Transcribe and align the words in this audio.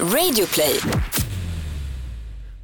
Radioplay. 0.00 0.80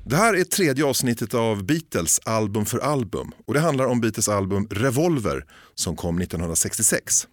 Det 0.04 0.16
här 0.16 0.36
är 0.36 0.44
tredje 0.44 0.84
avsnittet 0.84 1.34
av 1.34 1.64
Beatles 1.64 2.20
album 2.24 2.66
för 2.66 2.78
album 2.78 3.32
och 3.46 3.54
det 3.54 3.60
handlar 3.60 3.86
om 3.86 4.00
Beatles 4.00 4.28
album 4.28 4.66
Revolver 4.70 5.44
som 5.74 5.96
kom 5.96 6.18
1966. 6.18 7.28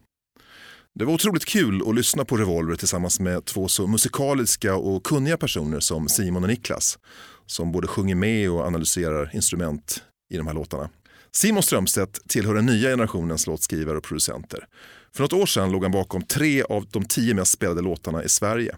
Det 0.96 1.05
var 1.05 1.13
otroligt 1.13 1.46
kul 1.46 1.89
att 1.89 1.96
lyssna 1.96 2.25
på 2.25 2.38
Revolver 2.38 2.75
tillsammans 2.75 3.20
med 3.20 3.46
två 3.46 3.68
så 3.68 3.88
musikaliska 3.88 4.75
och 4.75 5.04
kunniga 5.04 5.38
personer 5.38 5.80
som 5.80 6.09
Simon 6.09 6.43
och 6.43 6.50
Niklas 6.50 7.00
som 7.45 7.71
både 7.71 7.88
sjunger 7.88 8.16
med 8.16 8.52
och 8.52 8.66
analyserar 8.66 9.32
instrument 9.34 10.04
i 10.34 10.38
de 10.38 10.48
här 10.48 10.54
låtarna. 10.54 10.89
Simon 11.32 11.64
Strömstedt 11.64 12.29
tillhör 12.29 12.55
den 12.55 12.66
nya 12.66 12.89
generationens 12.89 13.48
låtskrivare 13.48 13.98
och 13.98 14.04
producenter. 14.04 14.68
För 15.16 15.23
något 15.23 15.34
år 15.34 15.45
sedan 15.45 15.71
låg 15.71 15.84
han 15.84 15.91
bakom 15.91 16.21
tre 16.21 16.64
av 16.64 16.86
de 16.91 17.05
tio 17.05 17.34
mest 17.34 17.52
spelade 17.52 17.82
låtarna 17.82 18.23
i 18.23 18.29
Sverige. 18.29 18.75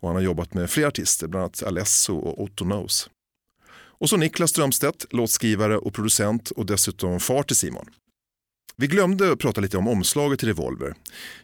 Och 0.00 0.08
han 0.08 0.16
har 0.16 0.22
jobbat 0.22 0.54
med 0.54 0.70
flera 0.70 0.88
artister, 0.88 1.28
bland 1.28 1.42
annat 1.42 1.62
Alesso 1.62 2.16
och 2.16 2.42
Otto 2.42 2.64
Knows. 2.64 3.10
Och 3.98 4.08
så 4.08 4.16
Niklas 4.16 4.50
Strömstedt, 4.50 5.06
låtskrivare 5.10 5.78
och 5.78 5.94
producent 5.94 6.50
och 6.50 6.66
dessutom 6.66 7.20
far 7.20 7.42
till 7.42 7.56
Simon. 7.56 7.86
Vi 8.78 8.86
glömde 8.86 9.32
att 9.32 9.38
prata 9.38 9.60
lite 9.60 9.76
om 9.76 9.88
omslaget 9.88 10.38
till 10.38 10.48
Revolver. 10.48 10.94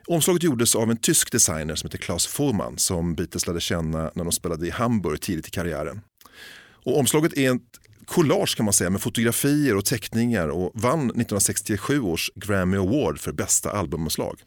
Omslaget 0.07 0.43
gjordes 0.43 0.77
av 0.77 0.91
en 0.91 0.97
tysk 0.97 1.33
designer 1.33 1.75
som 1.75 1.87
heter 1.87 1.99
Klaus 1.99 2.27
Fuhrmann 2.27 2.79
som 2.79 3.15
Beatles 3.15 3.47
lärde 3.47 3.61
känna 3.61 4.11
när 4.15 4.25
de 4.25 4.33
spelade 4.33 4.67
i 4.67 4.71
Hamburg 4.71 5.21
tidigt 5.21 5.49
i 5.49 5.51
karriären. 5.51 6.01
Och 6.85 6.99
omslaget 6.99 7.39
är 7.39 7.55
ett 7.55 7.63
collage 8.05 8.57
kan 8.57 8.65
man 8.65 8.73
säga 8.73 8.91
med 8.91 9.01
fotografier 9.01 9.77
och 9.77 9.85
teckningar 9.85 10.49
och 10.49 10.71
vann 10.75 11.01
1967 11.01 12.01
års 12.01 12.31
Grammy 12.35 12.77
Award 12.77 13.19
för 13.19 13.33
bästa 13.33 13.71
albumomslag. 13.71 14.41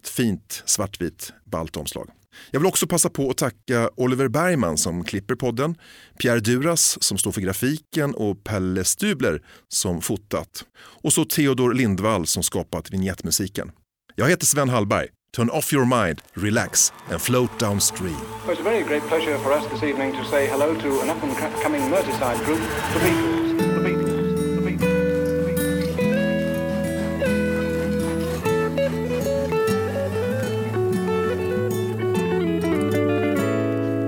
Ett 0.00 0.08
fint 0.08 0.62
svartvitt 0.66 1.32
ballt 1.44 1.76
omslag. 1.76 2.10
Jag 2.50 2.60
vill 2.60 2.66
också 2.66 2.86
passa 2.86 3.10
på 3.10 3.30
att 3.30 3.36
tacka 3.36 3.90
Oliver 3.96 4.28
Bergman 4.28 4.78
som 4.78 5.04
klipper 5.04 5.34
podden, 5.34 5.74
Pierre 6.18 6.40
Duras 6.40 7.02
som 7.02 7.18
står 7.18 7.32
för 7.32 7.40
grafiken 7.40 8.14
och 8.14 8.44
Pelle 8.44 8.84
Stubler 8.84 9.42
som 9.68 10.00
fotat. 10.00 10.64
Och 11.02 11.12
så 11.12 11.24
Theodor 11.24 11.74
Lindvall 11.74 12.26
som 12.26 12.42
skapat 12.42 12.90
vignettmusiken. 12.90 13.70
Jag 14.14 14.28
heter 14.28 14.46
Sven 14.46 14.68
Hallberg. 14.68 15.08
Turn 15.36 15.50
off 15.50 15.72
your 15.72 15.84
mind, 15.84 16.20
relax 16.34 16.92
and 17.10 17.20
float 17.20 17.58
downstream. 17.58 18.16
Well, 18.46 18.56
it's 18.56 18.60
a 18.60 18.64
very 18.64 18.82
great 18.82 19.02
pleasure 19.08 19.38
for 19.38 19.52
us 19.52 19.66
this 19.72 19.82
evening 19.82 20.12
to 20.12 20.24
say 20.24 20.46
hello 20.46 20.74
to 20.74 21.00
an 21.02 21.10
up-and-coming 21.10 21.90
Merseyside 21.90 22.44
group, 22.44 22.60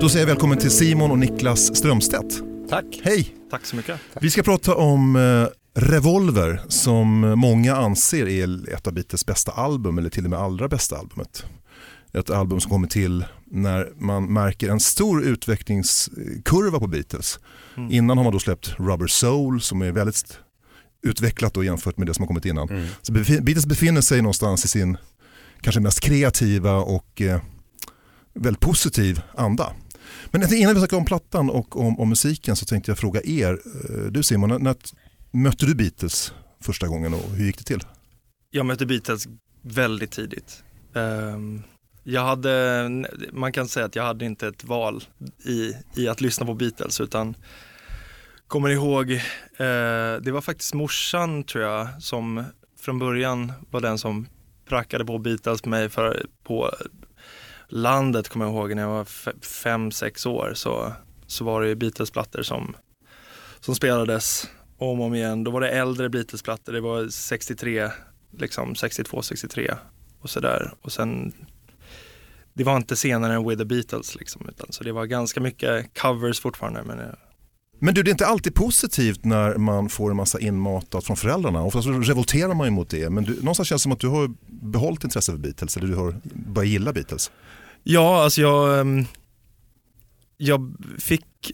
Då 0.01 0.09
säger 0.09 0.25
jag 0.25 0.27
välkommen 0.27 0.57
till 0.57 0.71
Simon 0.71 1.11
och 1.11 1.19
Niklas 1.19 1.75
Strömstedt. 1.75 2.41
Tack. 2.69 2.85
Hej! 3.03 3.35
Tack 3.51 3.65
så 3.65 3.75
mycket. 3.75 3.99
Vi 4.21 4.31
ska 4.31 4.43
prata 4.43 4.75
om 4.75 5.15
eh, 5.15 5.47
Revolver 5.81 6.61
som 6.67 7.19
många 7.19 7.75
anser 7.75 8.27
är 8.27 8.73
ett 8.73 8.87
av 8.87 8.93
Beatles 8.93 9.25
bästa 9.25 9.51
album 9.51 9.97
eller 9.97 10.09
till 10.09 10.23
och 10.23 10.29
med 10.29 10.39
allra 10.39 10.67
bästa 10.67 10.97
albumet. 10.97 11.45
Ett 12.13 12.29
album 12.29 12.59
som 12.59 12.71
kommer 12.71 12.87
till 12.87 13.25
när 13.45 13.89
man 13.95 14.33
märker 14.33 14.69
en 14.69 14.79
stor 14.79 15.23
utvecklingskurva 15.23 16.79
på 16.79 16.87
Beatles. 16.87 17.39
Mm. 17.77 17.91
Innan 17.91 18.17
har 18.17 18.23
man 18.23 18.33
då 18.33 18.39
släppt 18.39 18.75
Rubber 18.79 19.07
Soul 19.07 19.61
som 19.61 19.81
är 19.81 19.91
väldigt 19.91 20.39
utvecklat 21.01 21.53
då 21.53 21.63
jämfört 21.63 21.97
med 21.97 22.07
det 22.07 22.13
som 22.13 22.23
har 22.23 22.27
kommit 22.27 22.45
innan. 22.45 22.69
Mm. 22.69 22.87
Så 23.01 23.11
Beatles 23.11 23.65
befinner 23.65 24.01
sig 24.01 24.21
någonstans 24.21 24.65
i 24.65 24.67
sin 24.67 24.97
kanske 25.61 25.81
mest 25.81 25.99
kreativa 25.99 26.75
och 26.77 27.21
eh, 27.21 27.41
väldigt 28.33 28.61
positiv 28.61 29.21
anda. 29.35 29.73
Men 30.31 30.53
innan 30.53 30.73
vi 30.73 30.79
snackar 30.79 30.97
om 30.97 31.05
plattan 31.05 31.49
och 31.49 31.79
om, 31.79 31.99
om 31.99 32.09
musiken 32.09 32.55
så 32.55 32.65
tänkte 32.65 32.91
jag 32.91 32.97
fråga 32.97 33.21
er. 33.23 33.59
Eh, 33.89 34.05
du 34.11 34.23
Simon, 34.23 34.49
när, 34.49 34.59
när 34.59 34.75
mötte 35.31 35.65
du 35.65 35.75
Beatles 35.75 36.33
första 36.61 36.87
gången 36.87 37.13
och 37.13 37.29
hur 37.29 37.45
gick 37.45 37.57
det 37.57 37.63
till? 37.63 37.83
Jag 38.49 38.65
mötte 38.65 38.85
Beatles 38.85 39.27
väldigt 39.61 40.11
tidigt. 40.11 40.63
Ehm, 40.95 41.63
jag 42.03 42.21
hade, 42.21 42.89
man 43.33 43.51
kan 43.51 43.67
säga 43.67 43.85
att 43.85 43.95
jag 43.95 44.03
hade 44.03 44.25
inte 44.25 44.47
ett 44.47 44.63
val 44.63 45.03
i, 45.45 45.73
i 45.95 46.07
att 46.07 46.21
lyssna 46.21 46.45
på 46.45 46.53
Beatles 46.53 47.01
utan 47.01 47.35
kommer 48.47 48.69
ihåg, 48.69 49.11
eh, 49.11 50.21
det 50.21 50.31
var 50.31 50.41
faktiskt 50.41 50.73
morsan 50.73 51.43
tror 51.43 51.63
jag 51.63 52.03
som 52.03 52.43
från 52.79 52.99
början 52.99 53.53
var 53.71 53.81
den 53.81 53.97
som 53.97 54.27
prackade 54.69 55.05
på 55.05 55.17
Beatles 55.17 55.65
med 55.65 55.69
mig 55.79 55.89
för, 55.89 56.25
på 56.43 56.71
landet 57.67 58.29
kommer 58.29 58.45
jag 58.45 58.53
ihåg 58.53 58.75
när 58.75 58.81
jag 58.81 58.89
var 58.89 59.05
fem, 59.45 59.91
sex 59.91 60.25
år 60.25 60.51
så, 60.55 60.93
så 61.27 61.43
var 61.43 61.61
det 61.61 61.67
ju 61.67 61.75
Beatles-plattor 61.75 62.41
som, 62.43 62.75
som 63.59 63.75
spelades 63.75 64.49
om 64.77 64.99
och 64.99 65.05
om 65.05 65.15
igen. 65.15 65.43
Då 65.43 65.51
var 65.51 65.61
det 65.61 65.69
äldre 65.69 66.09
Beatles-plattor, 66.09 66.73
det 66.73 66.81
var 66.81 67.07
63, 67.07 67.89
liksom 68.37 68.75
62, 68.75 69.21
63 69.21 69.73
och 70.21 70.29
sådär. 70.29 70.73
Och 70.81 70.91
sen, 70.91 71.33
det 72.53 72.63
var 72.63 72.77
inte 72.77 72.95
senare 72.95 73.33
än 73.33 73.47
With 73.47 73.59
the 73.59 73.65
Beatles 73.65 74.15
liksom, 74.15 74.49
utan 74.49 74.67
så 74.69 74.83
det 74.83 74.91
var 74.91 75.05
ganska 75.05 75.41
mycket 75.41 75.99
covers 76.01 76.39
fortfarande. 76.39 76.83
Men, 76.83 76.99
eh. 76.99 77.05
Men 77.79 77.93
du, 77.93 78.03
det 78.03 78.09
är 78.09 78.11
inte 78.11 78.27
alltid 78.27 78.55
positivt 78.55 79.25
när 79.25 79.57
man 79.57 79.89
får 79.89 80.11
en 80.11 80.17
massa 80.17 80.39
inmatat 80.39 81.03
från 81.03 81.17
föräldrarna. 81.17 81.63
Oftast 81.63 81.83
så 81.83 81.91
revolterar 81.91 82.53
man 82.53 82.67
ju 82.67 82.71
mot 82.71 82.89
det. 82.89 83.09
Men 83.09 83.23
du, 83.23 83.35
någonstans 83.35 83.69
känns 83.69 83.81
det 83.81 83.83
som 83.83 83.91
att 83.91 83.99
du 83.99 84.07
har 84.07 84.31
behållit 84.47 85.03
intresse 85.03 85.31
för 85.31 85.39
Beatles 85.39 85.77
eller 85.77 85.87
du 85.87 85.95
har 85.95 86.15
börjat 86.33 86.69
gilla 86.69 86.93
Beatles. 86.93 87.31
Ja, 87.89 88.23
alltså 88.23 88.41
jag, 88.41 88.79
ehm, 88.79 89.05
jag 90.37 90.75
fick 90.99 91.51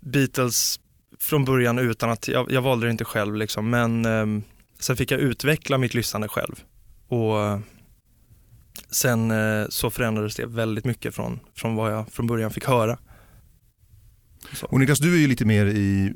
Beatles 0.00 0.80
från 1.18 1.44
början 1.44 1.78
utan 1.78 2.10
att, 2.10 2.28
jag, 2.28 2.52
jag 2.52 2.62
valde 2.62 2.86
det 2.86 2.90
inte 2.90 3.04
själv 3.04 3.36
liksom, 3.36 3.70
men 3.70 4.04
ehm, 4.04 4.42
sen 4.78 4.96
fick 4.96 5.10
jag 5.10 5.20
utveckla 5.20 5.78
mitt 5.78 5.94
lyssnande 5.94 6.28
själv. 6.28 6.64
Och 7.08 7.40
eh, 7.40 7.60
sen 8.90 9.30
eh, 9.30 9.66
så 9.68 9.90
förändrades 9.90 10.36
det 10.36 10.46
väldigt 10.46 10.84
mycket 10.84 11.14
från, 11.14 11.40
från 11.54 11.74
vad 11.74 11.92
jag 11.92 12.12
från 12.12 12.26
början 12.26 12.50
fick 12.50 12.64
höra. 12.64 12.98
Så. 14.52 14.66
Och 14.66 14.80
Niklas, 14.80 14.98
du 14.98 15.14
är 15.14 15.18
ju 15.18 15.26
lite 15.26 15.44
mer 15.44 15.66
i 15.66 16.14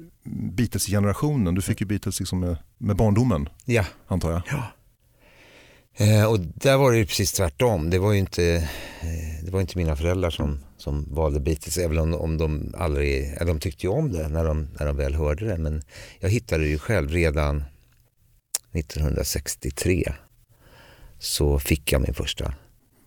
Beatles-generationen. 0.56 1.54
Du 1.54 1.62
fick 1.62 1.80
ju 1.80 1.86
Beatles 1.86 2.20
liksom 2.20 2.40
med, 2.40 2.56
med 2.78 2.96
barndomen, 2.96 3.48
Ja, 3.64 3.84
antar 4.06 4.30
jag. 4.30 4.42
Eh, 5.96 6.24
och 6.24 6.40
där 6.40 6.76
var 6.76 6.92
det 6.92 6.98
ju 6.98 7.06
precis 7.06 7.32
tvärtom. 7.32 7.90
Det 7.90 7.98
var 7.98 8.12
ju 8.12 8.18
inte, 8.18 8.44
eh, 9.00 9.44
det 9.44 9.50
var 9.50 9.60
inte 9.60 9.78
mina 9.78 9.96
föräldrar 9.96 10.30
som, 10.30 10.58
som 10.76 11.14
valde 11.14 11.40
Beatles, 11.40 11.78
även 11.78 11.98
om, 11.98 12.14
om 12.14 12.38
de 12.38 12.74
aldrig, 12.78 13.38
de 13.46 13.60
tyckte 13.60 13.86
ju 13.86 13.92
om 13.92 14.12
det 14.12 14.28
när 14.28 14.44
de, 14.44 14.68
när 14.78 14.86
de 14.86 14.96
väl 14.96 15.14
hörde 15.14 15.44
det. 15.44 15.58
Men 15.58 15.82
jag 16.20 16.30
hittade 16.30 16.64
det 16.64 16.70
ju 16.70 16.78
själv 16.78 17.10
redan 17.10 17.64
1963. 18.72 20.12
Så 21.18 21.58
fick 21.58 21.92
jag 21.92 22.02
min 22.02 22.14
första. 22.14 22.54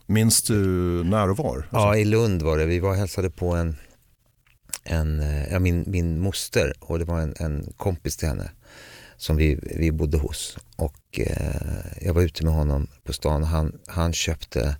Minns 0.05 0.43
du 0.43 0.55
när 1.03 1.29
och 1.29 1.37
var? 1.37 1.67
Ja, 1.71 1.95
i 1.95 2.05
Lund 2.05 2.41
var 2.41 2.57
det. 2.57 2.65
Vi 2.65 2.79
var 2.79 2.89
och 2.89 2.95
hälsade 2.95 3.29
på 3.29 3.49
en, 3.55 3.75
en 4.83 5.19
eh, 5.19 5.51
ja, 5.51 5.59
min, 5.59 5.83
min 5.87 6.19
moster 6.19 6.73
och 6.79 6.99
det 6.99 7.05
var 7.05 7.19
en, 7.19 7.35
en 7.39 7.73
kompis 7.77 8.17
till 8.17 8.27
henne 8.27 8.51
som 9.17 9.37
vi, 9.37 9.59
vi 9.61 9.91
bodde 9.91 10.17
hos. 10.17 10.57
Och 10.75 11.19
eh, 11.19 12.05
jag 12.05 12.13
var 12.13 12.21
ute 12.21 12.45
med 12.45 12.53
honom 12.53 12.87
på 13.03 13.13
stan 13.13 13.41
och 13.41 13.47
han, 13.47 13.79
han 13.87 14.13
köpte, 14.13 14.75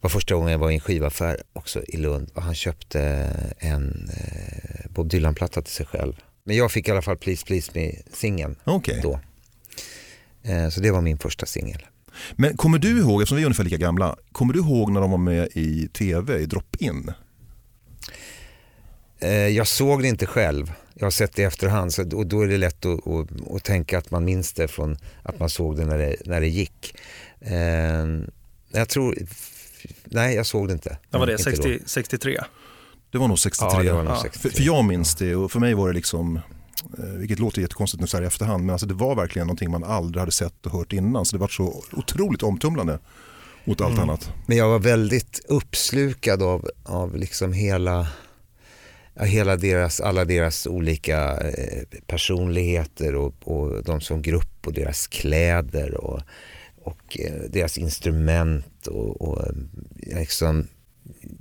var 0.00 0.10
första 0.10 0.34
gången 0.34 0.52
jag 0.52 0.58
var 0.58 0.70
i 0.70 0.74
en 0.74 0.80
skivaffär 0.80 1.42
också 1.52 1.82
i 1.88 1.96
Lund 1.96 2.30
och 2.34 2.42
han 2.42 2.54
köpte 2.54 3.00
en 3.58 4.10
eh, 4.16 4.90
Bob 4.90 5.08
Dylan-platta 5.08 5.62
till 5.62 5.72
sig 5.72 5.86
själv. 5.86 6.12
Men 6.44 6.56
jag 6.56 6.72
fick 6.72 6.88
i 6.88 6.90
alla 6.90 7.02
fall 7.02 7.16
Please 7.16 7.46
Please 7.46 7.70
Me-singeln 7.74 8.56
Okej. 8.64 9.00
då. 9.02 9.20
Eh, 10.42 10.68
så 10.68 10.80
det 10.80 10.90
var 10.90 11.00
min 11.00 11.18
första 11.18 11.46
singel. 11.46 11.86
Men 12.32 12.56
kommer 12.56 12.78
du 12.78 12.98
ihåg, 12.98 13.22
eftersom 13.22 13.36
vi 13.36 13.42
är 13.42 13.46
ungefär 13.46 13.64
lika 13.64 13.76
gamla, 13.76 14.16
kommer 14.32 14.54
du 14.54 14.60
ihåg 14.60 14.92
när 14.92 15.00
de 15.00 15.10
var 15.10 15.18
med 15.18 15.48
i 15.54 15.88
tv, 15.88 16.38
i 16.38 16.46
Drop-In? 16.46 17.12
Eh, 19.20 19.30
jag 19.48 19.66
såg 19.66 20.02
det 20.02 20.08
inte 20.08 20.26
själv. 20.26 20.72
Jag 20.94 21.06
har 21.06 21.10
sett 21.10 21.32
det 21.36 21.42
i 21.42 21.44
efterhand 21.44 21.92
så, 21.94 22.16
och 22.16 22.26
då 22.26 22.40
är 22.42 22.46
det 22.46 22.56
lätt 22.58 22.86
att, 22.86 23.06
att, 23.06 23.28
att 23.56 23.64
tänka 23.64 23.98
att 23.98 24.10
man 24.10 24.24
minns 24.24 24.52
det 24.52 24.68
från 24.68 24.96
att 25.22 25.38
man 25.40 25.50
såg 25.50 25.76
det 25.76 25.84
när 25.84 25.98
det, 25.98 26.16
när 26.24 26.40
det 26.40 26.48
gick. 26.48 26.94
Eh, 27.40 27.54
jag 28.72 28.88
tror, 28.88 29.18
nej 30.04 30.34
jag 30.36 30.46
såg 30.46 30.66
det 30.68 30.72
inte. 30.72 30.98
När 31.10 31.18
var 31.18 31.26
det? 31.26 31.32
Inte 31.32 31.50
då. 31.50 31.56
60, 31.56 31.78
63? 31.86 32.40
Det 33.12 33.18
var 33.18 33.28
nog 33.28 33.38
63. 33.38 33.68
Ja, 33.76 33.82
det 33.82 33.92
var 33.92 34.02
nog 34.02 34.12
Ja. 34.12 34.20
63. 34.22 34.50
För, 34.50 34.56
för 34.56 34.62
jag 34.64 34.84
minns 34.84 35.14
det 35.14 35.36
och 35.36 35.52
för 35.52 35.60
mig 35.60 35.74
var 35.74 35.88
det 35.88 35.94
liksom, 35.94 36.36
eh, 36.98 37.04
vilket 37.04 37.38
låter 37.38 37.60
jättekonstigt 37.62 38.00
nu 38.00 38.06
så 38.06 38.16
här 38.16 38.24
i 38.24 38.26
efterhand, 38.26 38.64
men 38.64 38.72
alltså 38.72 38.86
det 38.86 38.94
var 38.94 39.14
verkligen 39.14 39.46
någonting 39.46 39.70
man 39.70 39.84
aldrig 39.84 40.20
hade 40.20 40.32
sett 40.32 40.66
och 40.66 40.72
hört 40.72 40.92
innan. 40.92 41.24
Så 41.24 41.36
det 41.36 41.40
var 41.40 41.48
så 41.48 41.84
otroligt 41.92 42.42
omtumlande 42.42 42.98
mot 43.64 43.80
allt 43.80 43.92
Mm. 43.98 44.02
annat. 44.08 44.32
Men 44.46 44.56
jag 44.56 44.68
var 44.68 44.78
väldigt 44.78 45.40
uppslukad 45.48 46.42
av, 46.42 46.70
av 46.84 47.16
liksom 47.16 47.52
hela, 47.52 48.06
hela 49.26 49.56
deras, 49.56 50.00
alla 50.00 50.24
deras 50.24 50.66
olika 50.66 51.36
eh, 51.40 51.82
personligheter 52.06 53.14
och, 53.14 53.34
och 53.44 53.84
de 53.84 54.00
som 54.00 54.22
grupp 54.22 54.66
och 54.66 54.72
deras 54.72 55.06
kläder 55.06 55.94
och, 55.94 56.20
och 56.82 57.18
eh, 57.20 57.50
deras 57.50 57.78
instrument 57.78 58.86
och, 58.86 59.22
och 59.22 59.46
eh, 59.46 59.52
liksom 60.18 60.66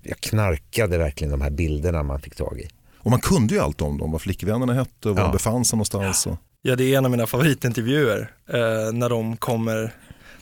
jag 0.04 0.18
knarkade 0.20 0.98
verkligen 0.98 1.31
de 1.31 1.42
här 1.42 1.50
bilderna 1.50 2.04
man 2.04 2.22
fick 2.22 2.36
tag 2.36 2.60
i. 2.60 2.68
Och 2.98 3.12
man 3.12 3.20
kunde 3.20 3.54
ju 3.54 3.60
allt 3.60 3.81
om 3.81 3.98
dem, 3.98 4.12
vad 4.12 4.22
flickvännerna 4.22 4.74
hette 4.74 5.10
och 5.10 5.16
var 5.16 5.22
Ja. 5.24 5.28
de 5.28 5.34
befann 5.34 5.66
sig 5.66 5.78
någonstans. 5.78 6.28
Och... 6.28 6.38
Ja, 6.62 6.76
det 6.76 6.84
är 6.94 6.98
en 6.98 7.06
av 7.06 7.12
mina 7.12 7.28
favoritintervjuer 7.28 8.31
eh, 8.48 8.94
när 8.94 9.10
de 9.10 9.38
kommer 9.38 9.94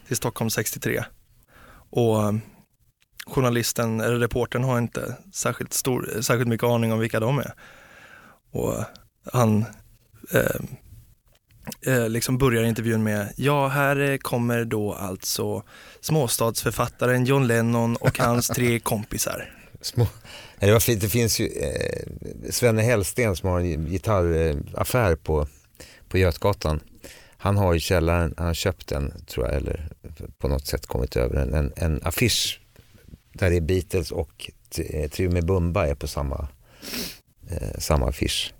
till 0.07 0.17
Stockholm 0.17 0.49
63. 0.49 1.03
Och 1.89 2.17
journalisten, 3.29 4.01
eller 4.01 4.19
reportern 4.19 4.63
har 4.63 4.77
inte 4.77 5.15
särskilt, 5.33 5.73
stor, 5.73 6.21
särskilt 6.21 6.47
mycket 6.47 6.67
aning 6.67 6.93
om 6.93 6.99
vilka 6.99 7.19
de 7.19 7.39
är. 7.39 7.53
Och 8.51 8.75
han 9.33 9.65
eh, 10.31 11.93
eh, 11.93 12.09
liksom 12.09 12.37
börjar 12.37 12.63
intervjun 12.63 13.03
med, 13.03 13.33
ja 13.35 13.67
här 13.67 14.17
kommer 14.17 14.65
då 14.65 14.93
alltså 14.93 15.63
småstadsförfattaren 16.01 17.25
John 17.25 17.47
Lennon 17.47 17.95
och 17.95 18.19
hans 18.19 18.47
tre 18.55 18.79
kompisar. 18.79 19.53
Små. 19.81 20.07
Det, 20.59 20.71
var 20.71 20.99
det 20.99 21.09
finns 21.09 21.39
ju 21.39 21.47
eh, 21.47 22.51
Svenne 22.51 22.81
Hellsten 22.81 23.35
som 23.35 23.49
har 23.49 23.59
en 23.59 23.85
gitarraffär 23.85 25.15
på, 25.15 25.47
på 26.09 26.17
Götgatan. 26.17 26.79
Han 27.37 27.57
har 27.57 27.75
i 27.75 27.79
källaren, 27.79 28.33
han 28.37 28.47
har 28.47 28.53
köpt 28.53 28.91
en 28.91 29.13
tror 29.27 29.45
jag, 29.45 29.55
eller 29.55 29.89
på 30.37 30.47
något 30.47 30.67
sätt 30.67 30.87
kommit 30.87 31.15
över 31.15 31.35
en, 31.35 31.53
en, 31.53 31.73
en 31.75 32.01
affisch 32.03 32.61
där 33.39 33.49
det 33.49 33.55
är 33.55 33.61
Beatles 33.61 34.11
och 34.11 34.51
eh, 34.77 35.09
Trio 35.09 35.31
med 35.31 35.45
Bumba 35.45 35.87
är 35.87 35.95
på 35.95 36.07
samma, 36.07 36.47
eh, 37.49 37.79
samma 37.79 38.09
affisch. 38.09 38.53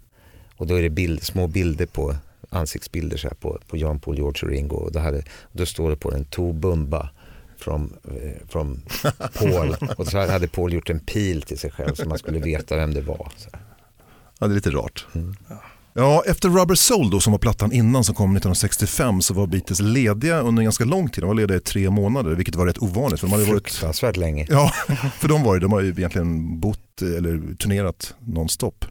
Och 0.56 0.68
då 0.68 0.76
är 0.76 0.82
det 0.82 0.90
bild, 0.90 1.24
små 1.24 1.48
bilder 1.48 1.86
på 1.86 2.16
ansiktsbilder 2.50 3.18
så 3.18 3.28
här 3.28 3.36
på, 3.36 3.60
på 3.68 3.78
Jan 3.78 4.00
Paul, 4.00 4.18
George 4.18 4.42
och 4.44 4.50
Ringo. 4.50 4.76
Och 4.76 4.92
då, 4.92 5.00
hade, 5.00 5.24
då 5.52 5.66
står 5.66 5.90
det 5.90 5.96
på 5.96 6.12
den 6.12 6.26
To 6.26 6.54
Bumba 6.54 7.10
from, 7.58 7.94
eh, 8.04 8.48
from 8.50 8.82
Paul. 9.34 9.76
Och 9.98 10.08
så 10.08 10.18
hade 10.18 10.48
Paul 10.48 10.74
gjort 10.74 10.90
en 10.90 11.00
pil 11.00 11.42
till 11.42 11.60
sig 11.60 11.72
själv 11.72 11.96
så 11.96 12.10
man 12.10 12.18
skulle 12.18 12.40
veta 12.40 12.76
vem 12.76 12.94
det 12.94 13.02
var. 13.02 13.32
Så 13.38 13.50
här. 13.54 13.62
Ja, 14.40 14.48
det 14.48 14.54
är 14.54 14.56
lite 14.56 14.70
rart. 14.70 15.06
Mm. 15.16 15.36
Ja, 15.50 15.57
efter 16.26 16.50
Rubber 16.50 16.76
Soul 16.76 17.10
då, 17.10 17.20
som 17.20 17.32
var 17.32 17.40
plattan 17.40 17.72
innan 17.72 18.04
som 18.04 18.16
kom 18.16 18.36
1965 18.36 19.22
så 19.22 19.34
var 19.34 19.48
Beatles 19.48 19.80
lediga 19.80 20.40
under 20.40 20.64
ganska 20.64 20.86
lång 20.86 21.10
tid. 21.10 21.24
De 21.24 21.28
var 21.28 21.36
lediga 21.36 21.58
i 21.58 21.60
tre 21.60 21.90
månader 21.90 22.32
vilket 22.32 22.56
var 22.56 22.66
rätt 22.66 22.78
ovanligt. 22.78 23.20
För 23.20 23.28
de 23.28 23.32
hade 23.32 23.46
varit, 23.46 23.70
Fruktansvärt 23.70 24.18
länge. 24.18 24.46
ja, 24.50 24.72
för 25.20 25.28
de 25.28 25.44
var 25.44 25.54
ju, 25.54 25.60
de 25.60 25.72
har 25.72 25.82
ju 25.82 25.90
egentligen 25.90 26.60
bott 26.60 27.02
eller 27.02 27.56
turnerat 27.56 28.16
nonstop. 28.20 28.86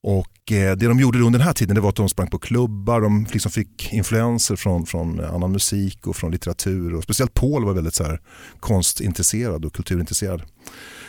Och 0.00 0.52
eh, 0.52 0.76
det 0.76 0.86
de 0.86 1.00
gjorde 1.00 1.18
under 1.18 1.38
den 1.38 1.46
här 1.46 1.54
tiden 1.54 1.74
det 1.74 1.80
var 1.80 1.88
att 1.88 1.96
de 1.96 2.08
sprang 2.08 2.30
på 2.30 2.38
klubbar, 2.38 3.00
de 3.00 3.26
liksom 3.32 3.52
fick 3.52 3.92
influenser 3.92 4.56
från, 4.56 4.86
från 4.86 5.20
annan 5.20 5.52
musik 5.52 6.06
och 6.06 6.16
från 6.16 6.30
litteratur. 6.30 6.94
Och 6.94 7.02
speciellt 7.02 7.34
Paul 7.34 7.64
var 7.64 7.72
väldigt 7.72 7.94
så 7.94 8.04
här, 8.04 8.20
konstintresserad 8.60 9.64
och 9.64 9.72
kulturintresserad. 9.72 10.42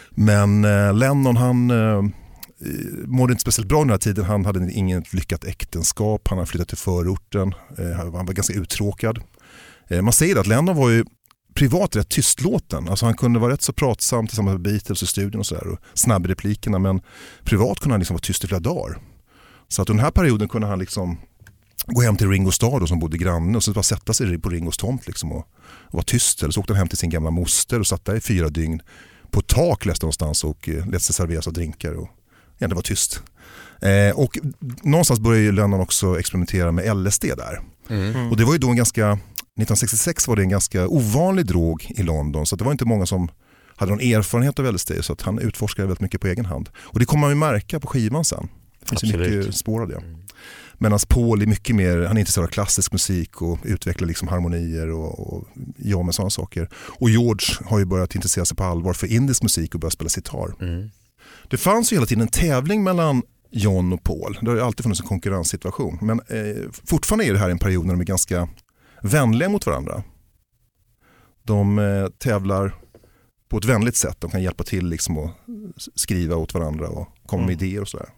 Men 0.09 0.65
eh, 0.65 0.93
Lennon 0.93 1.37
han 1.37 1.71
eh, 1.71 2.03
Eh, 2.65 3.07
mådde 3.07 3.33
inte 3.33 3.41
speciellt 3.41 3.69
bra 3.69 3.79
den 3.79 3.89
här 3.89 3.97
tiden. 3.97 4.25
Han 4.25 4.45
hade 4.45 4.71
inget 4.71 5.13
lyckat 5.13 5.45
äktenskap, 5.45 6.27
han 6.27 6.37
hade 6.37 6.49
flyttat 6.49 6.67
till 6.67 6.77
förorten, 6.77 7.53
eh, 7.77 7.91
han 7.91 8.11
var 8.11 8.33
ganska 8.33 8.53
uttråkad. 8.53 9.19
Eh, 9.87 10.01
man 10.01 10.13
säger 10.13 10.35
att 10.35 10.47
Lennon 10.47 10.75
var 10.75 10.89
ju 10.89 11.05
privat 11.53 11.95
rätt 11.95 12.09
tystlåten. 12.09 12.89
Alltså 12.89 13.05
han 13.05 13.17
kunde 13.17 13.39
vara 13.39 13.53
rätt 13.53 13.61
så 13.61 13.73
pratsam 13.73 14.27
tillsammans 14.27 14.53
med 14.53 14.61
Beatles 14.61 15.03
i 15.03 15.07
studion 15.07 15.39
och 15.39 15.45
sådär 15.45 15.67
och 15.67 15.79
snabb 15.93 16.25
i 16.25 16.29
replikerna 16.29 16.79
men 16.79 17.01
privat 17.43 17.79
kunde 17.79 17.93
han 17.93 17.99
liksom 17.99 18.13
vara 18.13 18.21
tyst 18.21 18.43
i 18.43 18.47
flera 18.47 18.59
dagar. 18.59 18.97
Så 19.67 19.81
att 19.81 19.89
under 19.89 20.01
den 20.01 20.05
här 20.05 20.11
perioden 20.11 20.49
kunde 20.49 20.67
han 20.67 20.79
liksom 20.79 21.17
gå 21.85 22.01
hem 22.01 22.17
till 22.17 22.29
Ringo 22.29 22.51
Starr 22.51 22.79
då, 22.79 22.87
som 22.87 22.99
bodde 22.99 23.17
granne 23.17 23.57
och 23.57 23.63
så 23.63 23.73
bara 23.73 23.83
sätta 23.83 24.13
sig 24.13 24.39
på 24.39 24.49
Ringos 24.49 24.77
tomt 24.77 25.07
liksom 25.07 25.31
och, 25.31 25.47
och 25.63 25.93
vara 25.93 26.03
tyst. 26.03 26.43
Eller 26.43 26.51
så 26.51 26.59
åkte 26.59 26.73
han 26.73 26.77
hem 26.77 26.87
till 26.87 26.97
sin 26.97 27.09
gamla 27.09 27.31
moster 27.31 27.79
och 27.79 27.87
satt 27.87 28.05
där 28.05 28.15
i 28.15 28.21
fyra 28.21 28.49
dygn 28.49 28.81
på 29.31 29.39
ett 29.39 29.47
tak 29.47 29.85
läste 29.85 30.05
någonstans 30.05 30.43
och 30.43 30.67
lät 30.67 31.01
sig 31.01 31.15
serveras 31.15 31.47
av 31.47 31.53
drinkar 31.53 31.93
och 31.93 32.09
egentligen 32.59 32.75
var 32.75 32.81
tyst. 32.81 33.21
Eh, 33.81 34.19
och 34.19 34.37
någonstans 34.83 35.19
började 35.19 35.43
ju 35.43 35.51
Lennon 35.51 35.79
också 35.79 36.19
experimentera 36.19 36.71
med 36.71 36.97
LSD 36.97 37.23
där. 37.23 37.61
Mm. 37.89 38.29
Och 38.29 38.37
det 38.37 38.45
var 38.45 38.53
ju 38.53 38.59
då 38.59 38.69
en 38.69 38.75
ganska, 38.75 39.11
1966 39.11 40.27
var 40.27 40.35
det 40.35 40.41
en 40.41 40.49
ganska 40.49 40.87
ovanlig 40.87 41.45
drog 41.45 41.91
i 41.97 42.03
London 42.03 42.45
så 42.45 42.55
det 42.55 42.63
var 42.63 42.71
inte 42.71 42.85
många 42.85 43.05
som 43.05 43.31
hade 43.75 43.91
någon 43.91 44.01
erfarenhet 44.01 44.59
av 44.59 44.73
LSD 44.73 44.91
så 45.01 45.13
att 45.13 45.21
han 45.21 45.39
utforskade 45.39 45.87
väldigt 45.87 46.01
mycket 46.01 46.21
på 46.21 46.27
egen 46.27 46.45
hand. 46.45 46.69
Och 46.77 46.99
det 46.99 47.05
kommer 47.05 47.21
man 47.21 47.29
ju 47.29 47.35
märka 47.35 47.79
på 47.79 47.87
skivan 47.87 48.25
sen. 48.25 48.47
Det 48.79 48.89
finns 48.89 49.03
Absolut. 49.03 49.37
mycket 49.37 49.55
spår 49.55 49.81
av 49.81 49.87
det. 49.87 50.01
Medan 50.81 50.99
Paul 51.07 51.41
är 51.41 51.45
mycket 51.45 51.75
mer, 51.75 51.97
han 51.97 52.17
är 52.17 52.19
intresserad 52.19 52.47
av 52.47 52.51
klassisk 52.51 52.91
musik 52.91 53.41
och 53.41 53.59
utvecklar 53.63 54.07
liksom 54.07 54.27
harmonier 54.27 54.89
och, 54.91 55.33
och 55.33 55.47
ja 55.77 56.03
med 56.03 56.15
sådana 56.15 56.29
saker. 56.29 56.69
Och 56.73 57.09
George 57.09 57.55
har 57.65 57.79
ju 57.79 57.85
börjat 57.85 58.15
intressera 58.15 58.45
sig 58.45 58.57
på 58.57 58.63
allvar 58.63 58.93
för 58.93 59.07
indisk 59.07 59.43
musik 59.43 59.73
och 59.73 59.79
börjat 59.79 59.93
spela 59.93 60.09
sitar. 60.09 60.55
Mm. 60.61 60.89
Det 61.49 61.57
fanns 61.57 61.91
ju 61.91 61.95
hela 61.95 62.05
tiden 62.05 62.21
en 62.21 62.27
tävling 62.27 62.83
mellan 62.83 63.23
John 63.51 63.93
och 63.93 64.03
Paul. 64.03 64.37
Det 64.41 64.51
har 64.51 64.57
alltid 64.57 64.83
funnits 64.83 65.01
en 65.01 65.07
konkurrenssituation. 65.07 65.97
Men 66.01 66.19
eh, 66.19 66.71
fortfarande 66.85 67.25
är 67.25 67.33
det 67.33 67.39
här 67.39 67.49
en 67.49 67.59
period 67.59 67.85
när 67.85 67.93
de 67.93 68.01
är 68.01 68.05
ganska 68.05 68.49
vänliga 69.01 69.49
mot 69.49 69.65
varandra. 69.65 70.03
De 71.43 71.79
eh, 71.79 72.07
tävlar 72.07 72.75
på 73.49 73.57
ett 73.57 73.65
vänligt 73.65 73.95
sätt. 73.95 74.15
De 74.19 74.29
kan 74.31 74.43
hjälpa 74.43 74.63
till 74.63 74.87
liksom 74.87 75.17
att 75.17 75.31
skriva 75.95 76.35
åt 76.35 76.53
varandra 76.53 76.87
och 76.87 77.07
komma 77.25 77.45
med 77.45 77.53
Mm. 77.53 77.65
idéer 77.65 77.81
och 77.81 77.87
sådär. 77.87 78.09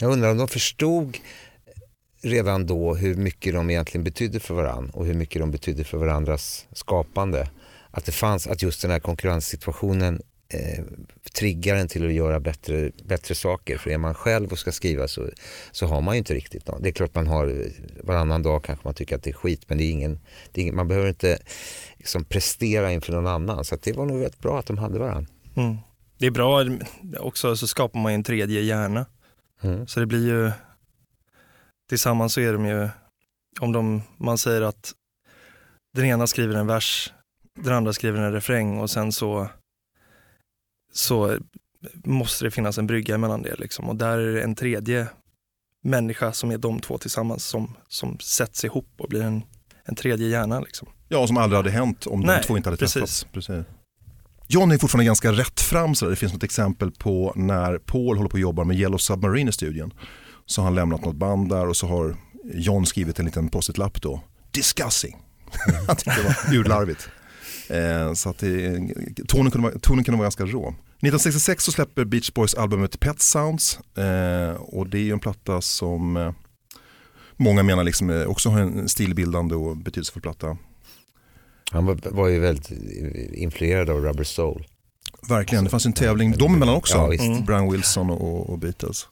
Jag 0.00 0.12
undrar 0.12 0.30
om 0.30 0.38
de 0.38 0.48
förstod 0.48 1.16
redan 2.22 2.66
då 2.66 2.94
hur 2.94 3.14
mycket 3.14 3.54
de 3.54 3.70
egentligen 3.70 4.04
betydde 4.04 4.40
för 4.40 4.54
varandra 4.54 4.90
och 4.94 5.06
hur 5.06 5.14
mycket 5.14 5.40
de 5.42 5.50
betydde 5.50 5.84
för 5.84 5.98
varandras 5.98 6.66
skapande. 6.72 7.50
Att 7.90 8.04
det 8.04 8.12
fanns, 8.12 8.46
att 8.46 8.62
just 8.62 8.82
den 8.82 8.90
här 8.90 9.00
konkurrenssituationen 9.00 10.20
eh, 10.54 10.84
triggar 11.32 11.76
en 11.76 11.88
till 11.88 12.06
att 12.06 12.12
göra 12.12 12.40
bättre, 12.40 12.90
bättre 13.04 13.34
saker. 13.34 13.78
För 13.78 13.90
är 13.90 13.98
man 13.98 14.14
själv 14.14 14.52
och 14.52 14.58
ska 14.58 14.72
skriva 14.72 15.08
så, 15.08 15.28
så 15.72 15.86
har 15.86 16.00
man 16.00 16.14
ju 16.14 16.18
inte 16.18 16.34
riktigt 16.34 16.66
något. 16.66 16.82
Det 16.82 16.88
är 16.88 16.92
klart 16.92 17.14
man 17.14 17.26
har 17.26 17.70
varannan 18.02 18.42
dag 18.42 18.64
kanske 18.64 18.88
man 18.88 18.94
tycker 18.94 19.16
att 19.16 19.22
det 19.22 19.30
är 19.30 19.34
skit 19.34 19.62
men 19.66 19.78
det 19.78 19.84
är 19.84 19.90
ingen, 19.90 20.20
det 20.52 20.60
är 20.60 20.62
ingen 20.62 20.76
man 20.76 20.88
behöver 20.88 21.08
inte 21.08 21.38
liksom 21.96 22.24
prestera 22.24 22.92
inför 22.92 23.12
någon 23.12 23.26
annan. 23.26 23.64
Så 23.64 23.76
det 23.82 23.92
var 23.92 24.06
nog 24.06 24.24
rätt 24.24 24.38
bra 24.38 24.58
att 24.58 24.66
de 24.66 24.78
hade 24.78 24.98
varandra. 24.98 25.32
Mm. 25.56 25.76
Det 26.18 26.26
är 26.26 26.30
bra, 26.30 26.64
också 27.18 27.56
så 27.56 27.66
skapar 27.66 28.00
man 28.00 28.12
ju 28.12 28.14
en 28.14 28.22
tredje 28.22 28.60
hjärna. 28.60 29.06
Mm. 29.62 29.86
Så 29.86 30.00
det 30.00 30.06
blir 30.06 30.28
ju, 30.28 30.50
tillsammans 31.88 32.32
så 32.32 32.40
är 32.40 32.52
de 32.52 32.66
ju, 32.66 32.88
om 33.60 33.72
de, 33.72 34.02
man 34.16 34.38
säger 34.38 34.62
att 34.62 34.92
den 35.94 36.04
ena 36.04 36.26
skriver 36.26 36.54
en 36.54 36.66
vers, 36.66 37.12
den 37.60 37.74
andra 37.74 37.92
skriver 37.92 38.20
en 38.20 38.32
refräng 38.32 38.78
och 38.78 38.90
sen 38.90 39.12
så, 39.12 39.48
så 40.92 41.38
måste 42.04 42.44
det 42.44 42.50
finnas 42.50 42.78
en 42.78 42.86
brygga 42.86 43.18
mellan 43.18 43.42
det. 43.42 43.54
Liksom. 43.58 43.88
Och 43.88 43.96
där 43.96 44.18
är 44.18 44.34
det 44.34 44.42
en 44.42 44.54
tredje 44.54 45.06
människa 45.84 46.32
som 46.32 46.50
är 46.50 46.58
de 46.58 46.80
två 46.80 46.98
tillsammans 46.98 47.44
som, 47.44 47.76
som 47.88 48.18
sätts 48.18 48.64
ihop 48.64 48.94
och 48.98 49.08
blir 49.08 49.22
en, 49.22 49.42
en 49.84 49.94
tredje 49.94 50.28
hjärna. 50.28 50.60
Liksom. 50.60 50.88
Ja, 51.08 51.26
som 51.26 51.36
aldrig 51.36 51.56
hade 51.56 51.70
hänt 51.70 52.06
om 52.06 52.20
Nej, 52.20 52.38
de 52.40 52.46
två 52.46 52.56
inte 52.56 52.68
hade 52.68 52.76
precis. 52.76 52.92
träffats. 52.94 53.26
Precis. 53.32 53.66
John 54.48 54.72
är 54.72 54.78
fortfarande 54.78 55.04
ganska 55.04 55.32
rätt 55.32 55.60
fram. 55.60 55.94
Så 55.94 56.08
det 56.08 56.16
finns 56.16 56.32
något 56.32 56.42
exempel 56.42 56.90
på 56.90 57.32
när 57.36 57.78
Paul 57.78 58.16
håller 58.16 58.30
på 58.30 58.36
att 58.36 58.40
jobba 58.40 58.64
med 58.64 58.76
Yellow 58.78 58.98
Submarine 58.98 59.48
i 59.48 59.52
studion. 59.52 59.92
Så 60.46 60.60
har 60.60 60.64
han 60.64 60.74
lämnat 60.74 61.04
något 61.04 61.16
band 61.16 61.48
där 61.48 61.68
och 61.68 61.76
så 61.76 61.86
har 61.86 62.16
John 62.54 62.86
skrivit 62.86 63.18
en 63.18 63.24
liten 63.24 63.48
post-it-lapp 63.48 64.02
då. 64.02 64.20
Discussing. 64.50 65.16
han 65.86 65.96
tyckte 65.96 66.22
det 66.22 66.22
var 66.22 66.54
urlarvigt. 66.54 67.08
Eh, 67.68 68.12
så 68.14 68.30
att 68.30 68.38
det, 68.38 68.80
tonen, 69.28 69.50
kunde 69.50 69.68
vara, 69.68 69.78
tonen 69.78 70.04
kunde 70.04 70.18
vara 70.18 70.24
ganska 70.24 70.44
rå. 70.44 70.74
1966 70.98 71.64
så 71.64 71.72
släpper 71.72 72.04
Beach 72.04 72.32
Boys 72.32 72.54
albumet 72.54 73.00
Pet 73.00 73.20
Sounds. 73.20 73.78
Eh, 73.96 74.50
och 74.54 74.88
det 74.88 74.98
är 74.98 75.02
ju 75.02 75.12
en 75.12 75.20
platta 75.20 75.60
som 75.60 76.16
eh, 76.16 76.32
många 77.36 77.62
menar 77.62 77.84
liksom, 77.84 78.10
eh, 78.10 78.26
också 78.26 78.48
har 78.48 78.60
en 78.60 78.88
stilbildande 78.88 79.54
och 79.54 79.76
betydelsefull 79.76 80.22
platta. 80.22 80.56
Han 81.70 81.86
var, 81.86 81.98
var 82.10 82.28
ju 82.28 82.38
väldigt 82.38 82.70
influerad 83.32 83.90
av 83.90 84.00
Rubber 84.00 84.24
Soul. 84.24 84.66
Verkligen, 85.28 85.64
det 85.64 85.70
fanns 85.70 85.86
en 85.86 85.92
tävling 85.92 86.32
dem 86.32 86.54
emellan 86.54 86.74
också. 86.74 86.96
Ja. 86.96 87.14
Mm. 87.14 87.44
Brian 87.44 87.72
Wilson 87.72 88.10
och, 88.10 88.50
och 88.50 88.58
Beatles. 88.58 89.08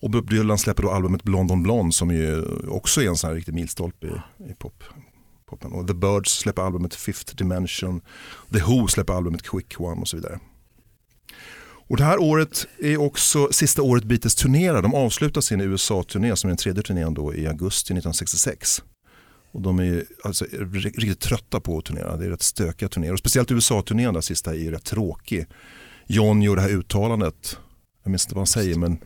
Och 0.00 0.10
Bob 0.10 0.30
Dylan 0.30 0.58
släpper 0.58 0.82
då 0.82 0.90
albumet 0.90 1.22
Blond 1.22 1.50
on 1.50 1.62
Blonde 1.62 1.92
som 1.92 2.10
ju 2.10 2.44
också 2.68 3.02
är 3.02 3.08
en 3.08 3.16
sån 3.16 3.28
här 3.28 3.34
riktig 3.34 3.54
milstolpe 3.54 4.06
i, 4.06 4.50
i 4.50 4.54
pop, 4.54 4.84
poppen. 5.52 5.72
Och 5.72 5.86
The 5.86 5.94
Birds 5.94 6.32
släpper 6.38 6.62
albumet 6.62 6.94
Fifth 6.94 7.36
Dimension. 7.36 8.00
The 8.52 8.60
Who 8.60 8.88
släpper 8.88 9.12
albumet 9.12 9.42
Quick 9.42 9.80
One 9.80 10.00
och 10.00 10.08
så 10.08 10.16
vidare. 10.16 10.40
Och 11.88 11.96
det 11.96 12.04
här 12.04 12.20
året 12.20 12.66
är 12.78 13.00
också 13.00 13.48
sista 13.52 13.82
året 13.82 14.04
Beatles 14.04 14.34
turnerar. 14.34 14.82
De 14.82 14.94
avslutar 14.94 15.40
sin 15.40 15.60
USA-turné 15.60 16.36
som 16.36 16.48
är 16.48 16.50
den 16.50 16.56
tredje 16.56 16.82
turnén 16.82 17.14
då 17.14 17.34
i 17.34 17.46
augusti 17.46 17.92
1966. 17.92 18.82
Och 19.52 19.62
de 19.62 19.78
är 19.78 19.84
ju 19.84 20.04
alltså 20.24 20.44
riktigt 20.72 21.20
trötta 21.20 21.60
på 21.60 21.78
att 21.78 21.84
turnera. 21.84 22.16
Det 22.16 22.24
är 22.26 22.30
rätt 22.30 22.42
stökiga 22.42 22.88
turnéer. 22.88 23.12
Och 23.12 23.18
speciellt 23.18 23.50
USA-turnén 23.50 24.14
där 24.14 24.20
sista 24.20 24.50
är 24.50 24.58
ju 24.58 24.70
rätt 24.70 24.84
tråkig. 24.84 25.46
John 26.06 26.42
gör 26.42 26.56
det 26.56 26.62
här 26.62 26.70
uttalandet. 26.70 27.58
Jag 28.02 28.10
minns 28.10 28.24
inte 28.24 28.34
vad 28.34 28.40
han 28.40 28.46
säger 28.46 28.78
men 28.78 28.98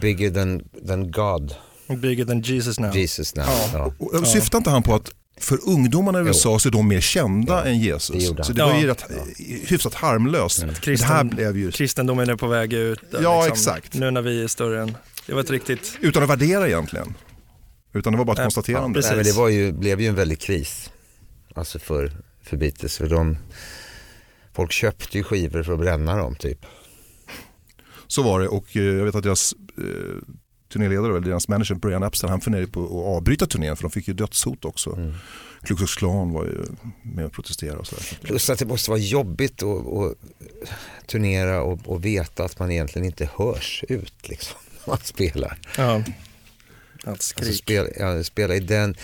Bigger 0.00 0.30
than, 0.30 0.68
than 0.86 1.10
God, 1.10 1.54
Bigger 1.88 2.24
than 2.24 2.40
Jesus 2.40 2.78
now. 2.80 2.96
Jesus 2.96 3.34
now. 3.36 3.46
Ja. 3.46 3.68
Ja. 3.72 3.92
och, 3.98 4.14
och 4.14 4.26
syftar 4.26 4.58
inte 4.58 4.70
han 4.70 4.82
på 4.82 4.94
att 4.94 5.10
För 5.38 5.58
ungdomarna 5.68 6.20
i. 6.20 6.22
USA 6.26 6.58
så 6.58 6.68
är 6.68 6.72
de 6.72 6.88
mer 6.88 7.00
kända 7.00 7.52
Ja, 7.52 7.64
än 7.64 7.78
det 7.78 7.84
Jesus. 7.84 8.28
han. 8.36 8.44
så 8.44 8.52
det 8.52 8.62
var 8.64 8.74
ju 8.78 8.86
Ja. 8.86 8.90
rätt, 8.90 9.04
hyfsat 9.70 9.94
harmlöst. 9.94 10.58
Men 10.58 10.68
det 10.68 10.74
här 10.74 10.80
Kristen, 10.82 11.28
blev 11.28 11.56
ju, 11.58 11.70
kristendomen 11.70 12.30
är 12.30 12.36
på 12.36 12.46
väg 12.46 12.72
ut. 12.72 13.00
där, 13.10 13.22
Ja, 13.22 13.46
exakt. 13.48 13.94
Nu 13.94 14.10
när 14.10 14.22
vi 14.22 14.42
är 14.42 14.48
större 14.48 14.82
än... 14.82 14.96
Det 15.26 15.32
var 15.34 15.40
ett 15.40 15.50
riktigt... 15.50 15.98
utan 16.00 16.22
att 16.22 16.28
värdera 16.30 16.66
egentligen. 16.68 17.14
Utan 17.92 18.12
det 18.12 18.16
var 18.18 18.24
bara 18.24 18.32
ett 18.32 18.38
Ja, 18.38 18.44
konstaterande. 18.44 18.94
precis. 18.98 19.10
Nej, 19.10 19.16
men 19.16 19.26
det 19.26 19.32
var 19.32 19.48
ju, 19.48 19.72
blev 19.72 20.00
ju 20.00 20.06
en 20.08 20.14
väldig 20.14 20.40
kris. 20.40 20.90
Alltså 21.54 21.78
för, 21.78 22.12
för 22.42 22.56
Beatles. 22.56 22.96
För 22.96 23.08
de, 23.08 23.36
folk 24.54 24.72
köpte 24.72 25.18
ju 25.18 25.24
skivor 25.24 25.62
för 25.62 25.72
att 25.72 25.78
bränna 25.80 26.16
dem 26.16 26.34
typ. 26.36 26.66
Så 28.06 28.22
var 28.22 28.40
det 28.40 28.48
och 28.48 28.76
eh, 28.76 28.82
jag 28.82 29.04
vet 29.04 29.14
att 29.14 29.22
deras 29.22 29.54
eh, 29.78 29.84
turnéledare, 30.74 31.16
eller 31.16 31.20
deras 31.20 31.48
manager 31.48 31.74
Brian 31.74 32.02
Epstein, 32.02 32.30
han 32.30 32.40
funderade 32.40 32.66
på 32.68 32.84
att 32.84 33.16
avbryta 33.16 33.46
turnén 33.46 33.76
för 33.76 33.82
de 33.82 33.90
fick 33.90 34.08
ju 34.08 34.14
dödshot 34.14 34.64
också. 34.64 34.92
Mm. 34.96 35.14
Klux 35.62 35.78
Klux 35.78 35.94
Klan 35.94 36.32
var 36.32 36.44
ju 36.44 36.64
med 37.02 37.24
och 37.24 37.32
protesterade 37.32 37.78
och 37.78 37.86
sådär. 37.86 38.18
Plus 38.22 38.50
att 38.50 38.58
det 38.58 38.66
måste 38.66 38.90
vara 38.90 39.00
jobbigt 39.00 39.62
att, 39.62 39.86
att 39.86 40.16
turnera 41.06 41.62
och, 41.62 41.78
och 41.84 42.04
veta 42.04 42.44
att 42.44 42.58
man 42.58 42.70
egentligen 42.70 43.06
inte 43.06 43.28
hörs 43.36 43.84
ut 43.88 44.28
liksom. 44.28 44.58
när 44.84 44.92
Man 44.92 44.98
spelar. 45.02 45.58
Ja. 45.76 45.94
Att 45.96 47.08
Alltså 47.08 47.28
skrik. 47.28 47.56
spela, 47.56 47.88
ja, 47.98 48.24
spela 48.24 48.54
i 48.54 48.60
den, 48.60 48.96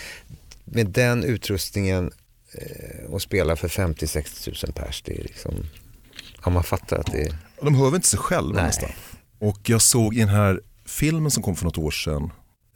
med 0.65 0.87
den 0.87 1.23
utrustningen 1.23 2.11
eh, 2.53 3.05
och 3.05 3.21
spela 3.21 3.55
för 3.55 3.67
50-60 3.67 4.65
000 4.65 4.73
pers. 4.73 5.01
Det 5.05 5.19
är 5.19 5.23
liksom, 5.23 5.53
ja 6.43 6.49
man 6.49 6.63
fattar 6.63 6.97
att 6.97 7.11
det 7.11 7.21
är, 7.21 7.35
De 7.61 7.75
hör 7.75 7.85
väl 7.85 7.95
inte 7.95 8.07
sig 8.07 8.19
själva 8.19 8.53
Nej. 8.53 8.63
nästan. 8.63 8.89
Och 9.39 9.69
jag 9.69 9.81
såg 9.81 10.15
i 10.15 10.19
den 10.19 10.29
här 10.29 10.61
filmen 10.85 11.31
som 11.31 11.43
kom 11.43 11.55
för 11.55 11.65
något 11.65 11.77
år 11.77 11.91
sedan, 11.91 12.31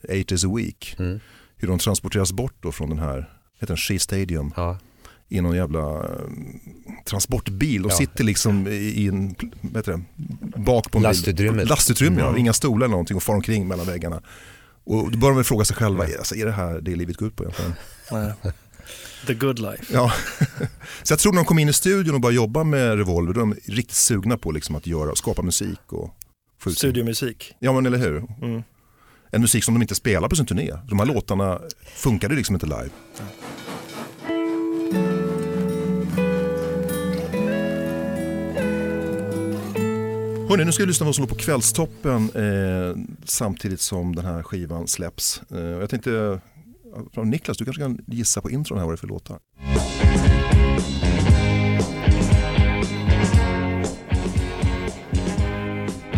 Eight 0.09 0.27
Days 0.27 0.45
a 0.45 0.47
Week, 0.55 0.95
mm, 1.00 1.19
hur 1.57 1.67
de 1.67 1.79
transporteras 1.79 2.31
bort 2.31 2.55
då 2.59 2.71
från 2.71 2.89
den 2.89 3.00
här, 3.00 3.29
heter 3.59 3.67
den 3.67 3.77
Shea 3.77 4.00
Stadium, 4.00 4.53
ja. 4.55 4.77
i 5.29 5.41
någon 5.41 5.55
jävla 5.55 5.79
eh, 6.03 6.09
transportbil. 7.05 7.81
De 7.81 7.89
Ja. 7.89 7.95
sitter 7.97 8.24
liksom 8.24 8.67
i, 8.67 8.71
i 8.71 9.07
en, 9.07 9.35
vad 9.62 9.75
heter 9.75 9.91
det, 9.91 10.01
bak 10.59 10.91
på 10.91 10.97
en 10.97 11.03
Lastutrymme. 11.03 11.57
bil. 11.57 11.67
Lastutrymme. 11.67 12.19
ja. 12.19 12.27
Mm. 12.27 12.39
Inga 12.39 12.53
stolar 12.53 12.85
eller 12.85 12.91
någonting 12.91 13.17
och 13.17 13.24
far 13.24 13.35
omkring 13.35 13.67
mellan 13.67 13.85
väggarna. 13.85 14.21
Och 14.83 15.12
då 15.12 15.17
börjar 15.17 15.35
väl 15.35 15.43
fråga 15.43 15.65
sig 15.65 15.75
själva, 15.75 16.03
alltså, 16.03 16.35
är 16.35 16.45
det 16.45 16.51
här 16.51 16.81
det 16.81 16.95
livet 16.95 17.17
går 17.17 17.27
ut 17.27 17.35
på 17.35 17.43
egentligen? 17.43 17.74
The 19.27 19.33
good 19.33 19.59
life. 19.59 19.83
Ja. 19.93 20.12
Så 21.03 21.12
jag 21.13 21.19
tror 21.19 21.31
när 21.33 21.39
de 21.41 21.45
kom 21.45 21.59
in 21.59 21.69
i 21.69 21.74
studion 21.74 22.15
och 22.15 22.21
började 22.21 22.35
jobba 22.35 22.63
med 22.63 22.97
Revolver, 22.97 23.33
då 23.33 23.39
är 23.41 23.45
de 23.45 23.55
riktigt 23.65 23.95
sugna 23.95 24.38
på 24.38 24.51
liksom 24.51 24.75
att 24.75 24.88
göra, 24.88 25.15
skapa 25.15 25.41
musik 25.41 25.79
och 25.93 26.15
ut 26.69 26.77
Studiomusik. 26.77 27.53
Ja 27.60 27.74
men 27.74 27.86
eller 27.86 27.98
hur. 27.98 28.24
Mm. 28.41 28.63
En 29.31 29.41
musik 29.41 29.63
som 29.63 29.74
de 29.74 29.81
inte 29.81 29.95
spelar 29.95 30.29
på 30.29 30.36
sin 30.36 30.45
turné. 30.45 30.72
De 30.89 31.00
här 31.00 31.05
låtarna 31.05 31.60
funkade 31.95 32.36
liksom 32.36 32.55
inte 32.55 32.65
live. 32.65 32.89
Hörrni, 40.50 40.65
nu 40.65 40.72
ska 40.72 40.84
vi 40.84 40.88
lyssna 40.88 41.03
på 41.03 41.07
vad 41.07 41.15
som 41.15 41.22
låg 41.22 41.29
på 41.29 41.36
Kvällstoppen 41.36 42.29
eh, 42.36 43.15
samtidigt 43.25 43.81
som 43.81 44.15
den 44.15 44.25
här 44.25 44.43
skivan 44.43 44.88
släpps. 44.88 45.41
Eh, 45.51 45.60
jag 45.60 45.89
tänkte, 45.89 46.39
Niklas 47.24 47.57
du 47.57 47.65
kanske 47.65 47.81
kan 47.81 48.00
gissa 48.07 48.41
på 48.41 48.50
intron 48.50 48.77
här 48.77 48.86
vad 48.86 48.93
det 48.93 48.95
är 48.95 48.98
för 48.98 49.07
låtar. 49.07 49.39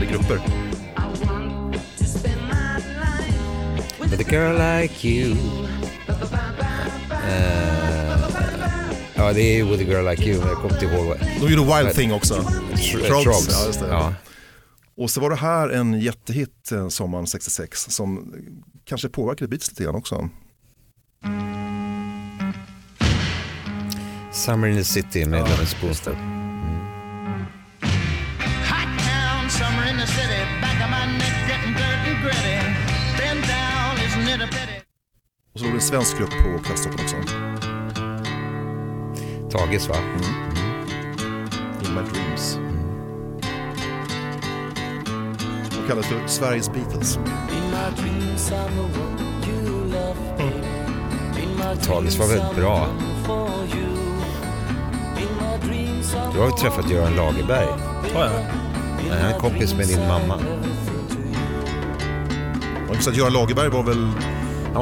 Grupper. 0.08 0.42
With 4.10 4.22
a 4.22 4.32
girl 4.32 4.82
like 4.82 5.08
you. 5.08 5.36
Eh, 7.12 8.20
ja 9.16 9.34
det 9.34 9.42
är 9.42 9.56
ju 9.56 9.66
With 9.66 9.84
a 9.84 9.94
girl 9.94 10.10
like 10.10 10.24
you 10.24 10.48
jag 10.48 10.56
kommer 10.56 10.74
inte 10.74 10.86
ihåg 10.86 11.06
vad. 11.06 11.18
De 11.20 11.54
gjorde 11.54 11.78
Wild 11.78 11.96
Thing 11.96 12.14
också. 12.14 12.34
Frogs. 12.34 13.24
Frogs, 13.24 13.48
ja, 13.52 13.66
just 13.66 13.80
det. 13.80 13.88
Ja. 13.88 14.14
Och 14.98 15.10
så 15.10 15.22
var 15.22 15.30
det 15.30 15.36
här 15.36 15.70
en 15.70 16.00
jättehit 16.00 16.72
eh, 16.72 16.88
sommaren 16.88 17.28
66 17.28 17.86
som 17.90 18.34
kanske 18.86 19.10
påverkade 19.10 19.48
Beatles 19.48 19.70
lite 19.72 19.84
grann 19.84 19.96
också. 19.96 20.30
Summer 24.32 24.68
in 24.68 24.76
the 24.76 24.84
City 24.84 25.26
med 25.26 25.50
Lemon 25.50 25.66
Spoonful. 25.66 26.14
Hot 26.14 26.37
Och 35.58 35.62
så 35.62 35.66
låg 35.66 35.74
det 35.74 35.78
en 35.78 35.82
svensk 35.82 36.18
grupp 36.18 36.30
på 36.30 36.64
Kvällstoppen 36.64 37.00
också. 37.04 37.16
Tages 39.58 39.90
va? 39.90 39.96
In 41.82 41.96
My 41.96 42.02
Dreams. 42.12 42.60
De 45.72 45.88
kallas 45.88 46.06
för 46.06 46.28
Sveriges 46.28 46.74
Beatles. 46.74 47.20
Tages 51.86 52.20
var 52.20 52.28
väldigt 52.28 52.56
bra. 52.56 52.88
Du 56.34 56.40
har 56.40 56.46
ju 56.46 56.52
träffat 56.52 56.90
Göran 56.90 57.16
Lagerberg. 57.16 57.68
Oh, 57.68 58.12
ja. 58.16 58.30
Han 59.10 59.34
är 59.34 59.40
kompis 59.40 59.74
med 59.74 59.88
din 59.88 60.08
mamma. 60.08 60.40
Och 62.90 62.96
just 62.96 63.08
att 63.08 63.18
Göran 63.18 63.34
Lagerberg 63.34 63.70
var 63.70 63.84
väl 63.84 64.12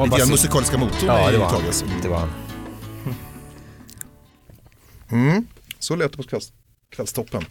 var 0.00 0.06
lite 0.16 0.18
grann 0.18 0.30
musikaliska 0.30 0.78
motorn 0.78 1.06
Ja, 1.06 1.30
det 1.30 1.38
var 1.38 1.46
han. 1.46 1.60
Tages. 1.60 1.84
Det 2.02 2.08
var 2.08 2.18
han. 2.18 2.28
Mm. 5.10 5.46
Så 5.78 5.96
lät 5.96 6.10
det 6.12 6.16
på 6.16 6.22
kvälls, 6.22 6.52
Kvällstoppen. 6.90 7.44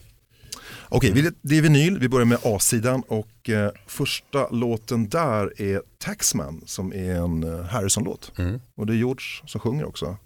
Okej, 0.89 1.11
vi- 1.13 1.31
det 1.41 1.57
är 1.57 1.61
vinyl. 1.61 1.99
Vi 1.99 2.09
börjar 2.09 2.25
med 2.25 2.37
A-sidan 2.43 3.01
och 3.07 3.49
eh, 3.49 3.71
första 3.87 4.49
låten 4.49 5.09
där 5.09 5.61
är 5.61 5.81
Taxman 5.99 6.61
som 6.65 6.93
är 6.93 7.15
en 7.15 7.43
eh, 7.43 7.65
Harrison-låt. 7.65 8.31
Mm. 8.37 8.61
Och 8.75 8.85
det 8.85 8.93
är 8.93 8.97
George 8.97 9.25
som 9.45 9.61
sjunger 9.61 9.85
också. 9.85 10.17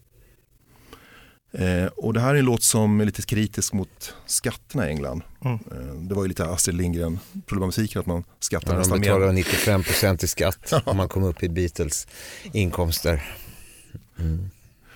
Eh, 1.51 1.85
och 1.85 2.13
det 2.13 2.19
här 2.19 2.35
är 2.35 2.39
en 2.39 2.45
låt 2.45 2.63
som 2.63 3.01
är 3.01 3.05
lite 3.05 3.21
kritisk 3.21 3.73
mot 3.73 4.13
skatterna 4.25 4.87
i 4.87 4.89
England. 4.89 5.21
Mm. 5.45 5.53
Eh, 5.71 5.93
det 6.01 6.15
var 6.15 6.23
ju 6.23 6.27
lite 6.29 6.45
Astrid 6.45 6.75
Lindgren 6.75 7.19
problematiken 7.45 7.99
att 7.99 8.05
man 8.05 8.23
skattar 8.39 8.67
Ja, 8.67 8.73
de 8.73 8.79
nästan 8.79 8.99
mer. 8.99 9.43
95% 9.43 10.23
i 10.23 10.27
skatt 10.27 10.73
om 10.85 10.97
man 10.97 11.09
kommer 11.09 11.27
upp 11.27 11.43
i 11.43 11.49
Beatles 11.49 12.07
inkomster. 12.53 13.35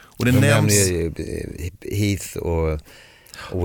Och 0.02 0.26
det 0.26 0.32
De 0.32 0.40
nämns, 0.40 0.88
nämner 0.90 0.92
ju 0.92 1.08
eh, 1.18 1.98
Heath 1.98 2.38
och 2.38 2.80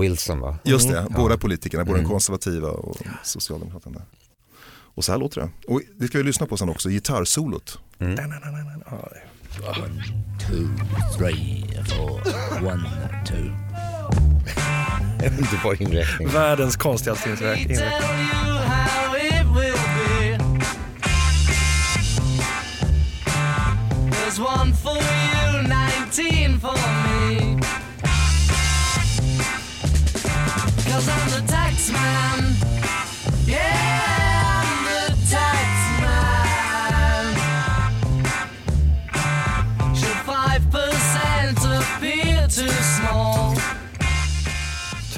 Wilson 0.03 0.39
va? 0.39 0.57
just 0.63 0.89
det, 0.89 0.99
Mm. 0.99 1.13
båda 1.15 1.37
politikerna, 1.37 1.85
både 1.85 1.97
den 1.97 2.05
Mm. 2.05 2.11
konservativa 2.11 2.67
och 2.69 2.97
socialdemokraterna. 3.23 4.01
Och 4.71 5.05
så 5.05 5.11
här 5.11 5.19
låter 5.19 5.41
det. 5.41 5.49
Och 5.67 5.81
det 5.97 6.07
ska 6.07 6.17
vi 6.17 6.23
lyssna 6.23 6.45
på 6.45 6.57
sen 6.57 6.69
också, 6.69 6.89
gitarrsolot. 6.89 7.79
Ja, 9.61 9.73
det- 10.39 11.17
three, 11.17 11.63
four, 11.85 12.21
one, 12.71 12.83
two. 13.25 13.35
Underbar 15.39 15.81
inräkning. 15.81 16.27
Världens 16.29 16.77
konstigaste 16.77 17.29
inräkning. 17.29 17.77
There's 24.11 24.39
one 24.39 24.73
for 24.73 24.95
you, 24.95 25.67
19 25.67 26.59
for 26.59 26.73
me. 26.73 27.08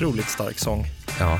Otroligt 0.01 0.29
stark 0.29 0.59
sång. 0.59 0.87
Ja, 1.19 1.39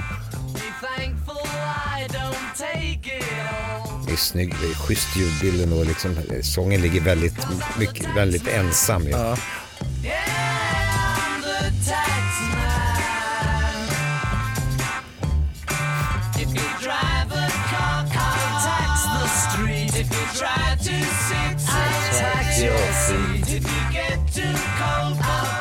det 4.06 4.12
är 4.12 4.18
snygg, 4.18 4.56
det 4.62 4.68
är 4.68 4.74
schysst 4.74 5.18
ljudbilden 5.18 5.74
och 5.74 5.86
liksom, 5.86 6.16
sången 6.42 6.82
ligger 6.82 7.02
väldigt, 7.02 7.48
mycket, 7.80 8.16
väldigt 8.16 8.48
ensam. 8.48 9.04
ju. 9.04 9.10
Ja. 9.10 9.38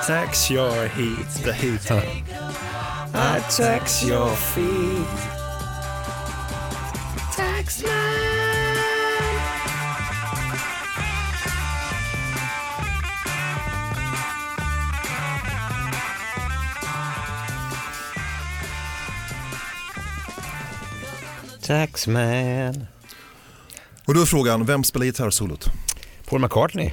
Tax 0.06 0.50
your 0.50 0.86
heat, 0.86 1.44
the 1.44 1.52
heat. 1.52 2.49
I 3.22 3.40
tax 3.50 4.02
your 4.02 4.34
feet. 4.34 5.06
Taxman! 7.36 7.90
Taxman. 21.62 22.86
Och 24.04 24.14
då 24.14 24.20
är 24.20 24.24
frågan, 24.24 24.66
vem 24.66 24.84
spelar 24.84 25.06
gitarrsolot? 25.06 25.66
Paul 26.28 26.40
McCartney. 26.40 26.92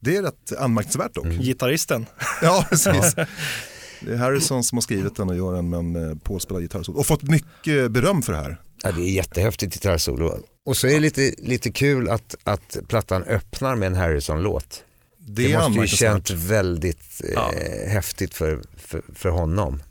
Det 0.00 0.16
är 0.16 0.22
rätt 0.22 0.52
anmärkningsvärt 0.58 1.14
dock. 1.14 1.24
Mm. 1.24 1.38
Gitarristen. 1.38 2.06
Ja, 2.42 2.66
precis. 2.70 3.14
Det 4.06 4.12
är 4.12 4.16
Harrison 4.16 4.64
som 4.64 4.76
har 4.76 4.82
skrivit 4.82 5.16
den 5.16 5.28
och 5.28 5.36
gör 5.36 5.52
den, 5.54 5.68
men 5.68 6.10
eh, 6.10 6.16
Paul 6.18 6.40
spelar 6.40 6.60
gitarrsolo. 6.60 6.98
Och 6.98 7.06
fått 7.06 7.22
mycket 7.22 7.90
beröm 7.90 8.22
för 8.22 8.32
det 8.32 8.38
här. 8.38 8.60
Ja, 8.82 8.92
det 8.92 9.00
är 9.02 9.10
jättehäftigt 9.10 9.72
gitarrsolo. 9.74 10.38
Och 10.66 10.76
så 10.76 10.86
är 10.86 10.90
det 10.92 11.00
lite, 11.00 11.34
lite 11.38 11.70
kul 11.72 12.08
att, 12.08 12.34
att 12.44 12.76
plattan 12.88 13.22
öppnar 13.22 13.76
med 13.76 13.86
en 13.86 13.94
Harrison-låt. 13.94 14.84
Det, 15.18 15.42
Det, 15.42 15.52
är 15.52 15.68
måste 15.68 15.80
ju 15.80 15.86
känt 15.86 16.30
väldigt 16.30 17.20
eh, 17.24 17.30
Ja. 17.34 17.52
häftigt 17.88 18.34
för, 18.34 18.62
för, 18.76 19.02
för 19.14 19.28
honom. 19.28 19.82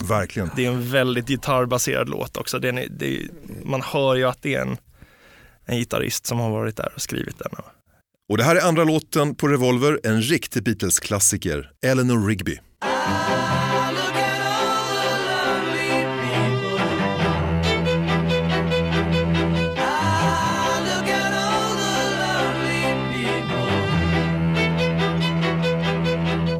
Verkligen. 0.00 0.50
Det 0.56 0.66
är 0.66 0.70
en 0.70 0.90
väldigt 0.90 1.26
gitarrbaserad 1.28 2.08
låt 2.08 2.36
också. 2.36 2.58
Den 2.58 2.78
är, 2.78 2.88
det 2.90 3.16
är, 3.16 3.28
man 3.64 3.82
hör 3.82 4.14
ju 4.14 4.24
att 4.24 4.42
det 4.42 4.54
är 4.54 4.60
en, 4.62 4.76
en 5.64 5.76
gitarrist 5.78 6.26
som 6.26 6.38
har 6.38 6.50
varit 6.50 6.76
där 6.76 6.92
och 6.94 7.02
skrivit 7.02 7.38
den. 7.38 7.52
Och 7.52 7.64
och 8.28 8.36
det 8.38 8.44
här 8.44 8.56
är 8.56 8.60
andra 8.60 8.84
låten 8.84 9.34
på 9.34 9.48
Revolver, 9.48 10.00
en 10.04 10.22
riktig 10.22 10.62
Beatles-klassiker, 10.62 11.70
Eleanor 11.86 12.26
Rigby. 12.26 12.58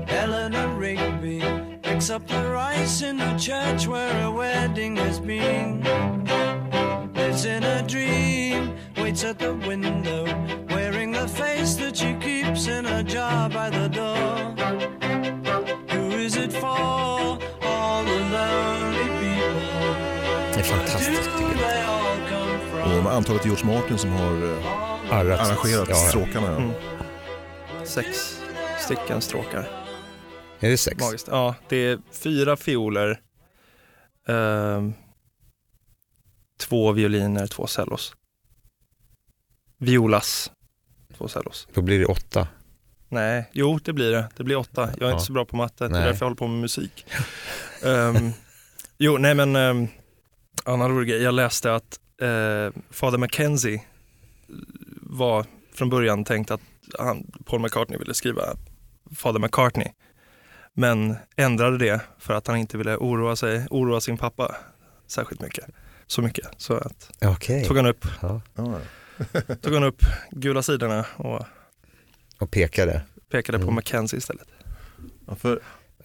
Eleanor 0.08 0.80
Rigby 0.80 1.42
up 2.10 2.26
the 2.26 2.48
rice 2.48 3.02
in 3.02 3.16
the 3.16 3.38
church 3.38 3.86
where 3.86 4.26
a 4.26 4.30
wedding 4.30 4.96
has 4.96 5.18
been. 5.18 5.82
Lives 7.14 7.46
in 7.46 7.64
a 7.64 7.82
dream, 7.88 8.76
waits 8.96 9.24
at 9.24 9.38
the 9.38 9.54
window, 9.54 10.26
the 11.24 11.30
face 11.30 11.76
that 11.76 11.96
she 11.96 12.14
keeps 12.20 12.68
in 12.68 12.86
a 12.86 13.02
jar 13.02 13.48
by 13.48 13.70
the 13.70 13.88
door. 13.88 14.54
Who 15.90 16.10
is 16.10 16.36
it 16.36 16.52
for? 16.52 17.38
All 17.62 18.04
the 18.04 18.20
lonely 18.34 19.08
people. 19.20 19.94
Det 20.54 20.60
är 20.60 20.62
fantastiskt 20.62 21.30
tycker 21.38 21.66
jag. 22.80 22.98
Och 22.98 23.04
med 23.04 23.12
antalet 23.12 23.44
George 23.44 23.66
Martin 23.66 23.98
som 23.98 24.10
har 24.10 24.42
eh, 24.42 25.12
Arrat. 25.12 25.40
arrangerat 25.40 25.88
ja, 25.88 25.96
ja. 25.96 26.08
stråkarna. 26.08 26.56
Mm. 26.56 26.70
Sex 27.84 28.40
stycken 28.78 29.20
stråkar. 29.20 29.68
Är 30.60 30.70
det 30.70 30.78
sex? 30.78 31.00
Magiskt. 31.00 31.28
Ja, 31.30 31.54
det 31.68 31.76
är 31.76 31.98
fyra 32.10 32.56
fioler, 32.56 33.20
ehm, 34.28 34.94
två 36.58 36.92
violiner, 36.92 37.46
två 37.46 37.66
cellos. 37.66 38.14
Violas, 39.78 40.50
två 41.14 41.28
cellos. 41.28 41.68
Då 41.74 41.82
blir 41.82 41.98
det 41.98 42.06
åtta. 42.06 42.48
Nej, 43.08 43.50
jo 43.52 43.78
det 43.84 43.92
blir 43.92 44.12
det. 44.12 44.28
Det 44.36 44.44
blir 44.44 44.56
åtta. 44.56 44.80
Jag 44.98 45.02
är 45.02 45.06
Ja. 45.06 45.12
inte 45.12 45.24
så 45.24 45.32
bra 45.32 45.44
på 45.44 45.56
matte, 45.56 45.88
det 45.88 45.98
är 45.98 46.04
därför 46.04 46.20
jag 46.20 46.26
håller 46.26 46.36
på 46.36 46.46
med 46.46 46.60
musik. 46.60 47.06
Ehm, 47.84 48.30
jo, 48.98 49.18
nej 49.18 49.34
men, 49.34 49.56
um, 49.56 49.88
annan 50.64 50.90
rolig 50.90 51.08
grej. 51.08 51.22
Jag 51.22 51.34
läste 51.34 51.74
att 51.74 51.98
uh, 52.22 52.70
Father 52.90 53.18
Mackenzie 53.18 53.82
var 55.02 55.46
från 55.74 55.90
början 55.90 56.24
tänkt 56.24 56.50
att 56.50 56.60
han, 56.98 57.26
Paul 57.44 57.60
McCartney 57.60 57.98
ville 57.98 58.14
skriva 58.14 58.42
Father 59.16 59.38
McCartney. 59.40 59.88
Men 60.72 61.16
ändrade 61.36 61.78
det 61.78 62.00
för 62.18 62.34
att 62.34 62.46
han 62.46 62.56
inte 62.56 62.78
ville 62.78 62.96
oroa, 62.96 63.36
sig, 63.36 63.66
oroa 63.70 64.00
sin 64.00 64.18
pappa 64.18 64.54
särskilt 65.06 65.40
mycket. 65.40 65.64
Så 66.06 66.22
mycket. 66.22 66.46
Så 66.56 66.74
att, 66.76 67.10
Okej. 67.24 67.64
tog, 67.64 67.76
han 67.76 67.86
upp, 67.86 68.06
Ja. 68.22 68.40
Ja. 69.18 69.40
tog 69.62 69.74
han 69.74 69.84
upp 69.84 70.02
gula 70.30 70.62
sidorna 70.62 71.06
och 71.16 71.42
Och 72.38 72.50
pekade. 72.50 73.02
pekade 73.30 73.58
på 73.58 73.62
Mm. 73.62 73.74
Mackenzie 73.74 74.16
istället. 74.18 74.48
Ja, 75.26 75.34
för 75.34 75.60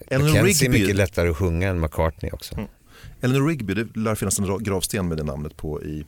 Eleanor 0.06 0.24
Mackenzie 0.28 0.68
är 0.68 0.72
Rigby, 0.72 0.80
mycket 0.80 0.96
lättare 0.96 1.28
att 1.28 1.36
sjunga 1.36 1.68
än 1.68 1.80
McCartney 1.80 2.30
också. 2.32 2.54
Mm. 2.54 2.66
Eleanor 3.20 3.48
Rigby, 3.48 3.74
det 3.74 3.96
lär 4.00 4.14
finnas 4.14 4.38
en 4.38 4.62
gravsten 4.64 5.08
med 5.08 5.16
det 5.16 5.22
namnet 5.24 5.56
på 5.56 5.82
i 5.82 6.06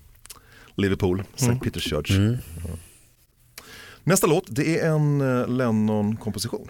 Liverpool, 0.75 1.23
St. 1.35 1.47
Mm. 1.47 1.59
Peter's 1.59 1.89
Church. 1.91 2.11
Mm. 2.11 2.37
Nästa 4.05 4.27
låt, 4.27 4.45
det 4.49 4.81
är 4.81 4.89
en 4.91 5.21
eh, 5.21 5.49
Lennon-komposition. 5.49 6.69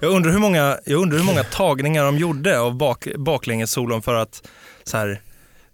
Jag 0.00 0.10
undrar 0.10 0.32
hur 0.32 0.38
många, 0.38 0.78
jag 0.84 1.02
undrar 1.02 1.18
hur 1.18 1.24
många 1.24 1.44
tagningar 1.44 2.04
de 2.04 2.18
gjorde 2.18 2.60
av 2.60 2.76
bak, 2.76 3.08
baklängessolon 3.18 4.02
för 4.02 4.14
att 4.14 4.48
så 4.84 4.96
här, 4.96 5.20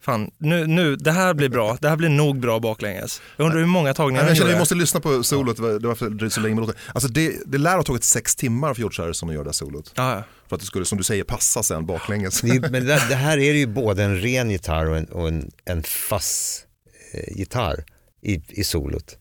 fan, 0.01 0.31
nu, 0.39 0.67
nu, 0.67 0.97
det 0.97 1.13
här 1.13 1.35
blir 1.35 1.49
bra, 1.49 1.79
det 1.81 1.89
här 1.89 1.97
blir 1.97 2.09
nog 2.09 2.41
bra 2.41 2.61
baklänges. 2.61 3.23
Jag 3.37 3.45
undrar 3.45 3.59
hur 3.59 3.67
många 3.67 3.95
tagningar 3.95 4.23
Jag 4.23 4.31
de 4.31 4.35
känner 4.35 4.47
gjorde. 4.47 4.55
vi 4.55 4.59
måste 4.59 4.75
lyssna 4.75 5.01
på 5.01 5.23
solot, 5.23 5.57
det 5.57 5.63
var 5.63 5.79
det 5.79 5.95
dröjde 5.95 6.31
så 6.31 6.41
länge 6.41 6.55
med 6.55 6.67
låten. 6.67 6.81
Alltså 6.93 7.09
det, 7.09 7.37
det 7.47 7.59
lär 7.59 7.77
ha 7.77 7.83
tagit 7.83 8.05
sex 8.05 8.37
timmar 8.37 8.75
för 8.75 8.81
George 8.81 9.05
Harrison 9.05 9.29
att 9.29 9.35
göra 9.35 9.45
det 9.45 9.49
här 9.49 9.53
solot. 9.53 9.93
Ja. 9.95 10.23
För 10.49 10.57
att 10.57 10.61
det 10.61 10.67
skulle, 10.67 10.85
som 10.85 10.99
du 10.99 11.05
säger, 11.05 11.25
passa 11.25 11.63
sen 11.63 11.87
baklänges. 11.87 12.41
Det 12.41 12.71
men 12.71 12.87
det, 12.87 13.03
det 13.09 13.15
här 13.15 13.39
är 13.39 13.53
ju 13.53 13.67
både 13.67 14.05
en 14.05 14.21
ren 14.21 14.51
gitarr 14.51 14.87
och 14.87 14.97
en, 14.97 15.05
och 15.05 15.29
en, 15.29 15.51
en 15.65 15.83
fass 15.83 16.65
eh, 17.13 17.39
gitarr 17.39 17.85
i, 18.23 18.43
i 18.49 18.65
solot. 18.65 19.17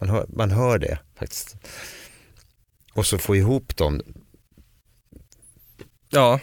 Man 0.00 0.08
hör, 0.08 0.26
man 0.28 0.50
hör 0.50 0.78
det 0.78 0.98
faktiskt. 1.18 1.56
Och 2.94 3.06
så 3.06 3.18
få 3.18 3.36
ihop 3.36 3.76
dem 3.76 4.02
ja, 6.10 6.40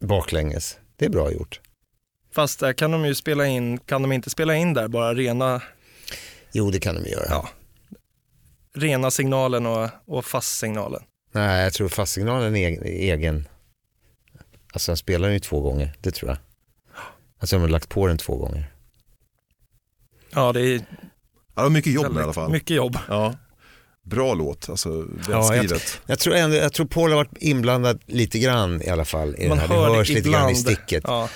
baklänges. 0.00 0.78
Det 0.96 1.04
är 1.04 1.10
bra 1.10 1.32
gjort. 1.32 1.60
fast 2.32 2.60
där 2.60 2.72
kan 2.72 2.90
de 2.90 3.04
ju 3.06 3.14
spela 3.14 3.46
in, 3.46 3.78
kan 3.78 4.02
de 4.02 4.12
inte 4.12 4.30
spela 4.30 4.54
in 4.56 4.74
där 4.74 4.88
bara 4.88 5.14
rena, 5.14 5.62
Jo, 6.52 6.70
det 6.70 6.80
kan 6.80 6.94
de 6.94 7.08
göra. 7.10 7.26
Ja. 7.28 7.48
rena 8.74 9.10
signalen 9.10 9.66
och, 9.66 9.88
och 10.04 10.24
fast-signalen? 10.24 11.02
Nej, 11.32 11.62
jag 11.64 11.72
tror 11.72 11.88
fastsignalen 11.88 12.56
är 12.56 12.66
egen. 12.68 12.82
egen. 12.84 13.48
Alltså 14.72 14.92
han 14.92 14.96
spelar 14.96 15.28
den 15.28 15.34
ju 15.34 15.40
två 15.40 15.60
gånger, 15.60 15.96
det 16.00 16.10
tror 16.10 16.30
jag. 16.30 16.38
Alltså 17.38 17.56
de 17.56 17.60
har 17.62 17.68
lagt 17.68 17.88
på 17.88 18.06
den 18.06 18.18
två 18.18 18.36
gånger. 18.36 18.72
Ja, 20.32 20.52
det 20.52 20.60
är 20.60 20.72
Ja, 20.74 20.82
det 21.54 21.62
var 21.62 21.70
mycket 21.70 21.92
jobb 21.92 22.16
i 22.18 22.22
alla 22.22 22.32
fall. 22.32 22.50
mycket 22.50 22.76
jobb. 22.76 22.98
Ja. 23.08 23.34
Bra 24.06 24.34
låt, 24.34 24.68
alltså 24.68 25.06
Ja, 25.28 25.48
välskrivet. 25.48 26.00
Jag 26.06 26.18
tror, 26.18 26.34
ändå, 26.34 26.56
jag 26.56 26.72
tror 26.72 26.86
Paul 26.86 27.10
har 27.10 27.16
varit 27.16 27.36
inblandad 27.40 28.00
lite 28.06 28.38
grann 28.38 28.82
i 28.82 28.88
alla 28.88 29.04
fall. 29.04 29.36
I 29.38 29.48
Man 29.48 29.56
det 29.58 29.62
här. 29.66 29.68
hör 29.76 29.90
det 29.90 29.96
hörs 29.96 30.08
det 30.08 30.14
lite 30.14 30.28
grann 30.30 30.48
i 30.48 30.52
ibland. 30.52 30.76
sticket. 30.76 31.04
Ja. 31.06 31.28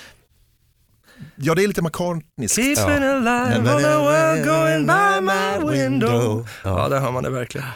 Ja, 1.36 1.54
det 1.54 1.64
är 1.64 1.68
lite 1.68 1.82
McCartneyskt. 1.82 2.54
Keeping 2.54 2.84
alive 3.04 3.58
on 3.74 3.82
the 3.82 3.96
world 3.96 4.44
going 4.46 4.86
by 4.86 5.20
my 5.20 5.72
window. 5.78 6.46
Ja, 6.64 6.70
Ja. 6.82 6.88
där 6.88 7.00
hör 7.00 7.12
man 7.12 7.22
det 7.22 7.30
verkligen. 7.30 7.66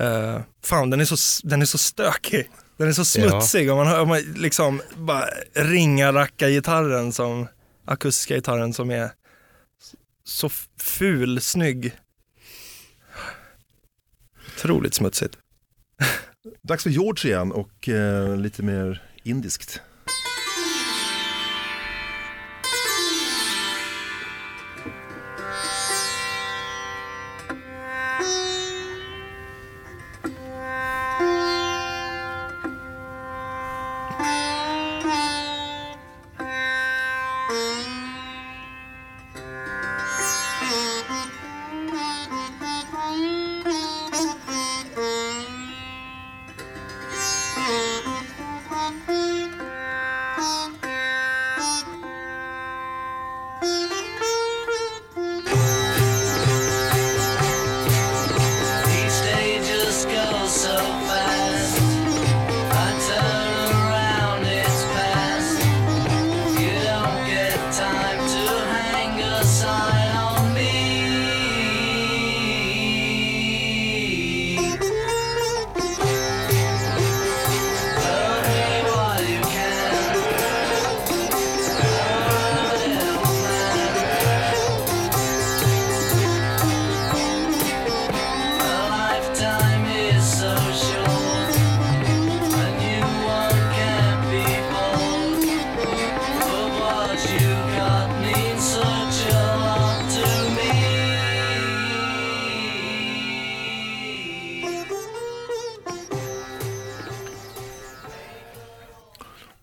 Uh, 0.00 0.40
fan, 0.64 0.90
den 0.90 1.00
är, 1.00 1.04
så, 1.04 1.46
den 1.48 1.62
är 1.62 1.66
så 1.66 1.78
stökig. 1.78 2.50
Den 2.76 2.88
är 2.88 2.92
så 2.92 3.04
smutsig 3.04 3.70
och 3.70 3.76
man 3.76 3.86
hör 3.86 4.04
man 4.04 4.20
liksom 4.20 4.82
bara 4.96 5.24
ringa 5.54 6.12
racka 6.12 6.48
gitarren 6.48 7.12
som 7.12 7.46
akustiska 7.86 8.34
gitarren 8.34 8.72
som 8.74 8.90
är 8.90 9.10
så 10.24 10.50
ful, 10.80 11.40
snygg. 11.40 11.92
Otroligt 14.58 14.94
smutsigt. 14.94 15.38
Dags 16.62 16.82
för 16.82 16.90
George 16.90 17.30
igen 17.30 17.52
och 17.52 17.88
eh, 17.88 18.36
lite 18.36 18.62
mer 18.62 19.02
indiskt. 19.22 19.80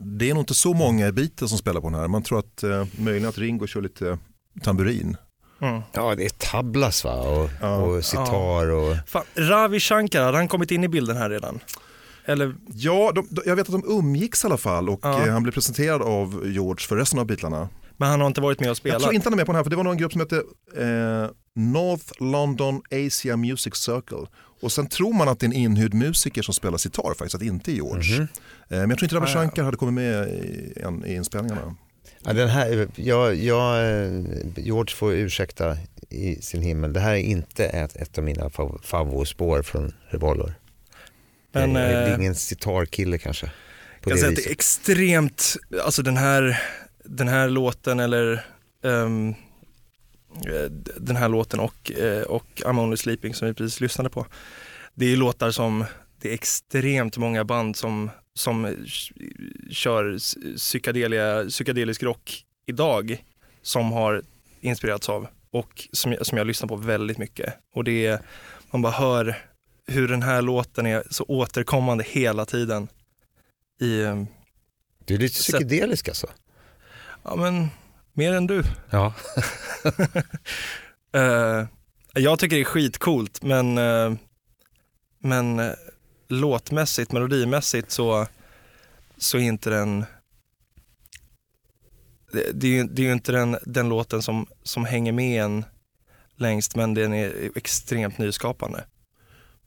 Det 0.07 0.29
är 0.29 0.33
nog 0.33 0.41
inte 0.41 0.53
så 0.53 0.73
många 0.73 1.07
i 1.07 1.11
Beatles 1.11 1.49
som 1.49 1.57
spelar 1.59 1.81
på 1.81 1.89
den 1.89 1.99
här. 1.99 2.07
Man 2.07 2.23
tror 2.23 2.39
att 2.39 2.63
eh, 2.63 2.85
möjligen 2.99 3.29
att 3.29 3.37
Ringo 3.37 3.67
kör 3.67 3.81
lite 3.81 4.17
tamburin. 4.63 5.17
Mm. 5.61 5.81
Ja, 5.93 6.15
det 6.15 6.25
är 6.25 6.29
tablas 6.29 7.03
va? 7.03 7.13
Och, 7.13 7.49
Ja. 7.61 7.75
och 7.77 8.05
sitar 8.05 8.69
och... 8.71 8.95
Fan, 9.07 9.23
Ravi 9.35 9.79
Shankar, 9.79 10.23
hade 10.23 10.37
han 10.37 10.47
kommit 10.47 10.71
in 10.71 10.83
i 10.83 10.87
bilden 10.87 11.17
här 11.17 11.29
redan? 11.29 11.59
Eller, 12.25 12.55
Ja, 12.73 13.11
de, 13.15 13.27
de, 13.31 13.41
jag 13.45 13.55
vet 13.55 13.69
att 13.69 13.81
de 13.81 13.83
umgicks 13.99 14.43
i 14.43 14.47
alla 14.47 14.57
fall 14.57 14.89
och 14.89 14.99
Ja. 15.03 15.25
eh, 15.25 15.33
han 15.33 15.43
blev 15.43 15.53
presenterad 15.53 16.01
av 16.01 16.41
George 16.45 16.87
för 16.87 16.95
resten 16.95 17.19
av 17.19 17.25
Beatlarna. 17.25 17.69
men 17.97 18.09
han 18.09 18.19
har 18.21 18.27
inte 18.27 18.41
varit 18.41 18.59
med 18.59 18.67
och 18.67 18.69
Jag 18.69 18.77
spelat? 18.77 19.01
tror 19.01 19.13
inte 19.13 19.25
han 19.25 19.33
är 19.33 19.37
med 19.37 19.45
på 19.45 19.51
den 19.51 19.57
här 19.57 19.63
för 19.63 19.69
det 19.69 19.75
var 19.75 19.83
någon 19.83 19.97
grupp 19.97 20.11
som 20.11 20.21
hette 20.21 20.35
eh, 20.77 21.29
North 21.55 22.11
London 22.23 22.81
Asia 22.91 23.37
Music 23.37 23.75
Circle. 23.75 24.27
Och 24.61 24.71
sen 24.71 24.87
tror 24.87 25.13
man 25.13 25.27
att 25.27 25.39
det 25.39 25.43
är 25.45 25.47
en 25.47 25.53
inhyrd 25.53 25.93
musiker 25.93 26.41
som 26.41 26.53
spelar 26.53 26.77
sitar 26.77 27.07
faktiskt, 27.17 27.35
att 27.35 27.41
det 27.41 27.47
inte 27.47 27.71
är 27.71 27.73
George. 27.73 28.15
Mhm. 28.19 28.27
Eh, 28.69 28.77
men 28.79 28.89
jag 28.89 28.99
tror 28.99 29.03
inte 29.05 29.15
Ravi 29.15 29.25
Ah, 29.25 29.29
ja. 29.29 29.35
Shankar 29.35 29.63
hade 29.63 29.77
kommit 29.77 29.93
med 29.93 30.29
i, 30.29 30.73
en- 30.81 31.05
i 31.05 31.13
inspelningarna. 31.15 31.75
Ja, 32.23 32.33
den 32.33 32.49
här, 32.49 32.87
jag, 32.95 33.35
jag, 33.35 33.79
eh, 34.05 34.21
George 34.55 34.95
får 34.95 35.13
ursäkta 35.13 35.77
i 36.09 36.35
sin 36.41 36.61
himmel. 36.61 36.93
Det 36.93 36.99
här 36.99 37.13
är 37.13 37.17
inte 37.17 37.65
ett, 37.65 37.95
ett 37.95 38.17
av 38.17 38.23
mina 38.23 38.49
fav- 38.49 38.81
favoritspår 38.83 39.61
från 39.61 39.93
Revolver. 40.09 40.53
Men, 41.51 41.75
jag 41.75 41.83
är 41.83 42.09
eh, 42.11 42.15
ingen 42.19 42.35
sitarkille 42.35 43.17
kanske. 43.17 43.45
På 44.01 44.09
Jag 44.09 44.17
det 44.17 44.19
säga 44.21 44.29
att 44.29 44.35
det 44.35 44.45
är 44.47 44.51
extremt, 44.51 45.55
alltså 45.83 46.01
den 46.01 46.17
här, 46.17 46.61
den 47.03 47.27
här 47.27 47.49
låten 47.49 47.99
eller 47.99 48.33
eh, 48.83 49.09
den 50.97 51.15
här 51.15 51.29
låten 51.29 51.59
och, 51.59 51.91
eh, 51.91 52.21
och 52.21 52.47
I'm 52.55 52.79
only 52.83 52.97
sleeping 52.97 53.33
som 53.33 53.47
vi 53.47 53.53
precis 53.53 53.81
lyssnade 53.81 54.09
på. 54.09 54.25
Det 54.93 55.05
är 55.05 55.17
låtar 55.17 55.51
som, 55.51 55.85
det 56.21 56.29
är 56.29 56.33
extremt 56.33 57.17
många 57.17 57.43
band 57.43 57.75
som, 57.75 58.11
som 58.33 58.65
eh, 58.65 58.73
kör 59.71 60.17
psykedelisk 61.47 62.03
rock 62.03 62.43
idag 62.65 63.23
som 63.61 63.91
har 63.91 64.23
inspirerats 64.61 65.09
av 65.09 65.27
och 65.51 65.87
som, 65.91 66.15
som 66.21 66.37
jag 66.37 66.47
lyssnar 66.47 66.67
på 66.67 66.75
väldigt 66.75 67.17
mycket. 67.17 67.53
Och 67.73 67.83
det 67.83 68.05
är, 68.05 68.19
man 68.71 68.81
bara 68.81 68.93
hör 68.93 69.37
hur 69.87 70.07
den 70.07 70.21
här 70.21 70.41
låten 70.41 70.85
är 70.85 71.03
så 71.09 71.23
återkommande 71.27 72.03
hela 72.07 72.45
tiden 72.45 72.87
i, 73.81 74.01
eh, 74.01 74.23
Du 75.05 75.13
är 75.13 75.19
lite 75.19 75.39
psykedelisk 75.39 76.07
alltså. 76.07 76.27
ja 77.23 77.35
men, 77.35 77.69
mer 78.15 78.33
än 78.33 78.47
du. 78.47 78.63
Ja. 78.89 79.13
Eh, 81.13 81.65
jag 82.13 82.39
tycker 82.39 82.55
det 82.55 82.61
är 82.61 82.65
skitcoolt 82.65 83.43
men, 83.43 83.77
eh, 83.77 84.13
men 85.19 85.59
eh, 85.59 85.71
låtmässigt, 86.27 87.11
melodimässigt 87.11 87.91
så, 87.91 88.27
så 89.17 89.37
är 89.37 89.41
inte 89.41 89.69
den 89.69 90.05
det, 92.31 92.51
det, 92.53 92.67
är, 92.67 92.71
ju- 92.71 92.83
det 92.87 93.01
är 93.01 93.05
ju 93.05 93.11
inte 93.13 93.31
den, 93.31 93.57
den 93.65 93.89
låten 93.89 94.21
som, 94.21 94.47
som 94.63 94.85
hänger 94.85 95.11
med 95.11 95.43
en 95.43 95.65
längst 96.35 96.75
men 96.75 96.93
den 96.93 97.13
är 97.13 97.51
extremt 97.55 98.17
nyskapande. 98.17 98.83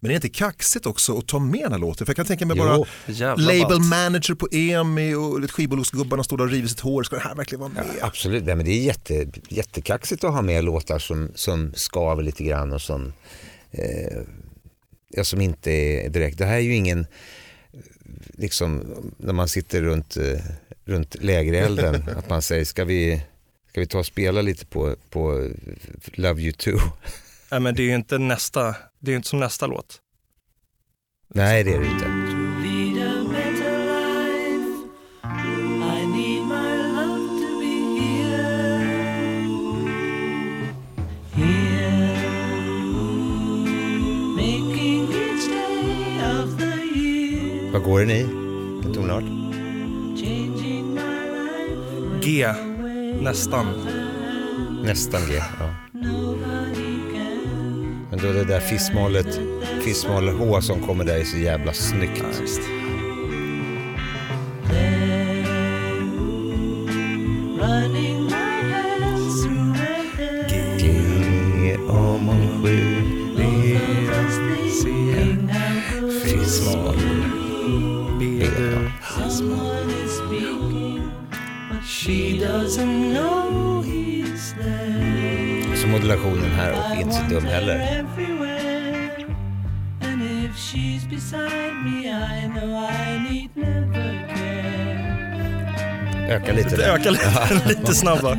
Men 0.00 0.08
det 0.08 0.12
är 0.12 0.16
inte 0.16 0.28
kaxigt 0.28 0.86
också 0.86 1.18
att 1.18 1.26
ta 1.26 1.38
med 1.38 1.60
den 1.60 1.72
här 1.72 1.78
låten? 1.78 2.06
För 2.06 2.10
jag 2.10 2.16
kan 2.16 2.26
tänka 2.26 2.46
mig 2.46 2.56
bara 2.56 2.84
label 3.36 3.80
manager 3.80 4.34
på 4.34 4.48
EMI 4.52 5.14
och 5.14 5.50
skivbolagsgubbarna 5.50 6.24
står 6.24 6.36
där 6.36 6.44
och 6.44 6.50
river 6.50 6.68
sitt 6.68 6.80
hår. 6.80 7.02
Ska 7.02 7.16
det 7.16 7.22
här 7.22 7.34
verkligen 7.34 7.60
vara 7.60 7.72
Ja, 7.76 7.82
med? 7.82 7.96
absolut, 8.02 8.44
Nej, 8.44 8.54
men 8.54 8.64
det 8.66 8.70
är 8.72 8.82
jätte, 8.82 9.28
jättekaxigt 9.48 10.24
att 10.24 10.32
ha 10.32 10.42
med 10.42 10.64
låtar 10.64 10.98
som, 10.98 11.30
som 11.34 11.72
skaver 11.74 12.22
lite 12.22 12.44
grann 12.44 12.72
och 12.72 12.82
som, 12.82 13.12
eh, 13.70 14.18
ja, 15.08 15.24
som 15.24 15.40
inte 15.40 15.70
är 15.70 16.08
direkt. 16.08 16.38
Det 16.38 16.44
här 16.46 16.56
är 16.56 16.60
ju 16.60 16.74
ingen, 16.74 17.06
liksom 18.34 18.82
när 19.16 19.32
man 19.32 19.48
sitter 19.48 19.82
runt, 19.82 20.16
eh, 20.16 20.40
runt 20.84 21.16
lägerelden, 21.20 22.04
att 22.16 22.28
man 22.30 22.42
säger 22.42 22.64
ska 22.64 22.84
vi, 22.84 23.22
ska 23.70 23.80
vi 23.80 23.86
ta 23.86 23.98
och 23.98 24.06
spela 24.06 24.42
lite 24.42 24.66
på, 24.66 24.96
på 25.10 25.48
Love 26.04 26.42
You 26.42 26.52
Too? 26.52 26.78
Nej, 27.50 27.60
men 27.60 27.74
det 27.74 27.82
är 27.82 27.86
ju 27.86 27.94
inte 27.94 28.18
nästa, 28.18 28.76
det 28.98 29.10
är 29.10 29.12
ju 29.12 29.16
inte 29.16 29.28
som 29.28 29.40
nästa 29.40 29.66
låt. 29.66 30.00
Nej 31.34 31.64
det 31.64 31.74
är 31.74 31.80
det 31.80 31.86
inte. 31.86 32.08
Vad 47.72 47.82
går 47.82 48.00
den 48.00 48.10
i? 48.10 48.20
En 48.84 48.94
tonart? 48.94 49.24
G, 52.22 52.52
nästan. 53.22 53.66
Nästan 54.84 55.20
G. 55.28 55.34
Ja. 55.60 55.87
Men 58.18 58.26
då 58.26 58.32
det 58.32 58.44
där 58.44 58.60
fissmålet, 58.60 59.40
fissmål 59.84 60.28
H 60.28 60.60
som 60.60 60.80
kommer 60.80 61.04
där 61.04 61.16
är 61.16 61.24
så 61.24 61.36
jävla 61.36 61.72
snyggt. 61.72 62.22
Ja, 62.22 62.40
visst. 62.40 62.60
Om 71.88 72.26
hon 72.26 72.62
skjuter 72.62 73.08
B. 78.18 78.58
She 81.86 82.40
doesn't 82.40 83.14
know 83.14 83.84
he's 83.84 84.54
there. 84.62 85.48
Så 85.76 85.88
modulationen 85.88 86.50
här 86.50 86.72
och 86.72 87.00
inte 87.00 87.14
så 87.14 87.22
dum 87.22 87.44
heller. 87.44 88.07
Öka 96.28 96.52
lite 96.52 96.76
ökar 96.84 97.10
lite, 97.10 97.60
lite 97.68 97.94
snabbare. 97.94 98.38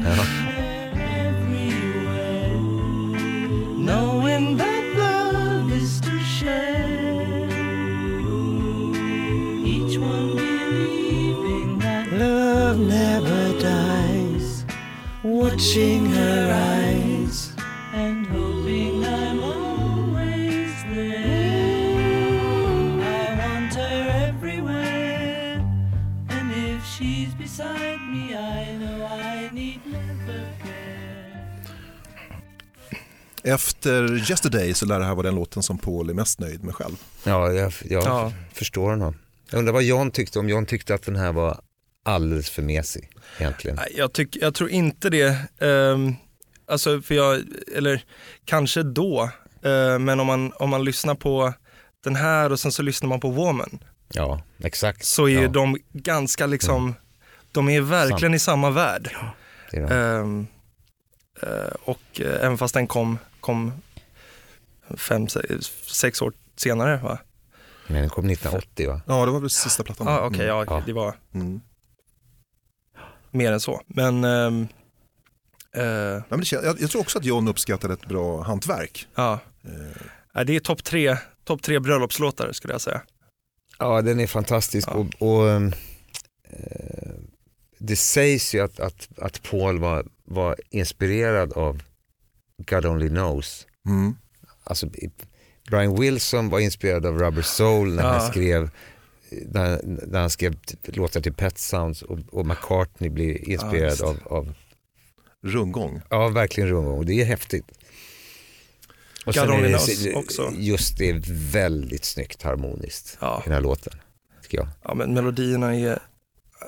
Efter 33.80 34.32
Yesterday 34.32 34.74
så 34.74 34.86
lär 34.86 35.00
det 35.00 35.06
här 35.06 35.16
vara 35.16 35.26
den 35.28 35.36
låten 35.36 35.64
som 35.64 35.78
Paul 35.78 36.10
är 36.10 36.14
mest 36.14 36.40
nöjd 36.40 36.64
med 36.64 36.76
själv. 36.76 36.96
Ja, 37.24 37.52
jag, 37.52 37.74
jag 37.86 38.04
Ja. 38.04 38.32
förstår 38.54 38.90
honom. 38.90 39.16
Jag 39.52 39.60
undrar 39.60 39.74
vad 39.74 39.84
John 39.84 40.12
tyckte, 40.12 40.40
om 40.40 40.50
John 40.50 40.66
tyckte 40.66 40.94
att 40.96 41.02
den 41.04 41.16
här 41.16 41.32
var 41.32 41.60
alldeles 42.06 42.50
för 42.50 42.62
mesig 42.62 43.10
egentligen. 43.38 43.76
Nej, 43.78 43.94
jag, 43.98 44.14
tyck, 44.14 44.36
jag 44.42 44.54
tror 44.54 44.70
inte 44.70 45.10
det. 45.10 45.36
Ehm, 45.60 46.16
alltså, 46.68 47.02
för 47.02 47.16
jag, 47.16 47.42
eller 47.76 48.04
kanske 48.46 48.84
då, 48.84 49.30
eh, 49.64 50.00
men 50.00 50.20
om 50.20 50.28
man, 50.28 50.52
om 50.54 50.70
man 50.70 50.84
lyssnar 50.84 51.16
på 51.16 51.54
den 52.04 52.16
här 52.16 52.52
och 52.52 52.60
sen 52.60 52.72
så 52.72 52.82
lyssnar 52.82 53.10
man 53.10 53.20
på 53.20 53.30
Woman, 53.30 53.80
Ja, 54.14 54.42
exakt. 54.64 55.06
så 55.06 55.26
är 55.26 55.34
ja, 55.34 55.40
Mm. 55.40 55.52
de 55.52 55.78
ganska 55.94 56.46
liksom, 56.46 56.96
de 57.52 57.70
är 57.70 57.82
verkligen 57.82 58.34
i 58.34 58.40
samma 58.40 58.70
värld. 58.70 59.10
det 59.72 59.78
är 59.78 60.20
de. 60.20 60.48
Eh, 61.42 61.72
och 61.84 62.22
eh, 62.22 62.46
även 62.46 62.58
fast 62.58 62.74
den 62.74 62.88
kom, 62.88 63.18
kom 63.40 63.72
fem, 64.98 65.28
se- 65.28 65.62
sex 65.94 66.22
år 66.22 66.34
senare 66.56 66.98
va? 66.98 67.18
Men 67.88 68.02
den 68.02 68.10
kom 68.10 68.30
1980 68.30 68.88
va? 68.88 69.02
Ja, 69.08 69.26
det 69.26 69.32
var 69.32 69.40
väl 69.40 69.50
sista 69.50 69.84
plattan. 69.84 70.08
Ja, 70.08 70.20
okej, 70.26 70.46
ja, 70.46 70.66
Ja. 70.68 70.84
det 70.86 70.94
var 70.94 71.16
Mm. 71.34 71.62
mer 73.32 73.52
än 73.52 73.60
så. 73.60 73.82
Men 73.88 74.24
eh, 74.24 74.66
Ja, 75.72 76.24
men 76.30 76.40
det, 76.40 76.46
kän- 76.46 76.64
jag, 76.66 76.82
jag 76.82 76.90
tror 76.92 77.02
också 77.02 77.18
att 77.20 77.26
John 77.26 77.48
uppskattade 77.48 77.94
ett 77.94 78.06
bra 78.06 78.42
hantverk. 78.44 79.08
ja, 79.16 79.40
Eh, 79.64 80.02
Nej, 80.34 80.46
det 80.46 80.56
är 80.56 80.60
topp 80.60 80.84
tre, 80.84 81.18
top 81.44 81.62
tre 81.62 81.80
bröllopslåtar 81.80 82.52
skulle 82.52 82.74
jag 82.74 82.82
säga. 82.82 83.02
Ja, 83.80 84.02
den 84.02 84.20
är 84.20 84.28
fantastisk 84.28 84.88
Ja. 84.88 84.94
och, 84.94 85.08
och 85.22 85.50
eh, 85.50 85.70
det 87.80 87.96
sägs 87.96 88.56
ju 88.56 88.60
att, 88.62 88.80
att, 88.80 89.10
att 89.20 89.44
Paul 89.44 89.80
var, 89.80 90.06
var 90.24 90.56
inspirerad 90.70 91.54
av 91.54 91.82
God 92.66 92.86
Only 92.86 93.10
Knows. 93.10 93.68
mm. 93.88 94.16
Alltså, 94.64 94.90
Brian 95.70 95.96
Wilson 96.00 96.50
var 96.50 96.60
inspirerad 96.60 97.06
av 97.06 97.20
Rubber 97.20 97.42
Soul 97.42 97.94
när 97.96 98.04
han 98.04 98.32
skrev 98.32 98.70
när, 99.32 99.82
när 100.08 100.20
han 100.20 100.30
skrev 100.30 100.56
låtar 100.84 101.22
till 101.22 101.34
Pet 101.34 101.58
Sounds 101.58 102.02
och, 102.02 102.20
och 102.32 102.46
McCartney 102.46 103.10
blir 103.10 103.50
inspirerad 103.50 103.90
visst. 103.92 104.02
av, 104.04 104.18
av 104.26 104.54
Rundgång. 105.44 106.02
Ja, 106.10 106.28
verkligen 106.28 106.70
rundgång 106.70 107.06
det 107.06 107.22
är 107.22 107.26
häftigt. 107.26 107.66
Och 109.26 109.26
God 109.26 109.36
sen 109.36 109.50
är 109.50 109.54
Only 109.54 109.64
det 109.72 109.78
Knows 109.78 110.04
så- 110.04 110.14
också. 110.20 110.52
just 110.58 110.98
det 110.98 111.10
är 111.10 111.22
väldigt 111.52 112.06
snyggt 112.06 112.42
harmoniskt 112.44 113.18
Ja. 113.22 113.40
i 113.40 113.44
den 113.50 113.54
här 113.54 113.62
låten. 113.62 113.94
Tycker 114.44 114.58
jag. 114.58 114.68
Ja, 114.84 114.94
men 114.94 115.14
melodierna 115.14 115.76
är, 115.76 116.00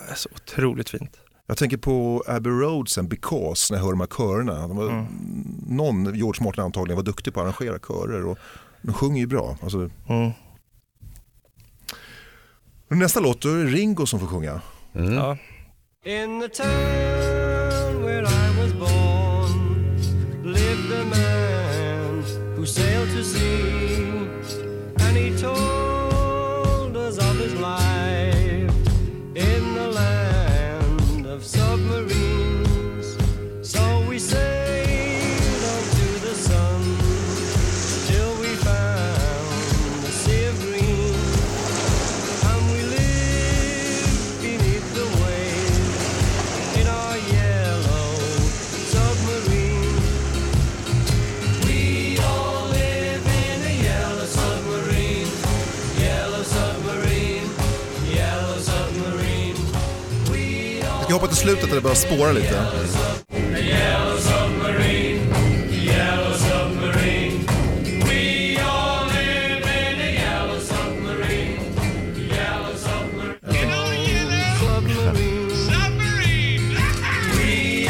är 0.09 0.15
så 0.15 0.29
otroligt 0.35 0.89
fint. 0.89 1.17
Jag 1.51 1.57
tänker 1.57 1.77
på 1.77 2.23
Abbey 2.27 2.51
Road 2.51 2.89
sen, 2.89 3.07
Because, 3.07 3.73
när 3.73 3.79
jag 3.79 3.85
hör 3.85 3.91
de 3.91 3.99
här 3.99 4.07
körerna. 4.07 4.67
De 4.67 4.77
var, 4.77 4.89
Mm. 4.89 5.05
Någon, 5.67 6.15
George 6.15 6.43
Martin 6.43 6.63
antagligen, 6.63 6.95
var 6.95 7.03
duktig 7.03 7.33
på 7.33 7.39
att 7.39 7.43
arrangera 7.43 7.79
körer 7.79 8.25
och 8.25 8.37
de 8.81 8.93
sjunger 8.93 9.19
ju 9.19 9.27
bra. 9.27 9.57
Alltså, 9.63 9.89
Mm. 10.09 10.31
nästa 12.87 13.19
låt, 13.19 13.41
då 13.41 13.49
är 13.49 13.57
det 13.63 13.65
Ringo 13.71 14.05
som 14.05 14.19
får 14.19 14.27
sjunga. 14.27 14.61
Mm. 14.95 15.13
Ja. 15.13 15.37
Till 61.31 61.39
slutet 61.39 61.69
där 61.69 61.75
det 61.75 61.81
börjar 61.81 61.95
spåra 61.95 62.31
lite. 62.31 62.65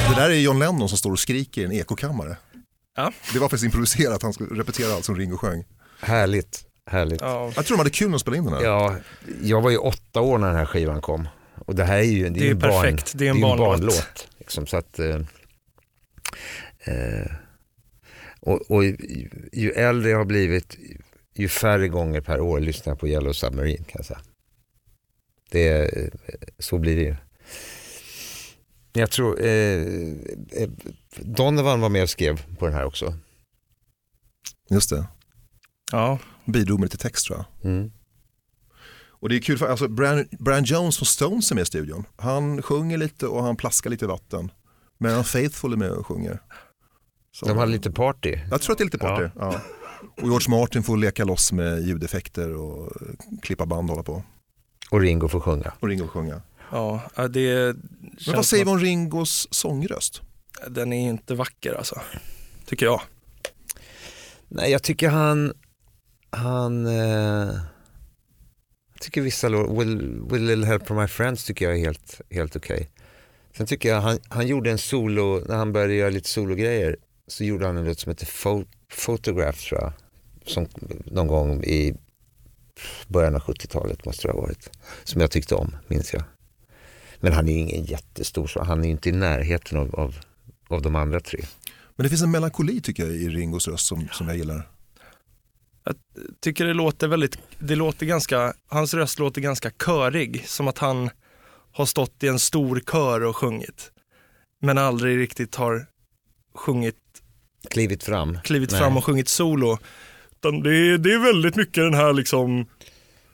Det 0.10 0.16
där 0.16 0.30
är 0.30 0.36
John 0.36 0.60
Lennon 0.60 0.90
som 0.90 0.98
står 0.98 1.12
och 1.12 1.20
skriker 1.20 1.62
i 1.62 1.66
en 1.66 1.72
ekokammare. 1.72 2.38
Ja. 2.96 3.12
Det 3.34 3.40
var 3.40 3.50
faktiskt 3.50 3.64
improviserat, 3.64 4.24
han 4.24 4.34
skulle 4.34 4.62
repetera 4.62 4.94
allt 4.94 5.06
som 5.06 5.16
Ringo 5.16 5.38
sjöng. 5.38 5.64
Härligt, 6.02 6.60
härligt. 6.92 7.22
Ja. 7.22 7.52
Jag 7.56 7.66
tror 7.66 7.78
de 7.78 7.80
hade 7.80 7.90
kul 7.90 8.08
när 8.08 8.12
de 8.12 8.20
spelade 8.20 8.38
in 8.38 8.46
den 8.46 8.54
här. 8.54 8.64
Ja, 8.64 8.96
jag 9.44 9.62
var 9.62 9.70
ju 9.70 9.78
åtta 9.78 10.22
år 10.22 10.38
när 10.38 10.48
den 10.48 10.56
här 10.56 10.66
skivan 10.66 11.02
kom. 11.02 11.28
Och 11.72 11.78
det 11.78 11.84
här 11.84 11.98
är 11.98 12.04
ju, 12.04 12.24
det 12.24 12.28
är 12.30 12.32
Det 12.34 12.40
ju 12.40 12.48
är 12.48 12.52
en 12.52 12.60
barn, 12.60 12.82
perfekt. 12.82 13.14
Det 13.16 13.26
är 13.26 13.30
en 13.30 13.36
ju 13.36 13.42
barnlåt. 13.42 13.68
barnlåt. 13.68 14.28
Liksom, 14.40 14.68
så 14.68 14.78
att, 14.78 15.00
eh, 15.00 15.16
eh, 16.84 17.32
och, 18.40 18.72
och 18.72 18.84
ju, 18.86 18.98
ju 19.54 19.72
äldre 19.72 20.10
jag 20.10 20.18
har 20.18 20.26
blivit, 20.26 20.78
ju 21.36 21.48
färre 21.48 21.88
gånger 21.88 22.22
per 22.22 22.40
år 22.40 22.60
lyssnar 22.60 22.92
jag 22.92 23.00
på 23.00 23.08
Yellow 23.08 23.34
Submarine 23.34 23.78
kan 23.84 23.94
jag 23.94 24.06
säga. 24.06 24.20
Det, 25.50 25.68
är- 25.68 26.12
så 26.60 26.78
blir 26.78 26.96
det 26.96 27.02
ju. 27.04 27.16
Jag 28.94 29.12
tror, 29.12 29.42
eh, 29.42 29.82
eh, 30.52 30.70
Donovan 31.20 31.82
var 31.82 31.90
med 31.90 32.04
och 32.04 32.10
skrev 32.10 32.56
på 32.58 32.66
den 32.66 32.76
här 32.76 32.86
också. 32.86 33.18
Just 34.70 34.90
det, 34.90 35.06
ja. 35.92 36.20
bidrog 36.46 36.80
med 36.80 36.86
lite 36.86 36.98
text 36.98 37.26
tror 37.26 37.38
jag. 37.62 37.72
Mm. 37.72 37.92
Och 39.22 39.30
det 39.30 39.36
är 39.36 39.40
kul 39.40 39.58
för 39.58 39.68
alltså 39.68 39.88
Brian, 39.88 40.28
Brian 40.40 40.64
Jones 40.64 40.98
från 40.98 41.06
Stones 41.06 41.52
är 41.52 41.56
med 41.56 41.62
i 41.62 41.66
studion. 41.66 42.06
Han 42.18 42.62
sjunger 42.62 42.98
lite 42.98 43.28
och 43.28 43.44
han 43.44 43.56
plaskar 43.56 43.90
lite 43.90 44.06
i 44.06 44.08
vatten. 44.08 44.52
Men 44.98 45.24
Faithful 45.24 45.74
är 45.74 45.78
med 45.78 45.92
och 45.92 46.08
sjunger. 46.08 46.40
Så- 47.32 47.46
De 47.46 47.58
hade 47.58 47.72
lite 47.72 47.92
party. 47.92 48.36
Jag 48.52 48.62
tror 48.62 48.72
att 48.74 48.78
det 48.78 48.82
är 48.82 48.86
lite 48.86 48.98
party. 48.98 49.30
Ja. 49.36 49.62
Och 50.18 50.24
George 50.28 50.50
Martin 50.50 50.84
får 50.84 50.98
leka 50.98 51.26
loss 51.26 51.52
med 51.52 51.82
ljudeffekter 51.82 52.56
och 52.56 52.92
klippa 53.42 53.66
band 53.66 53.90
och 53.90 53.96
hålla 53.96 54.04
på. 54.04 54.24
Och 54.90 55.02
Ringo 55.02 55.28
får 55.28 55.40
sjunga. 55.40 55.74
Och 55.80 55.88
Ringo 55.88 56.08
sjunga. 56.08 56.42
Ja, 56.72 57.02
ja, 57.16 57.28
det 57.28 57.76
Men 58.28 58.36
vad 58.36 58.46
säger 58.46 58.66
vi 58.66 58.72
om 58.72 58.80
Ringos 58.80 59.48
sångröst? 59.52 60.22
den 60.68 60.94
är 60.94 61.10
inte 61.10 61.36
vacker 61.36 61.74
alltså. 61.74 62.02
Tycker 62.66 62.86
jag. 62.86 63.02
Nej, 64.48 64.72
jag 64.72 64.84
tycker 64.84 65.10
han, 65.10 65.54
han, 66.30 66.86
eh, 66.86 67.50
tycker 69.02 69.22
vissa 69.22 69.50
låtar, 69.50 69.80
Will, 69.80 70.22
Will 70.32 70.46
Little 70.46 70.66
Help 70.66 70.88
From 70.88 70.98
My 70.98 71.08
Friends 71.08 71.46
tycker 71.46 71.66
jag 71.66 71.76
är 71.76 71.80
helt, 71.80 72.22
helt 72.30 72.56
okej. 72.56 72.90
Sen 73.58 73.68
tycker 73.68 73.90
jag 73.90 74.02
han, 74.02 74.20
han 74.30 74.48
gjorde 74.48 74.72
en 74.72 74.78
solo, 74.78 75.44
när 75.48 75.56
han 75.56 75.74
började 75.74 75.94
göra 75.94 76.10
lite 76.10 76.30
sologrejer, 76.30 76.98
så 77.28 77.44
gjorde 77.44 77.66
han 77.66 77.78
en 77.78 77.86
låt 77.86 78.00
som 78.00 78.10
heter 78.10 78.26
Fo 78.26 78.64
Photograph 79.06 79.60
tror 79.60 79.82
jag, 79.82 79.94
som 80.46 80.68
någon 81.06 81.28
gång 81.28 81.64
i 81.64 81.94
början 83.08 83.36
av 83.36 83.42
70-talet 83.42 84.06
måste 84.06 84.28
det 84.28 84.32
ha 84.32 84.42
varit, 84.42 84.70
som 85.04 85.22
jag 85.22 85.32
tyckte 85.32 85.56
om, 85.56 85.76
minns 85.88 86.14
jag. 86.14 86.24
Men 87.20 87.34
han 87.34 87.50
är 87.50 87.58
ingen 87.58 87.86
jättestor, 87.86 88.48
så 88.48 88.64
han 88.64 88.86
är 88.86 88.90
inte 88.90 89.10
i 89.10 89.12
närheten 89.12 89.78
av, 89.78 89.96
av, 89.96 90.16
av 90.68 90.82
de 90.82 90.96
andra 90.96 91.20
tre. 91.20 91.40
Men 91.96 92.04
det 92.04 92.10
finns 92.10 92.22
en 92.22 92.32
melankoli 92.32 92.82
tycker 92.82 93.04
jag 93.04 93.14
i 93.14 93.30
Ringos 93.30 93.68
röst 93.68 93.86
som, 93.86 94.08
som 94.12 94.28
jag 94.28 94.38
gillar 94.38 94.70
tycker 96.42 96.66
det 96.66 96.74
låter 96.74 97.08
väldigt, 97.08 97.38
det 97.60 97.76
låter 97.76 98.06
ganska, 98.06 98.54
hans 98.68 98.94
röst 98.94 99.20
låter 99.20 99.42
ganska 99.42 99.72
körig, 99.86 100.44
som 100.48 100.68
att 100.68 100.78
han 100.78 101.10
har 101.72 101.86
stått 101.86 102.24
i 102.24 102.28
en 102.28 102.40
stor 102.40 102.82
kör 102.92 103.24
och 103.24 103.36
sjungit. 103.38 103.92
Men 104.62 104.78
aldrig 104.78 105.18
riktigt 105.18 105.56
har 105.56 105.86
sjungit, 106.56 106.96
Klivit 107.70 108.04
fram. 108.04 108.38
klivit 108.44 108.72
Nej. 108.72 108.80
fram 108.80 108.98
och 108.98 109.06
sjungit 109.06 109.28
solo. 109.30 109.78
Utan 110.32 110.64
det, 110.64 110.76
är, 110.76 110.98
det 110.98 111.14
är 111.14 111.20
väldigt 111.20 111.56
mycket 111.56 111.76
den 111.84 111.94
här 111.94 112.14
liksom, 112.14 112.66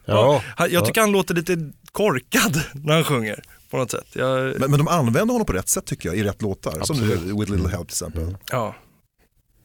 Ja, 0.06 0.44
han- 0.56 0.72
jag 0.72 0.86
tycker 0.86 1.02
han 1.02 1.12
låter 1.12 1.34
lite 1.36 1.72
korkad 1.92 2.62
när 2.74 2.94
han 2.94 3.04
sjunger 3.04 3.44
på 3.70 3.78
något 3.78 3.92
sätt. 3.92 4.08
Jag, 4.14 4.60
Men, 4.60 4.72
men 4.72 4.78
de 4.80 4.88
använder 4.88 5.34
honom 5.34 5.46
på 5.46 5.54
rätt 5.54 5.70
sätt 5.70 5.86
tycker 5.86 6.10
jag 6.10 6.18
i 6.18 6.24
rätt 6.24 6.42
låtar. 6.42 6.82
Som 6.84 6.98
nu, 6.98 7.16
With 7.16 7.52
Little 7.52 7.70
Help 7.70 7.88
till 7.88 7.94
exempel. 7.94 8.38
ja. 8.52 8.76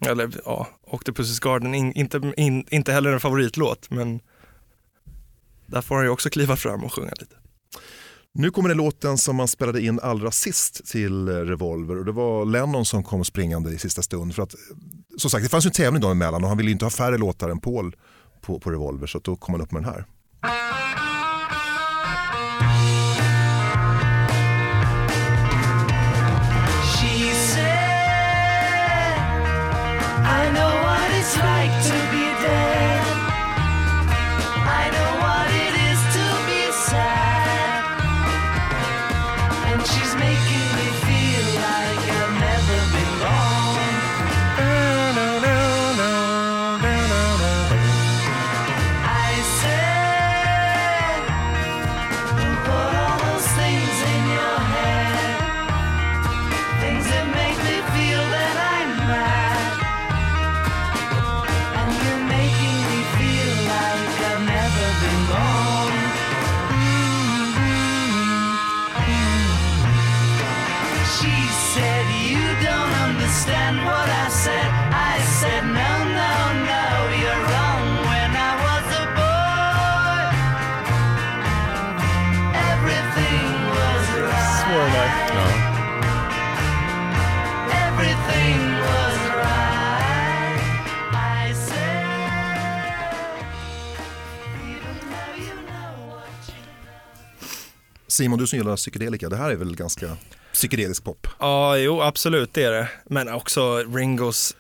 Eller 0.06 0.30
ja, 0.44 0.68
Octopus's 0.86 1.42
Garden, 1.42 1.74
in, 1.74 1.92
inte, 1.92 2.32
in, 2.36 2.66
inte 2.70 2.92
heller 2.92 3.12
en 3.12 3.20
favoritlåt, 3.20 3.90
men 3.90 4.20
där 5.66 5.82
får 5.82 5.94
han 5.94 6.04
ju 6.04 6.10
också 6.10 6.30
kliva 6.30 6.56
fram 6.56 6.84
och 6.84 6.92
sjunga 6.92 7.12
lite. 7.20 7.34
Nu 8.34 8.50
kommer 8.50 8.68
det 8.68 8.74
låten 8.74 9.18
som 9.18 9.36
man 9.36 9.48
spelade 9.48 9.82
in 9.82 10.00
allra 10.00 10.30
sist 10.30 10.86
till 10.86 11.28
Revolver 11.28 11.98
och 11.98 12.04
det 12.04 12.12
var 12.12 12.44
Lennon 12.44 12.84
som 12.84 13.02
kom 13.02 13.24
springande 13.24 13.70
i 13.70 13.78
sista 13.78 14.02
stund. 14.02 14.34
För 14.34 14.42
att, 14.42 14.54
som 15.16 15.30
sagt, 15.30 15.44
det 15.44 15.48
fanns 15.48 15.66
ju 15.66 15.68
en 15.68 15.72
tävling 15.72 16.02
då 16.02 16.08
emellan 16.08 16.42
och 16.42 16.48
han 16.48 16.58
ville 16.58 16.70
ju 16.70 16.72
inte 16.72 16.84
ha 16.84 16.90
färre 16.90 17.18
låtar 17.18 17.48
än 17.48 17.60
Paul 17.60 17.96
på, 18.40 18.60
på 18.60 18.70
Revolver 18.70 19.06
så 19.06 19.18
att 19.18 19.24
då 19.24 19.36
kom 19.36 19.54
han 19.54 19.60
upp 19.60 19.72
med 19.72 19.82
den 19.82 19.92
här. 19.92 20.04
Simon, 98.12 98.38
du 98.38 98.46
som 98.46 98.59
gillar 98.59 98.77
psykedelika, 98.77 99.29
det 99.29 99.37
här 99.37 99.51
är 99.51 99.57
väl 99.57 99.77
ganska 99.77 100.16
psykedelisk 100.53 101.05
pop? 101.05 101.27
Ja, 101.38 101.77
jo 101.79 102.01
absolut 102.03 102.55
det 102.55 102.64
är 102.64 102.70
det. 102.72 102.88
Men 103.07 103.29
också 103.29 103.77
Ringos 103.79 104.57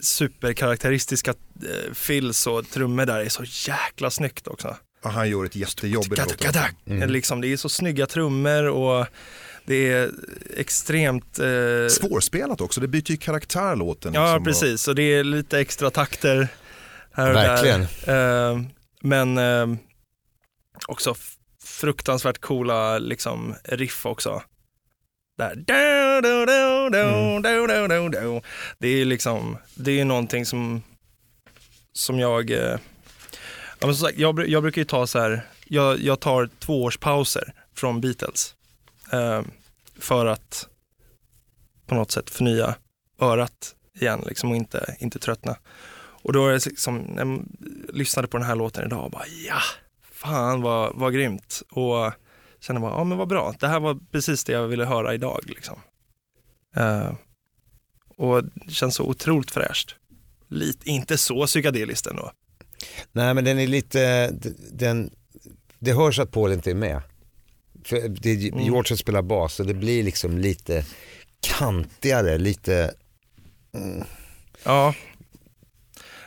superkaraktäristiska 0.00 1.30
eh, 1.30 1.92
fills 1.94 2.46
och 2.46 2.70
trummor 2.70 3.06
där 3.06 3.18
är 3.20 3.28
så 3.28 3.44
jäkla 3.70 4.10
snyggt 4.10 4.46
också. 4.48 4.76
Ja, 5.02 5.10
han 5.10 5.30
gör 5.30 5.44
ett 5.44 5.56
jättejobb 5.56 6.04
i. 6.12 6.16
Gadak, 6.16 6.38
gadak. 6.38 6.74
Liksom, 7.10 7.40
det 7.40 7.48
är 7.52 7.56
så 7.56 7.68
snygga 7.68 8.06
trummor 8.06 8.64
och 8.68 9.06
det 9.66 9.92
är 9.92 10.10
extremt... 10.56 11.38
Eh, 11.38 11.46
Svårspelat 11.90 12.60
också, 12.60 12.80
det 12.80 12.88
byter 12.88 13.10
ju 13.10 13.16
karaktär 13.16 13.76
låten. 13.76 14.14
ja, 14.14 14.22
liksom, 14.22 14.38
och- 14.38 14.44
precis. 14.44 14.88
Och 14.88 14.94
det 14.94 15.02
är 15.02 15.24
lite 15.24 15.60
extra 15.60 15.90
takter 15.90 16.48
här 17.12 17.30
och 17.30 17.36
Verkligen. 17.36 17.86
där. 18.04 18.50
Eh, 18.52 18.60
men 19.02 19.38
eh, 19.38 19.66
också 20.88 21.14
fruktansvärt 21.78 22.38
coola 22.38 22.98
liksom, 22.98 23.54
riff 23.64 24.06
också. 24.06 24.42
Där. 25.38 25.54
Du. 25.54 25.72
Det 28.78 28.88
är 28.88 29.04
liksom, 29.04 29.58
det 29.74 30.00
är 30.00 30.04
någonting 30.04 30.46
som, 30.46 30.82
som 31.92 32.18
jag, 32.18 32.50
eh, 32.50 32.78
ja, 33.78 33.86
men 33.86 33.94
som 33.94 34.06
sagt, 34.06 34.18
jag, 34.18 34.48
jag 34.48 34.62
brukar 34.62 34.80
ju 34.80 34.84
ta 34.84 35.06
så 35.06 35.18
här, 35.18 35.46
jag, 35.64 36.00
jag 36.00 36.20
tar 36.20 36.50
tvåårspauser 36.58 37.52
från 37.74 38.00
Beatles 38.00 38.54
eh, 39.12 39.42
för 39.98 40.26
att 40.26 40.68
på 41.86 41.94
något 41.94 42.10
sätt 42.10 42.30
förnya 42.30 42.74
örat 43.20 43.74
igen 44.00 44.24
liksom, 44.26 44.50
och 44.50 44.56
inte, 44.56 44.96
inte 44.98 45.18
tröttna. 45.18 45.56
Och 46.22 46.32
då 46.32 46.46
är 46.46 46.52
det 46.52 46.66
liksom, 46.66 47.14
jag 47.16 47.44
lyssnade 47.96 48.28
på 48.28 48.38
den 48.38 48.46
här 48.46 48.56
låten 48.56 48.86
idag 48.86 49.04
och 49.04 49.10
bara 49.10 49.26
ja, 49.48 49.60
fan 50.28 50.62
vad, 50.62 50.96
vad 50.96 51.14
grymt. 51.14 51.62
Och 51.70 52.12
kände 52.60 52.80
bara, 52.80 52.92
ja 52.92 53.04
men 53.04 53.18
vad 53.18 53.28
bra, 53.28 53.54
det 53.60 53.68
här 53.68 53.80
var 53.80 53.98
precis 54.12 54.44
det 54.44 54.52
jag 54.52 54.68
ville 54.68 54.84
höra 54.84 55.14
idag. 55.14 55.40
Liksom. 55.46 55.80
Eh, 56.76 57.12
och 58.16 58.44
det 58.44 58.72
känns 58.72 58.94
så 58.94 59.04
otroligt 59.04 59.50
fräscht. 59.50 59.94
Lite, 60.48 60.90
inte 60.90 61.18
så 61.18 61.46
psykedeliskt 61.46 62.06
ändå. 62.06 62.32
Nej 63.12 63.34
men 63.34 63.44
den 63.44 63.58
är 63.58 63.66
lite, 63.66 64.30
den, 64.72 65.10
det 65.78 65.92
hörs 65.92 66.18
att 66.18 66.30
Paul 66.30 66.52
inte 66.52 66.70
är 66.70 66.74
med. 66.74 67.02
För 67.84 68.08
det 68.08 68.30
är 68.30 68.36
George 68.36 68.88
som 68.88 68.96
spelar 68.96 69.22
bas 69.22 69.60
och 69.60 69.66
det 69.66 69.74
blir 69.74 70.02
liksom 70.02 70.38
lite 70.38 70.84
kantigare, 71.40 72.38
lite, 72.38 72.94
Ja. 74.64 74.94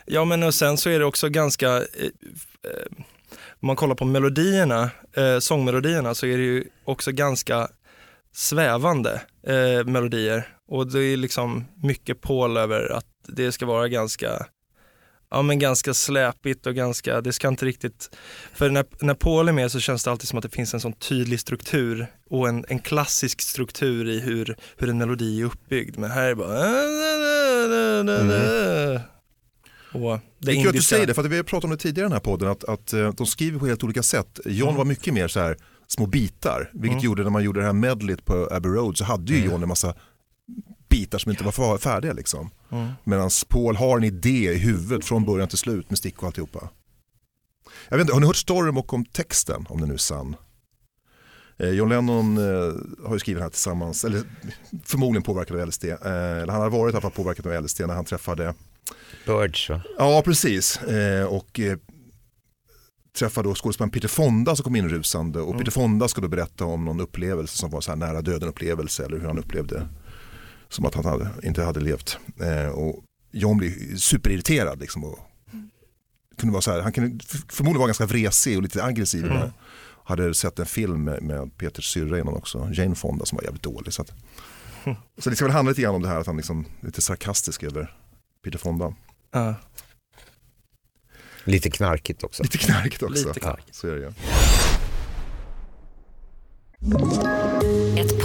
Ja 0.06 0.26
men 0.26 0.44
och 0.44 0.54
sen 0.54 0.78
så 0.78 0.90
är 0.90 1.00
det 1.00 1.06
också 1.06 1.30
ganska, 1.30 1.78
eh, 1.78 2.12
eh, 2.64 3.04
om 3.62 3.68
man 3.68 3.76
kollar 3.76 3.96
på 3.96 4.06
melodierna, 4.06 4.90
eh, 5.16 5.40
sångmelodierna 5.40 6.16
så 6.16 6.26
är 6.26 6.38
det 6.38 6.44
ju 6.44 6.64
också 6.86 7.12
ganska 7.12 7.68
svävande 8.34 9.22
eh, 9.48 9.86
melodier. 9.86 10.48
Och 10.68 10.92
det 10.92 11.04
är 11.04 11.18
liksom 11.18 11.66
mycket 11.84 12.22
Paul 12.22 12.58
över 12.58 12.92
att 12.92 13.06
det 13.28 13.52
ska 13.52 13.66
vara 13.66 13.88
ganska, 13.88 14.46
ja 15.32 15.42
men 15.42 15.60
ganska 15.60 15.94
släpigt 15.94 16.68
och 16.68 16.76
ganska, 16.76 17.22
det 17.22 17.34
ska 17.34 17.48
inte 17.48 17.66
riktigt, 17.66 18.18
för 18.54 18.70
när, 18.70 18.86
när 19.00 19.14
Paul 19.14 19.48
är 19.48 19.54
med 19.54 19.72
så 19.72 19.80
känns 19.80 20.04
det 20.04 20.12
alltid 20.12 20.28
som 20.28 20.38
att 20.38 20.44
det 20.44 20.50
finns 20.50 20.74
en 20.74 20.80
sån 20.80 20.94
tydlig 20.94 21.40
struktur 21.40 22.08
och 22.30 22.50
en, 22.50 22.66
en 22.68 22.80
klassisk 22.80 23.42
struktur 23.42 24.10
i 24.10 24.20
hur, 24.20 24.56
hur 24.78 24.90
en 24.90 24.98
melodi 24.98 25.42
är 25.42 25.46
uppbyggd. 25.46 25.98
Men 25.98 26.12
här 26.12 26.24
är 26.24 26.30
det 26.30 26.36
bara 26.36 26.68
mm 28.20 29.00
och 29.94 30.20
det 30.40 30.52
är 30.52 30.56
kul 30.56 30.68
att 30.68 30.74
du 30.74 30.82
säger 30.82 31.08
det, 31.08 31.14
för 31.14 31.24
att 31.24 31.32
vi 31.32 31.36
har 31.36 31.44
pratat 31.44 31.64
om 31.64 31.70
det 31.70 31.78
tidigare 31.78 32.06
i 32.06 32.10
den 32.10 32.12
här 32.12 32.20
podden, 32.20 32.50
att, 32.50 32.64
att 32.64 32.94
eh, 32.94 33.10
de 33.14 33.26
skriver 33.26 33.60
på 33.60 33.68
helt 33.68 33.84
olika 33.84 34.04
sätt. 34.04 34.40
John 34.46 34.76
var 34.76 34.86
mycket 34.86 35.14
mer 35.14 35.28
så 35.28 35.40
här 35.40 35.58
små 35.88 36.06
bitar, 36.06 36.70
vilket 36.74 37.04
gjorde 37.04 37.24
när 37.24 37.30
man 37.30 37.44
gjorde 37.44 37.60
det 37.60 37.66
här 37.66 37.74
medlet 37.74 38.26
på 38.26 38.50
Abbey 38.52 38.72
Road 38.72 38.98
så 38.98 39.04
hade 39.04 39.34
ju 39.34 39.46
John 39.46 39.64
en 39.64 39.70
massa 39.70 39.96
bitar 40.90 41.18
som 41.18 41.32
inte 41.32 41.44
var 41.44 41.78
färdiga 41.78 42.14
liksom. 42.14 42.50
Mm. 42.72 42.90
Medan 43.04 43.30
Paul 43.50 43.76
har 43.76 43.98
en 43.98 44.04
idé 44.04 44.52
i 44.52 44.58
huvudet 44.58 45.06
från 45.06 45.26
början 45.26 45.48
till 45.48 45.58
slut 45.58 45.90
med 45.90 45.98
stick 45.98 46.18
och 46.18 46.24
alltihopa. 46.24 46.70
Jag 47.90 47.98
vet 47.98 48.04
inte, 48.04 48.14
har 48.14 48.20
ni 48.20 48.28
hört 48.28 48.36
storyn 48.36 48.76
bakom 48.76 49.06
texten, 49.06 49.66
om 49.70 49.80
den 49.80 49.88
nu 49.88 49.94
är 49.94 49.98
sann? 49.98 50.36
Eh, 51.58 51.70
John 51.70 51.90
Lennon 51.90 52.38
eh, 52.38 52.74
har 53.08 53.14
ju 53.14 53.20
skrivit 53.20 53.38
den 53.38 53.44
här 53.44 53.50
tillsammans, 53.50 54.06
eller 54.06 54.24
förmodligen 54.84 55.24
påverkad 55.24 55.60
av 55.60 55.68
LSD. 55.68 55.86
Eh, 55.86 55.98
eller 56.02 56.54
han 56.54 56.62
har 56.62 56.70
varit 56.70 56.94
i 56.94 56.96
alla 56.96 57.02
fall 57.02 57.12
påverkad 57.12 57.48
av 57.48 57.64
LSD 57.64 57.82
när 57.88 57.94
han 57.94 58.06
träffade 58.06 58.54
Birds 59.26 59.70
va? 59.70 59.82
Ja, 59.98 60.22
precis. 60.26 60.78
Eh, 60.78 61.26
och 61.26 61.60
eh, 61.60 61.78
träffade 63.18 63.50
då 63.50 63.56
skådespelaren 63.56 63.92
Peter 63.92 64.08
Fonda 64.08 64.56
som 64.56 64.64
kom 64.64 64.76
in 64.76 64.90
rusande 64.90 65.40
och 65.42 65.58
Peter 65.58 65.72
Fonda 65.72 66.08
ska 66.08 66.22
då 66.22 66.28
berätta 66.28 66.66
om 66.66 66.86
någon 66.86 67.00
upplevelse 67.00 67.58
som 67.58 67.70
var 67.70 67.82
så 67.82 67.92
här 67.92 67.96
nära 67.96 68.22
döden 68.22 68.50
upplevelse 68.50 69.06
eller 69.06 69.20
hur 69.20 69.28
han 69.28 69.40
upplevde 69.40 69.88
som 70.70 70.86
att 70.86 70.96
han 70.96 71.06
hade, 71.06 71.30
inte 71.44 71.64
hade 71.64 71.80
levt. 71.80 72.18
Eh, 72.40 72.70
och 72.70 73.04
John 73.32 73.58
blir 73.58 73.96
superirriterad 73.96 74.80
liksom 74.80 75.04
och 75.04 75.20
kunde 76.38 76.54
vara 76.54 76.62
så 76.62 76.72
här, 76.72 76.82
han 76.82 76.92
kunde 76.92 77.24
förmodligen 77.50 77.80
vara 77.80 77.88
ganska 77.88 78.06
vresig 78.06 78.58
och 78.58 78.64
lite 78.64 78.84
aggressiv. 78.84 79.26
Mm. 79.26 79.50
hade 80.04 80.34
sett 80.34 80.60
en 80.60 80.66
film 80.66 81.04
med, 81.04 81.24
med 81.24 81.58
Peters 81.58 81.86
syrra 81.94 82.20
innan 82.20 82.34
också, 82.34 82.70
Jane 82.74 82.96
Fonda 82.96 83.26
som 83.26 83.36
var 83.36 83.44
jävligt 83.44 83.64
dålig. 83.64 83.94
Så, 83.94 84.02
att, 84.02 84.14
så 85.18 85.30
det 85.30 85.36
ska 85.36 85.46
väl 85.46 85.54
handla 85.54 85.70
lite 85.70 85.82
grann 85.82 85.96
om 85.96 86.02
det 86.02 86.08
här 86.08 86.20
att 86.20 86.28
han 86.28 86.38
liksom 86.38 86.66
lite 86.82 87.02
sarkastisk 87.02 87.64
över 87.64 87.96
Peter 88.44 88.58
Fonda. 88.60 88.94
Ja. 89.32 89.56
Lite 91.44 91.70
knarkigt 91.70 92.24
också. 92.24 92.44
Lite 92.44 92.58
knarkigt 92.58 93.04
också. 93.04 93.28
Lite 93.28 93.40
knarkigt. 93.40 93.76
Så 93.76 93.88
är 93.88 93.96
det 93.96 94.02
ju. 94.02 94.12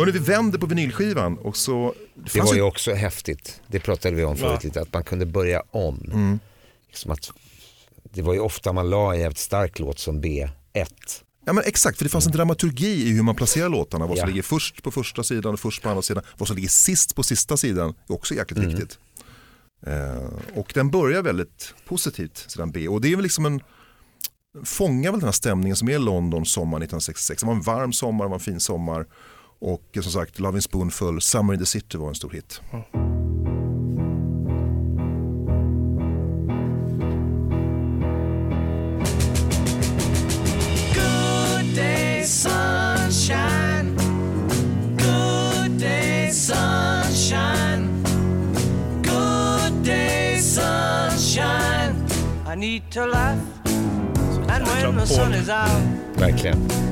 Hörrni, 0.00 0.12
vi 0.12 0.18
vänder 0.18 0.58
på 0.58 0.66
vinylskivan 0.66 1.38
och 1.38 1.56
så... 1.56 1.94
Det 2.14 2.30
fanns 2.30 2.50
var 2.50 2.54
ju- 2.56 2.62
också 2.62 2.94
häftigt, 2.94 3.60
det 3.66 3.80
pratade 3.80 4.16
vi 4.16 4.24
om 4.24 4.36
förut 4.36 4.64
lite, 4.64 4.80
att 4.80 4.92
man 4.92 5.04
kunde 5.04 5.26
börja 5.26 5.62
om. 5.70 6.38
Liksom 6.88 7.10
att, 7.10 7.30
det 8.12 8.22
var 8.22 8.34
ju 8.34 8.40
ofta 8.40 8.72
man 8.72 8.90
la 8.90 9.14
en 9.14 9.20
jävligt 9.20 9.38
stark 9.38 9.78
låt 9.78 9.98
som 9.98 10.22
B1. 10.22 10.50
Ja 11.44 11.52
men 11.52 11.64
exakt, 11.66 11.98
för 11.98 12.04
det 12.04 12.08
fanns 12.10 12.26
en 12.26 12.32
dramaturgi 12.32 13.08
i 13.08 13.12
hur 13.12 13.22
man 13.22 13.34
placerar 13.34 13.68
låtarna. 13.68 14.06
Vad 14.06 14.16
som 14.18 14.22
Ja. 14.22 14.26
ligger 14.26 14.42
först 14.42 14.82
på 14.82 14.90
första 14.90 15.22
sidan 15.22 15.52
och 15.52 15.60
först 15.60 15.82
på 15.82 15.88
andra 15.88 16.02
sidan. 16.02 16.24
Vad 16.38 16.46
som 16.48 16.56
ligger 16.56 16.68
sist 16.68 17.14
på 17.16 17.22
sista 17.22 17.56
sidan 17.56 17.94
är 18.08 18.12
också 18.14 18.34
jäkligt 18.34 18.64
viktigt. 18.64 18.98
Eh, 19.86 20.24
och 20.54 20.70
den 20.74 20.90
börjar 20.90 21.22
väldigt 21.22 21.74
positivt, 21.86 22.44
sidan 22.48 22.70
B. 22.70 22.88
Och 22.88 23.00
det 23.00 23.12
är 23.12 23.16
väl 23.16 23.22
liksom 23.22 23.46
en, 23.46 23.60
fångar 24.64 25.10
väl 25.10 25.20
den 25.20 25.26
här 25.26 25.32
stämningen 25.32 25.76
som 25.76 25.88
är 25.88 25.98
London 25.98 26.46
sommar 26.46 26.78
1966. 26.78 27.40
Det 27.40 27.46
var 27.46 27.54
en 27.54 27.60
varm 27.62 27.92
sommar, 27.92 28.24
det 28.24 28.28
var 28.28 28.36
en 28.36 28.40
fin 28.40 28.60
sommar. 28.60 29.06
Och 29.60 29.82
som 29.94 30.12
sagt, 30.12 30.38
Loving 30.38 30.62
Spoonful, 30.62 31.20
Summer 31.20 31.54
in 31.54 31.60
the 31.60 31.66
City 31.66 31.98
var 31.98 32.08
en 32.08 32.14
stor 32.14 32.30
hit. 32.30 32.60
Good 40.94 41.74
day, 41.74 42.24
sunshine. 42.24 43.96
Good 44.96 45.78
day, 45.78 46.30
sunshine. 46.32 47.88
Good 49.02 49.84
day, 49.84 50.38
sunshine. 50.40 51.94
I 52.46 52.54
need 52.54 52.90
to 52.92 53.06
laugh. 53.06 53.38
And 54.48 54.66
when 54.66 54.96
the 54.96 55.06
sun 55.06 55.32
is 55.34 55.48
out, 55.48 55.70
Verkligen. 56.16 56.89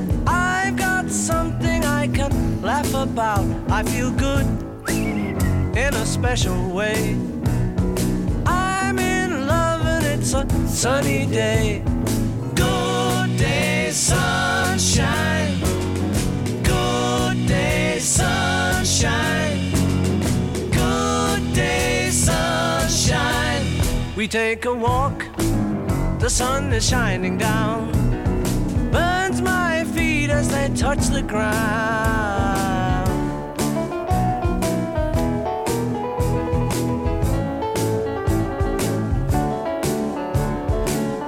Can 2.27 2.61
laugh 2.61 2.93
about. 2.93 3.45
I 3.69 3.83
feel 3.83 4.11
good 4.11 4.45
in 5.77 5.93
a 5.93 6.05
special 6.05 6.69
way. 6.69 7.15
I'm 8.45 8.99
in 8.99 9.47
love 9.47 9.85
and 9.85 10.05
it's 10.05 10.33
a 10.33 10.45
sunny 10.67 11.25
day. 11.25 11.81
Good 12.55 13.37
day, 13.37 13.91
sunshine. 13.91 15.59
Good 16.63 17.47
day, 17.47 17.99
sunshine. 17.99 19.71
Good 20.71 21.53
day, 21.53 22.09
sunshine. 22.11 23.65
We 24.17 24.27
take 24.27 24.65
a 24.65 24.73
walk, 24.73 25.25
the 26.19 26.29
sun 26.29 26.73
is 26.73 26.85
shining 26.89 27.37
down 27.37 27.99
burns 28.91 29.41
my 29.41 29.78
feet 30.29 30.37
as 30.37 30.47
they 30.49 30.69
touch 30.69 31.09
the 31.09 31.21
ground. 31.21 33.09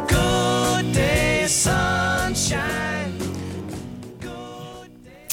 Good 0.10 0.94
day, 0.94 1.48
sunshine. 1.48 3.12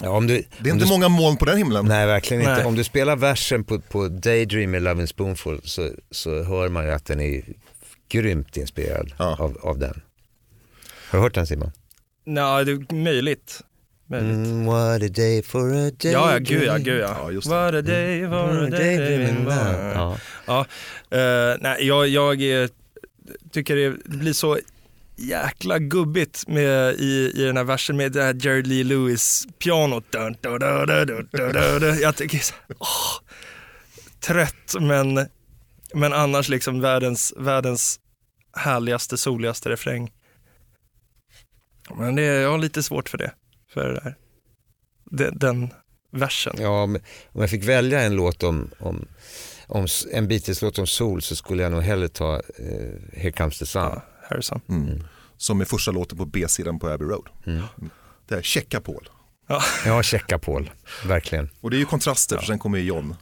Ja, 0.02 0.10
om 0.10 0.26
du, 0.26 0.44
Det 0.58 0.68
är 0.68 0.72
om 0.72 0.78
inte 0.78 0.84
du, 0.84 0.88
många 0.90 1.08
moln 1.08 1.36
på 1.36 1.44
den 1.44 1.58
himlen. 1.58 1.84
Nej, 1.86 2.06
verkligen 2.06 2.40
inte. 2.42 2.54
Nej. 2.54 2.64
Om 2.64 2.74
du 2.74 2.84
spelar 2.84 3.16
versen 3.16 3.64
på, 3.64 3.80
på 3.80 4.08
Daydream 4.08 4.70
med 4.70 4.82
Loving 4.82 5.06
Spoonful 5.06 5.60
så, 5.64 5.90
så 6.10 6.42
hör 6.42 6.68
man 6.68 6.84
ju 6.84 6.90
att 6.90 7.04
den 7.04 7.20
är 7.20 7.42
grymt 8.08 8.56
inspirerad 8.56 9.12
Ja. 9.18 9.36
av, 9.38 9.58
av 9.62 9.78
den. 9.78 10.00
Har 11.10 11.18
du 11.18 11.22
hört 11.22 11.34
den 11.34 11.46
Simon? 11.46 11.70
Nej, 12.28 12.64
det 12.64 12.72
är 12.72 12.94
möjligt. 12.94 13.60
möjligt. 14.06 14.36
Mm, 14.46 14.66
what 14.66 15.02
a 15.02 15.08
day 15.08 15.42
for 15.42 15.72
a 15.74 15.90
day 15.90 16.12
Ja, 16.12 16.32
ja, 16.32 16.38
gud 16.38 16.62
ja, 16.62 16.76
gud 16.78 17.00
ja. 17.00 17.30
Ja. 17.32 17.40
What 17.40 17.74
a 17.74 17.82
day, 17.82 18.24
a 18.24 18.52
day, 18.54 18.70
Daydreaming 18.70 19.44
what 19.44 19.58
a- 19.58 19.72
now. 19.72 20.18
Ja. 20.46 20.66
Ja, 21.10 21.18
eh, 21.18 21.56
nej, 21.60 21.86
jag, 21.86 22.08
jag 22.08 22.62
eh, 22.62 22.68
tycker 23.52 23.76
det 23.76 24.04
blir 24.04 24.32
så 24.32 24.58
jäkla 25.16 25.78
gubbigt 25.78 26.48
med, 26.48 26.94
i, 26.94 27.32
i 27.34 27.44
den 27.44 27.56
här 27.56 27.64
versen 27.64 27.96
med 27.96 28.12
det 28.12 28.22
här 28.22 28.36
Jared 28.46 28.66
Lee 28.66 28.84
Lewis 28.84 29.46
pianot. 29.58 30.12
Dun, 30.12 30.36
dun, 30.40 30.58
dun, 30.58 30.86
dun, 30.86 31.06
dun, 31.06 31.28
dun, 31.32 31.52
dun, 31.52 31.80
dun. 31.80 31.98
Jag 32.00 32.16
tycker 32.16 32.38
så, 32.38 32.54
åh, 32.78 33.28
trött 34.20 34.74
men, 34.80 35.26
men 35.94 36.12
annars 36.12 36.48
liksom 36.48 36.80
världens, 36.80 37.34
världens 37.36 38.00
härligaste, 38.56 39.16
soligaste 39.18 39.68
refräng. 39.68 40.10
Men 41.96 42.14
det, 42.14 42.22
jag 42.22 42.50
har 42.50 42.58
lite 42.58 42.82
svårt 42.82 43.08
för 43.08 43.18
det, 43.18 43.32
för 43.74 43.88
det 43.88 43.94
där. 43.94 44.16
Den, 45.04 45.38
den 45.38 45.72
versen. 46.10 46.56
Ja, 46.58 46.82
om, 46.82 46.98
jag 47.32 47.50
fick 47.50 47.64
välja 47.64 48.00
en 48.00 48.16
låt 48.16 48.42
om, 48.42 48.70
om, 48.78 49.08
om 49.66 49.86
en 50.12 50.28
Beatles-låt 50.28 50.78
om 50.78 50.86
sol 50.86 51.22
så 51.22 51.36
skulle 51.36 51.62
jag 51.62 51.72
nog 51.72 51.82
hellre 51.82 52.08
ta 52.08 52.34
eh, 52.34 53.20
Here 53.20 53.32
comes 53.32 53.58
the 53.58 53.66
sun. 53.66 53.82
Ja, 53.82 54.02
Harrison. 54.28 54.60
Mm. 54.68 55.04
Som 55.36 55.60
är 55.60 55.64
första 55.64 55.90
låten 55.90 56.18
på 56.18 56.26
B-sidan 56.26 56.78
på 56.78 56.88
Abbey 56.88 57.08
Road. 57.08 57.28
Mm. 57.46 57.62
Det 58.28 58.34
är 58.34 58.42
Checka 58.42 58.80
Paul. 58.80 59.08
Ja, 59.86 60.02
checka 60.02 60.38
Paul, 60.38 60.70
verkligen. 61.06 61.50
Och 61.60 61.70
det 61.70 61.76
är 61.76 61.78
ju 61.78 61.84
kontraster 61.84 62.36
för 62.36 62.46
sen 62.46 62.58
kommer 62.58 62.78
ju 62.78 62.84
John. 62.84 63.16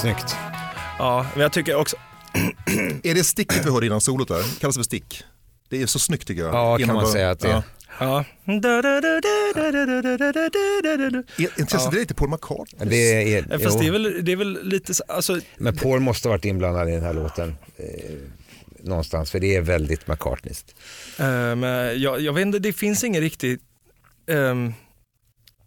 Skitsnyggt. 0.00 0.36
Ja, 0.98 1.26
men 1.34 1.42
jag 1.42 1.52
tycker 1.52 1.74
också, 1.74 1.96
Är 3.02 3.14
det 3.14 3.24
sticket 3.24 3.66
vi 3.66 3.70
hörde 3.70 3.86
innan 3.86 4.00
solot 4.00 4.28
där? 4.28 4.60
Kallas 4.60 4.76
det 4.76 4.78
för 4.78 4.84
stick? 4.84 5.22
Det 5.68 5.82
är 5.82 5.86
så 5.86 5.98
snyggt 5.98 6.26
tycker 6.26 6.42
jag. 6.42 6.54
Ja, 6.54 6.78
kan 6.78 6.86
man 6.86 6.96
bara- 6.96 7.06
säga 7.06 7.30
att 7.30 7.40
det 7.40 7.48
är. 7.48 7.52
Ja. 7.52 7.62
ja. 8.00 8.24
Är 11.38 11.92
lite 11.94 12.14
Paul 12.14 12.28
McCartney? 12.30 12.88
Det 12.90 13.34
är, 13.34 13.58
Fast 13.58 13.78
det 13.78 13.86
är 13.86 13.90
väl, 13.90 14.24
det 14.24 14.32
är 14.32 14.36
väl 14.36 14.58
lite, 14.68 14.94
så- 14.94 15.04
alltså, 15.08 15.40
Men 15.56 15.76
Paul 15.76 16.00
måste 16.00 16.28
ha 16.28 16.30
varit 16.34 16.44
inblandad 16.44 16.88
i 16.88 16.92
den 16.92 17.02
här 17.02 17.14
låten. 17.14 17.54
Eh, 17.76 17.84
någonstans, 18.82 19.30
för 19.30 19.40
det 19.40 19.56
är 19.56 19.60
väldigt 19.60 20.08
McCartneyskt. 20.08 20.74
eh, 21.18 21.26
men 21.56 22.00
jag, 22.02 22.20
jag 22.20 22.32
vet 22.32 22.42
inte, 22.42 22.58
det 22.58 22.72
finns 22.72 23.04
ingen 23.04 23.20
riktig 23.22 23.58
ehm, 24.30 24.72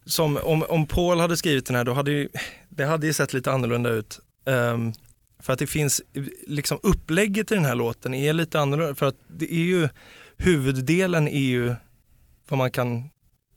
som 0.05 0.37
om, 0.37 0.63
om 0.69 0.87
Paul 0.87 1.19
hade 1.19 1.37
skrivit 1.37 1.65
den 1.65 1.75
här, 1.75 1.83
då 1.83 1.93
hade 1.93 2.11
ju, 2.11 2.29
det 2.69 2.85
hade 2.85 3.07
ju 3.07 3.13
sett 3.13 3.33
lite 3.33 3.51
annorlunda 3.51 3.89
ut. 3.89 4.19
Ehm, 4.45 4.93
för 5.39 5.53
att 5.53 5.59
det 5.59 5.67
finns, 5.67 6.01
liksom 6.47 6.79
upplägget 6.83 7.51
i 7.51 7.55
den 7.55 7.65
här 7.65 7.75
låten 7.75 8.13
är 8.13 8.33
lite 8.33 8.59
annorlunda. 8.59 8.95
För 8.95 9.05
att 9.05 9.15
det 9.27 9.53
är 9.53 9.63
ju, 9.63 9.89
huvuddelen 10.37 11.27
är 11.27 11.39
ju 11.39 11.75
vad 12.49 12.57
man 12.57 12.71
kan 12.71 13.09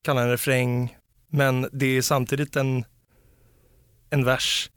kalla 0.03 0.23
en 0.23 0.31
refräng, 0.31 0.97
men 1.31 1.69
det 1.73 1.87
är 1.87 2.03
samtidigt 2.03 2.57
en, 2.57 2.85
en 4.11 4.25
vers. 4.25 4.71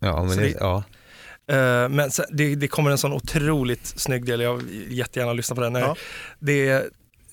Ja, 0.00 0.24
men 0.24 0.36
det, 0.36 0.42
det- 0.44 0.56
ja. 0.60 0.84
Eh, 1.50 1.88
men 1.88 2.10
sen, 2.10 2.24
det, 2.32 2.54
det 2.54 2.68
kommer 2.68 2.90
en 2.90 2.98
sån 2.98 3.12
otroligt 3.12 3.86
snygg 3.86 4.24
del, 4.26 4.40
jag 4.40 4.54
vill 4.56 4.98
jättegärna 4.98 5.32
lyssna 5.32 5.56
på 5.56 5.62
den. 5.62 5.72
När 5.72 5.80
Ja. 5.80 5.96
Det 6.38 6.68
är 6.68 6.84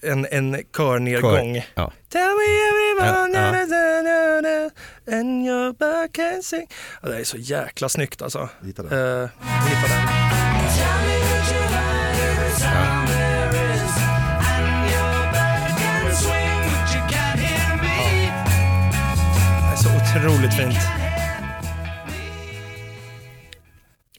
en, 0.06 0.28
en 0.32 0.64
körnedgång. 0.78 1.56
ja. 1.76 1.92
Tell 2.10 2.22
me 2.22 2.48
everyone 2.70 3.08
Ja, 3.08 3.28
ja. 3.28 3.28
na, 3.28 3.52
na, 3.52 4.02
na, 4.02 4.42
na, 4.42 4.70
and 5.20 5.46
your 5.48 5.74
back 5.74 6.14
can 6.14 6.44
sing. 6.44 6.68
Ja, 7.02 7.10
det 7.10 7.18
är 7.20 7.24
så 7.24 7.38
jäkla 7.38 7.90
snyggt 7.90 8.22
alltså. 8.22 8.40
Uh, 8.40 8.48
den. 8.50 8.60
vi 8.62 8.68
hittar 8.68 8.84
den. 8.84 8.96
Det 19.60 19.72
är 19.72 19.76
så 19.76 19.90
otroligt 19.90 20.54
fint. 20.54 20.78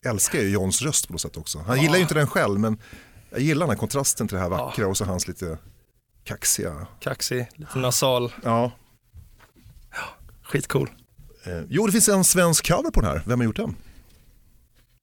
Jag 0.02 0.10
älskar 0.10 0.38
ju 0.38 0.48
Johns 0.50 0.82
röst 0.82 1.06
på 1.06 1.12
något 1.12 1.20
sätt 1.20 1.36
också. 1.36 1.58
Han 1.66 1.80
gillar 1.82 1.96
ju 1.96 2.02
inte 2.02 2.14
den 2.14 2.26
själv 2.26 2.60
men 2.60 2.78
jag 3.30 3.40
gillar 3.40 3.66
den 3.66 3.70
här 3.70 3.78
kontrasten 3.80 4.28
till 4.28 4.34
det 4.36 4.42
här 4.42 4.48
vackra 4.48 4.86
och 4.86 4.96
så 4.96 5.04
hans 5.04 5.28
lite 5.28 5.58
kaxiga. 6.26 6.86
Kaxig, 7.00 7.46
lite 7.56 7.78
nasal. 7.78 8.32
Ja. 8.44 8.72
Skitcool. 10.42 10.90
Eh, 11.46 11.62
jo, 11.68 11.86
det 11.86 11.92
finns 11.92 12.08
en 12.08 12.24
svensk 12.24 12.66
cover 12.66 12.90
på 12.90 13.00
den 13.00 13.10
här. 13.10 13.22
Vem 13.26 13.40
har 13.40 13.44
gjort 13.44 13.56
den? 13.56 13.76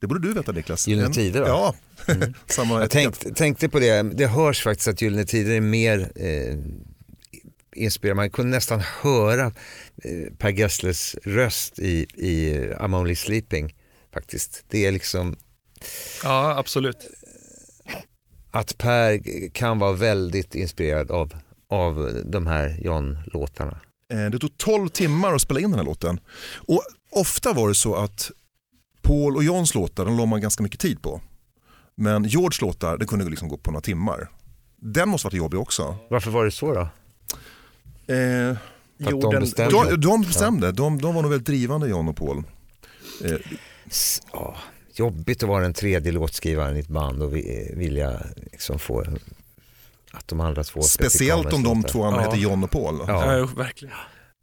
Det 0.01 0.07
borde 0.07 0.27
du 0.27 0.33
veta 0.33 0.51
Niklas. 0.51 0.87
Gyllene 0.87 1.07
En- 1.07 1.13
Tider 1.13 1.39
då? 1.39 1.47
Ja, 1.47 1.75
samma 2.47 2.79
Jag 2.79 2.89
tänkt, 2.91 3.35
tänkte 3.35 3.69
på 3.69 3.79
det, 3.79 4.01
det 4.03 4.27
hörs 4.27 4.63
faktiskt 4.63 4.87
att 4.87 5.01
Gyllene 5.01 5.25
Tider 5.25 5.51
är 5.55 5.61
mer 5.61 6.11
eh, 6.15 6.57
inspirerad. 7.75 8.15
Man 8.17 8.29
kunde 8.29 8.51
nästan 8.51 8.79
höra 9.01 9.45
eh, 10.03 10.33
Per 10.37 10.49
Gessles 10.49 11.15
röst 11.23 11.79
i, 11.79 12.05
i 12.13 12.53
I'm 12.79 12.99
Only 12.99 13.15
Sleeping 13.15 13.75
faktiskt. 14.13 14.63
Det 14.69 14.85
är 14.85 14.91
liksom 14.91 15.35
Ja, 16.23 16.57
absolut. 16.57 16.97
Att 18.53 18.77
Per 18.77 19.19
kan 19.49 19.79
vara 19.79 19.93
väldigt 19.93 20.55
inspirerad 20.55 21.11
av, 21.11 21.33
av 21.69 22.21
de 22.25 22.47
här 22.47 22.77
John-låtarna. 22.81 23.79
Eh, 24.13 24.25
Det 24.31 24.39
tog 24.39 24.57
12 24.57 24.89
timmar 24.89 25.33
att 25.33 25.41
spela 25.41 25.59
in 25.59 25.69
den 25.69 25.79
här 25.79 25.85
låten. 25.85 26.19
Och 26.67 26.81
ofta 27.11 27.53
var 27.53 27.67
det 27.67 27.75
så 27.75 27.95
att 27.95 28.31
Paul 29.01 29.35
och 29.35 29.43
Johns 29.43 29.75
låtar, 29.75 30.05
de 30.05 30.17
la 30.17 30.25
man 30.25 30.41
ganska 30.41 30.63
mycket 30.63 30.79
tid 30.79 31.01
på. 31.01 31.21
Men 31.95 32.23
George 32.23 32.57
låtar, 32.61 32.97
det 32.97 33.05
kunde 33.05 33.29
liksom 33.29 33.47
gå 33.47 33.57
på 33.57 33.71
några 33.71 33.81
timmar. 33.81 34.29
Den 34.75 35.09
måste 35.09 35.25
varit 35.27 35.33
jobbig 35.37 35.59
också. 35.59 35.97
Varför 36.09 36.31
var 36.31 36.45
det 36.45 36.51
så 36.51 36.73
då? 36.73 36.81
Eh, 38.13 38.49
att 38.51 38.57
de 38.97 39.09
Jorden- 39.11 39.39
bestämde? 39.41 39.89
de, 39.89 40.01
de 40.01 40.21
bestämde, 40.21 40.71
de, 40.71 41.01
de 41.01 41.15
var 41.15 41.21
nog 41.21 41.31
väldigt 41.31 41.47
drivande 41.47 41.87
John 41.87 42.07
och 42.09 42.15
Paul. 42.17 42.43
Eh, 43.25 43.35
S- 43.85 44.21
jobbigt 44.99 45.43
att 45.43 45.49
vara 45.49 45.63
den 45.63 45.73
tredje 45.73 46.11
låtskrivaren 46.11 46.75
i 46.77 46.79
ett 46.79 46.87
band 46.87 47.21
och 47.23 47.35
vi- 47.35 47.73
vilja 47.77 48.19
liksom 48.51 48.79
få 48.79 49.03
att 50.11 50.27
de 50.27 50.39
andra 50.39 50.63
två 50.63 50.81
speciellt 50.81 51.53
om 51.53 51.63
de 51.63 51.83
två 51.83 52.03
andra 52.03 52.21
Ja. 52.21 52.25
heter 52.25 52.37
John 52.41 52.63
och 52.63 52.71
Paul. 52.71 52.99
Ja. 53.07 53.37
Ja, 53.37 53.45
verkligen. 53.57 53.93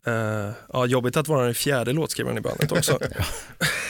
Eh, 0.07 0.51
ja, 0.73 0.87
jobbigt 0.87 1.17
att 1.17 1.29
vara 1.29 1.45
den 1.45 1.55
fjärde 1.55 1.93
låtskrivaren 1.93 2.39
i 2.39 2.41
bandet 2.41 2.73
också. 2.73 2.99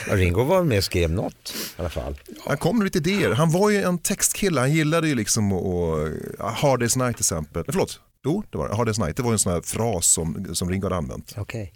Ja, 0.07 0.15
Ringo 0.15 0.43
var 0.43 0.63
med 0.63 0.77
och 0.77 0.83
skrev 0.83 1.11
något 1.11 1.53
i 1.77 1.79
alla 1.81 1.89
fall. 1.89 2.15
Han 2.47 2.57
kom 2.57 2.77
med 2.77 2.83
lite 2.85 2.97
idéer. 2.97 3.31
Han 3.31 3.51
var 3.51 3.69
ju 3.69 3.83
en 3.83 3.97
textkille, 3.97 4.59
han 4.59 4.71
gillade 4.71 5.07
ju 5.07 5.15
liksom 5.15 5.53
att, 5.53 6.11
att 6.39 6.53
Hard 6.53 6.83
Day's 6.83 6.97
Night 6.97 7.15
till 7.17 7.23
exempel. 7.23 7.63
Förlåt, 7.65 7.99
jo 8.25 8.43
det 8.49 8.57
var 8.57 8.69
det. 8.69 8.75
Hard 8.75 8.87
Day's 8.89 9.05
Night, 9.05 9.17
det 9.17 9.23
var 9.23 9.31
en 9.31 9.39
sån 9.39 9.51
här 9.53 9.61
fras 9.61 10.05
som, 10.05 10.55
som 10.55 10.69
Ringo 10.69 10.85
hade 10.85 10.95
använt. 10.95 11.33
Okej. 11.37 11.73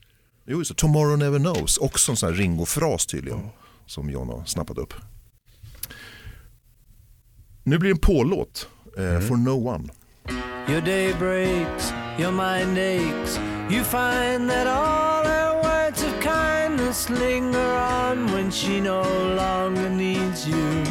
Jo, 0.48 0.66
så 0.66 0.74
Tomorrow 0.74 1.18
Never 1.18 1.40
Knows, 1.40 1.78
också 1.78 2.12
en 2.12 2.16
sån 2.18 2.30
här 2.30 2.36
Ringo-fras 2.36 3.06
tydligen. 3.06 3.40
Som 3.86 4.10
John 4.10 4.30
har 4.30 4.44
snappat 4.46 4.78
upp. 4.78 4.94
Nu 7.64 7.78
blir 7.78 7.90
det 7.90 7.96
en 7.96 8.00
Paul-låt, 8.00 8.68
eh, 8.98 9.20
For 9.20 9.38
No 9.38 9.68
One. 9.68 9.90
Your 10.68 10.82
day 10.82 11.14
breaks, 11.14 11.94
your 12.20 12.32
mind 12.32 12.78
aches. 12.78 13.40
You 13.70 13.84
find 13.84 14.50
that 14.50 14.68
all 14.68 15.26
her 15.26 15.54
words 15.64 16.04
of 16.04 16.14
kindness 16.22 17.10
linger 17.10 17.74
on 17.74 18.32
when 18.32 18.52
she 18.52 18.82
no 18.82 19.02
longer 19.36 19.90
needs 19.90 20.48
you. 20.48 20.84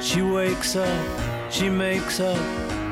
She 0.00 0.22
wakes 0.22 0.76
up, 0.76 1.06
she 1.50 1.70
makes 1.70 2.20
up, 2.20 2.38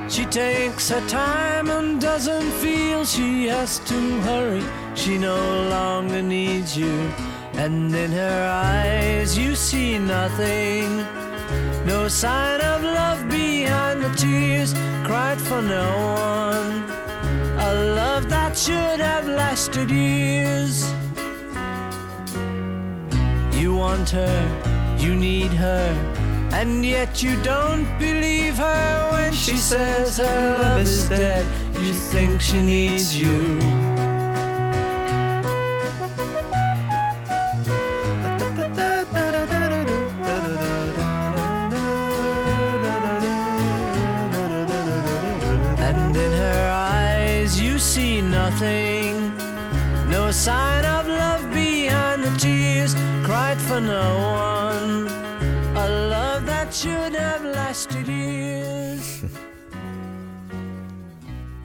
she 0.09 0.25
takes 0.25 0.91
her 0.91 1.07
time 1.09 1.71
and 1.71 2.01
doesn't 2.01 2.51
feel 2.53 3.05
she 3.05 3.49
has 3.49 3.79
to 3.81 4.21
hurry. 4.21 4.63
She 4.95 5.19
no 5.19 5.37
longer 5.71 6.23
needs 6.23 6.77
you, 6.77 7.11
and 7.59 7.93
in 7.93 8.13
her 8.13 8.49
eyes 8.49 9.37
you 9.37 9.57
see 9.57 9.99
nothing. 9.99 10.99
No 11.85 12.07
sign 12.07 12.61
of 12.61 12.83
love 12.83 13.29
behind 13.29 14.03
the 14.03 14.11
tears 14.15 14.73
cried 15.05 15.41
for 15.41 15.61
no 15.61 15.91
one. 16.31 16.85
A 17.59 17.75
love 17.97 18.29
that 18.29 18.57
should 18.57 19.01
have 19.01 19.27
lasted 19.27 19.91
years. 19.91 20.89
You 23.53 23.75
want 23.75 24.09
her, 24.11 24.97
you 24.99 25.17
need 25.17 25.53
her, 25.53 25.87
and 26.53 26.87
yet 26.87 27.25
you 27.25 27.43
don't 27.43 27.87
believe 27.99 28.57
her 28.57 29.11
when 29.11 29.33
she 29.33 29.57
says 29.57 30.19
her 30.19 30.59
love 30.63 30.81
is 30.83 31.09
dead. 31.09 31.45
You 31.75 31.93
think 31.93 32.41
she 32.41 32.63
needs 32.63 33.21
you. 33.21 33.98
Sign 50.45 50.85
of 50.85 51.07
love 51.07 51.43
behind 51.55 52.23
the 52.25 52.39
tears 52.39 52.95
cried 53.27 53.59
for 53.61 53.81
no 53.81 54.19
one. 54.21 55.09
A 55.77 55.89
love 55.89 56.47
that 56.47 56.75
should 56.75 57.15
have 57.17 57.45
lasted 57.45 58.09
years. 58.09 59.23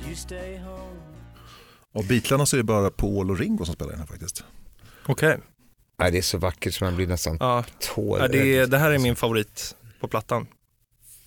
You 0.07 0.15
stay 0.15 0.57
home. 0.57 0.99
Av 1.95 2.07
Beatlarna 2.07 2.45
så 2.45 2.55
är 2.55 2.57
det 2.57 2.63
bara 2.63 2.89
Paul 2.89 3.32
och 3.32 3.39
Ringo 3.39 3.65
som 3.65 3.76
spelar 3.76 3.91
den 3.91 3.99
här 3.99 4.07
faktiskt. 4.07 4.43
Okej. 5.05 5.38
Nej, 5.99 6.11
det 6.11 6.17
är 6.17 6.21
så 6.21 6.38
vackert 6.38 6.74
som 6.74 6.86
man 6.88 6.95
blir 6.95 7.07
nästan 7.07 7.38
Ja, 7.39 7.63
tår. 7.80 8.19
ja, 8.19 8.28
det, 8.28 8.65
det 8.65 8.78
här 8.78 8.91
är 8.91 8.99
min 8.99 9.15
favorit 9.15 9.76
på 9.99 10.07
plattan. 10.07 10.47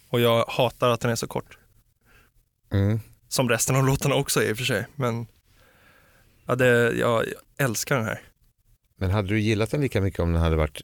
Och 0.08 0.20
jag 0.20 0.44
hatar 0.48 0.90
att 0.90 1.00
den 1.00 1.10
är 1.10 1.16
så 1.16 1.26
kort. 1.26 1.58
Mm. 2.72 3.00
Som 3.28 3.48
resten 3.48 3.76
av 3.76 3.86
låtarna 3.86 4.14
också 4.14 4.42
är 4.42 4.50
i 4.50 4.52
och 4.52 4.56
för 4.56 4.64
sig. 4.64 4.86
Men 4.96 5.26
ja, 6.46 6.54
det, 6.54 6.66
jag, 6.92 7.24
jag 7.26 7.34
älskar 7.58 7.96
den 7.96 8.04
här. 8.04 8.20
Men 8.98 9.10
hade 9.10 9.28
du 9.28 9.40
gillat 9.40 9.70
den 9.70 9.80
lika 9.80 10.00
mycket 10.00 10.20
om 10.20 10.32
den 10.32 10.42
hade 10.42 10.56
varit 10.56 10.82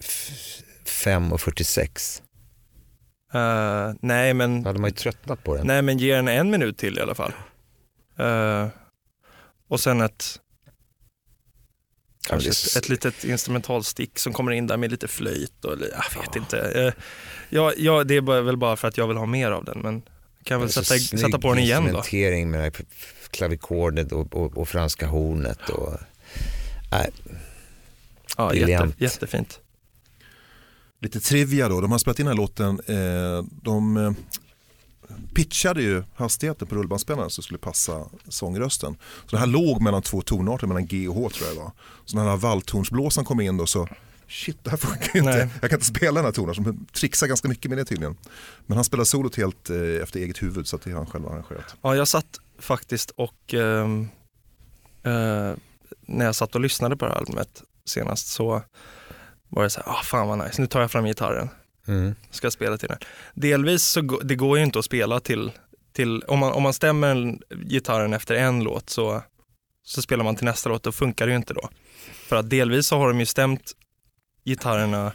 f- 0.00 0.62
5 0.84 1.32
och 1.32 1.40
46? 1.40 2.22
Eh, 3.34 3.92
nej, 4.00 4.34
men, 4.34 4.62
Då 4.62 4.68
hade 4.68 4.78
man 4.80 4.90
ju 4.90 4.96
tröttnat 4.96 5.44
på 5.44 5.56
den. 5.56 5.66
nej, 5.66 5.82
men 5.82 5.98
ge 5.98 6.14
den 6.16 6.28
en 6.28 6.50
minut 6.50 6.78
till 6.78 6.98
i 6.98 7.00
alla 7.00 7.14
fall. 7.14 7.32
Eh, 8.18 8.68
och 9.68 9.80
sen 9.80 10.00
ett, 10.00 10.40
Ja, 12.28 12.30
kanske 12.30 12.50
ett, 12.50 12.76
ett 12.76 12.88
litet 12.88 13.24
instrumentalstick 13.24 14.18
som 14.18 14.32
kommer 14.32 14.52
in 14.52 14.66
där 14.66 14.76
med 14.76 14.90
lite 14.90 15.08
flöjt 15.08 15.64
och 15.64 15.72
jag 15.80 16.20
vet 16.20 16.36
inte. 16.36 16.56
Uh, 16.56 17.02
ja, 17.50 17.72
ja, 17.76 18.04
det 18.04 18.14
är 18.16 18.42
väl 18.42 18.56
bara 18.56 18.76
för 18.76 18.88
att 18.88 18.96
jag 18.96 19.08
vill 19.08 19.16
ha 19.16 19.26
mer 19.26 19.50
av 19.50 19.64
den, 19.64 19.78
men 19.80 20.02
kan 20.44 20.60
väl 20.60 20.68
är 20.68 20.72
så 20.72 20.84
sätta, 20.84 21.16
sätta 21.18 21.38
på 21.38 21.48
den 21.54 21.58
igen 21.62 21.82
då. 21.92 22.02
med 22.50 22.60
det 22.60 22.62
här 22.62 22.70
klavikordet 23.34 24.12
och, 24.12 24.34
och, 24.34 24.58
och 24.58 24.68
franska 24.68 25.06
hornet. 25.06 25.68
Och, 25.68 25.92
nej, 26.90 27.10
Ja, 28.36 28.54
jätte, 28.54 28.92
jättefint. 28.98 29.60
Lite 31.00 31.20
trivia 31.20 31.68
då, 31.68 31.80
de 31.80 31.92
har 31.92 31.98
spelat 31.98 32.18
in 32.18 32.26
den 32.26 32.36
här 32.36 32.42
låten, 32.42 32.80
eh, 32.86 33.44
de 33.62 33.96
eh, 33.96 34.12
pitchade 35.34 35.82
ju 35.82 36.02
hastigheten 36.14 36.68
på 36.68 36.74
rullbandspelaren 36.74 37.30
så 37.30 37.40
det 37.40 37.44
skulle 37.44 37.58
passa 37.58 38.04
sångrösten. 38.28 38.96
Så 39.26 39.36
det 39.36 39.38
här 39.38 39.46
låg 39.46 39.82
mellan 39.82 40.02
två 40.02 40.22
tonarter, 40.22 40.66
mellan 40.66 40.86
G 40.86 41.08
och 41.08 41.14
H 41.14 41.30
tror 41.30 41.48
jag 41.48 41.56
det 41.56 41.60
var. 41.60 41.72
Så 42.04 42.16
när 42.16 42.22
den 42.22 42.30
här 42.30 42.38
valthornsblåsaren 42.38 43.24
kom 43.24 43.40
in 43.40 43.56
då 43.56 43.66
så, 43.66 43.88
shit 44.28 44.58
det 44.62 44.70
här 44.70 44.76
funkar 44.76 45.10
ju 45.14 45.20
inte. 45.20 45.36
Nej. 45.36 45.48
Jag 45.60 45.70
kan 45.70 45.76
inte 45.76 45.86
spela 45.86 46.14
den 46.14 46.24
här 46.24 46.32
tonen, 46.32 46.54
som 46.54 46.86
trixar 46.92 47.26
ganska 47.26 47.48
mycket 47.48 47.68
med 47.68 47.78
det 47.78 47.84
tydligen. 47.84 48.16
Men 48.66 48.76
han 48.76 48.84
spelar 48.84 49.04
solot 49.04 49.36
helt 49.36 49.70
eh, 49.70 50.02
efter 50.02 50.20
eget 50.20 50.42
huvud 50.42 50.66
så 50.66 50.76
att 50.76 50.82
det 50.82 50.90
är 50.90 50.94
han 50.94 51.06
själv 51.06 51.28
arrangerat. 51.28 51.76
Ja, 51.82 51.96
jag 51.96 52.08
satt 52.08 52.40
faktiskt 52.58 53.10
och 53.10 53.54
ehm, 53.54 54.08
eh, 55.02 55.52
när 56.06 56.24
jag 56.24 56.34
satt 56.34 56.54
och 56.54 56.60
lyssnade 56.60 56.96
på 56.96 57.04
det 57.04 57.10
här 57.10 57.18
albumet 57.18 57.62
senast 57.84 58.26
så 58.26 58.62
var 59.48 59.62
det 59.62 59.70
så 59.70 59.80
här, 59.86 59.92
ah, 59.92 60.02
fan 60.02 60.28
vad 60.28 60.38
nice, 60.38 60.60
nu 60.60 60.66
tar 60.66 60.80
jag 60.80 60.90
fram 60.90 61.04
gitarren, 61.04 61.48
Mm. 61.88 62.14
ska 62.30 62.50
spela 62.50 62.78
till 62.78 62.88
den. 62.88 62.98
Delvis 63.34 63.84
så 63.84 64.00
det 64.00 64.34
går 64.34 64.58
ju 64.58 64.64
inte 64.64 64.78
att 64.78 64.84
spela 64.84 65.20
till, 65.20 65.52
till 65.92 66.22
om, 66.22 66.38
man, 66.38 66.52
om 66.52 66.62
man 66.62 66.72
stämmer 66.72 67.08
en- 67.08 67.40
gitarren 67.50 68.12
efter 68.12 68.34
en 68.34 68.62
låt 68.64 68.90
så, 68.90 69.22
så 69.82 70.02
spelar 70.02 70.24
man 70.24 70.36
till 70.36 70.44
nästa 70.44 70.68
låt, 70.68 70.82
då 70.82 70.92
funkar 70.92 71.26
det 71.26 71.30
ju 71.32 71.36
inte 71.36 71.54
då. 71.54 71.68
För 72.28 72.36
att 72.36 72.50
delvis 72.50 72.86
så 72.86 72.98
har 72.98 73.08
de 73.08 73.20
ju 73.20 73.26
stämt 73.26 73.72
gitarrerna, 74.44 75.12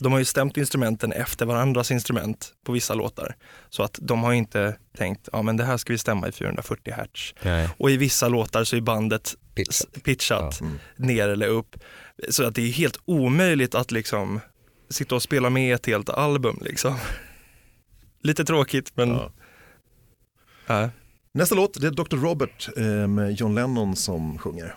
de 0.00 0.12
har 0.12 0.18
ju 0.18 0.24
stämt 0.24 0.56
instrumenten 0.56 1.12
efter 1.12 1.46
varandras 1.46 1.90
instrument 1.90 2.52
på 2.64 2.72
vissa 2.72 2.94
låtar. 2.94 3.36
Så 3.70 3.82
att 3.82 3.98
de 4.02 4.22
har 4.22 4.32
inte 4.32 4.76
tänkt, 4.96 5.28
ja 5.32 5.42
men 5.42 5.56
det 5.56 5.64
här 5.64 5.76
ska 5.76 5.92
vi 5.92 5.98
stämma 5.98 6.28
i 6.28 6.32
440 6.32 6.94
hertz. 6.96 7.34
Nej. 7.42 7.68
Och 7.78 7.90
i 7.90 7.96
vissa 7.96 8.28
låtar 8.28 8.64
så 8.64 8.76
är 8.76 8.80
bandet 8.80 9.34
Pitchat. 9.54 10.02
pitchat 10.04 10.60
Mm. 10.60 10.78
ner 10.96 11.28
eller 11.28 11.46
upp. 11.48 11.76
Så 12.28 12.44
att 12.44 12.54
det 12.54 12.62
är 12.62 12.72
helt 12.72 12.98
omöjligt 13.04 13.74
att 13.74 13.90
liksom 13.90 14.40
sitta 14.90 15.14
och 15.14 15.22
spela 15.22 15.50
med 15.50 15.74
ett 15.74 15.86
helt 15.86 16.10
album 16.10 16.58
liksom. 16.60 16.94
Lite 18.22 18.44
tråkigt 18.44 18.92
men 18.94 19.08
Ja. 19.08 19.30
ja. 20.66 20.90
Nästa 21.34 21.54
låt 21.54 21.80
det 21.80 21.86
är 21.86 21.90
Dr. 21.90 22.16
Robert 22.16 22.68
eh, 22.76 22.84
med 23.06 23.32
John 23.40 23.54
Lennon 23.54 23.96
som 23.96 24.38
sjunger. 24.38 24.74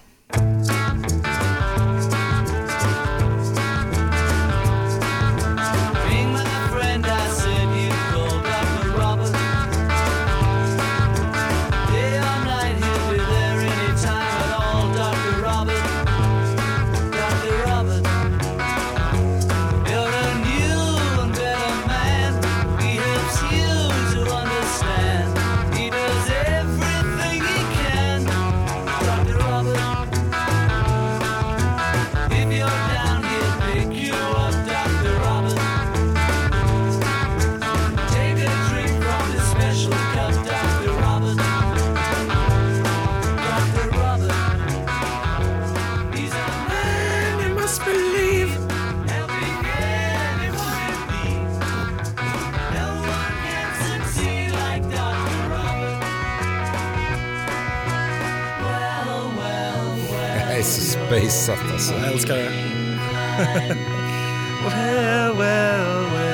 Well, 64.66 65.36
well, 65.38 66.14
well. 66.14 66.32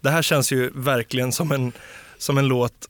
Det 0.00 0.10
här 0.10 0.22
känns 0.22 0.52
ju 0.52 0.70
verkligen 0.74 1.32
som 1.32 1.52
en, 1.52 1.72
som 2.18 2.38
en 2.38 2.46
låt 2.48 2.88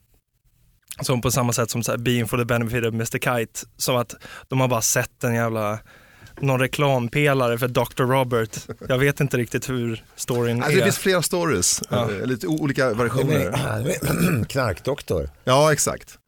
som 1.01 1.21
på 1.21 1.31
samma 1.31 1.53
sätt 1.53 1.71
som 1.71 1.83
så 1.83 1.91
här, 1.91 1.99
Being 1.99 2.29
for 2.29 2.39
the 2.39 2.45
benefit 2.45 2.85
of 2.85 2.95
Mr 2.95 3.19
Kite, 3.19 3.61
som 3.77 3.97
att 3.97 4.15
de 4.49 4.61
har 4.61 4.69
bara 4.69 4.83
sett 4.83 5.25
en 5.25 5.35
jävla 5.35 5.79
någon 6.41 6.61
reklampelare 6.61 7.59
för 7.59 7.69
Dr. 7.69 8.03
Robert. 8.03 8.59
Jag 8.89 8.99
vet 8.99 9.21
inte 9.21 9.37
riktigt 9.37 9.69
hur 9.69 10.05
storyn 10.17 10.57
Alltså, 10.63 10.77
det 10.77 10.81
är. 10.83 10.85
finns 10.85 10.99
flera 10.99 11.23
stories, 11.23 11.83
Ja. 11.91 12.11
eh, 12.11 12.27
lite 12.27 12.47
olika 12.47 12.95
versioner. 12.95 14.45
Knarkdoktor. 14.49 15.31
Ja, 15.45 15.73
exakt. 15.73 16.19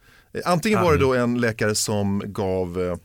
Antingen 0.45 0.83
var 0.83 0.93
det 0.93 0.99
då 0.99 1.15
en 1.15 1.41
läkare 1.41 1.75
som 1.75 2.23
gav 2.27 2.83
eh, 2.83 2.97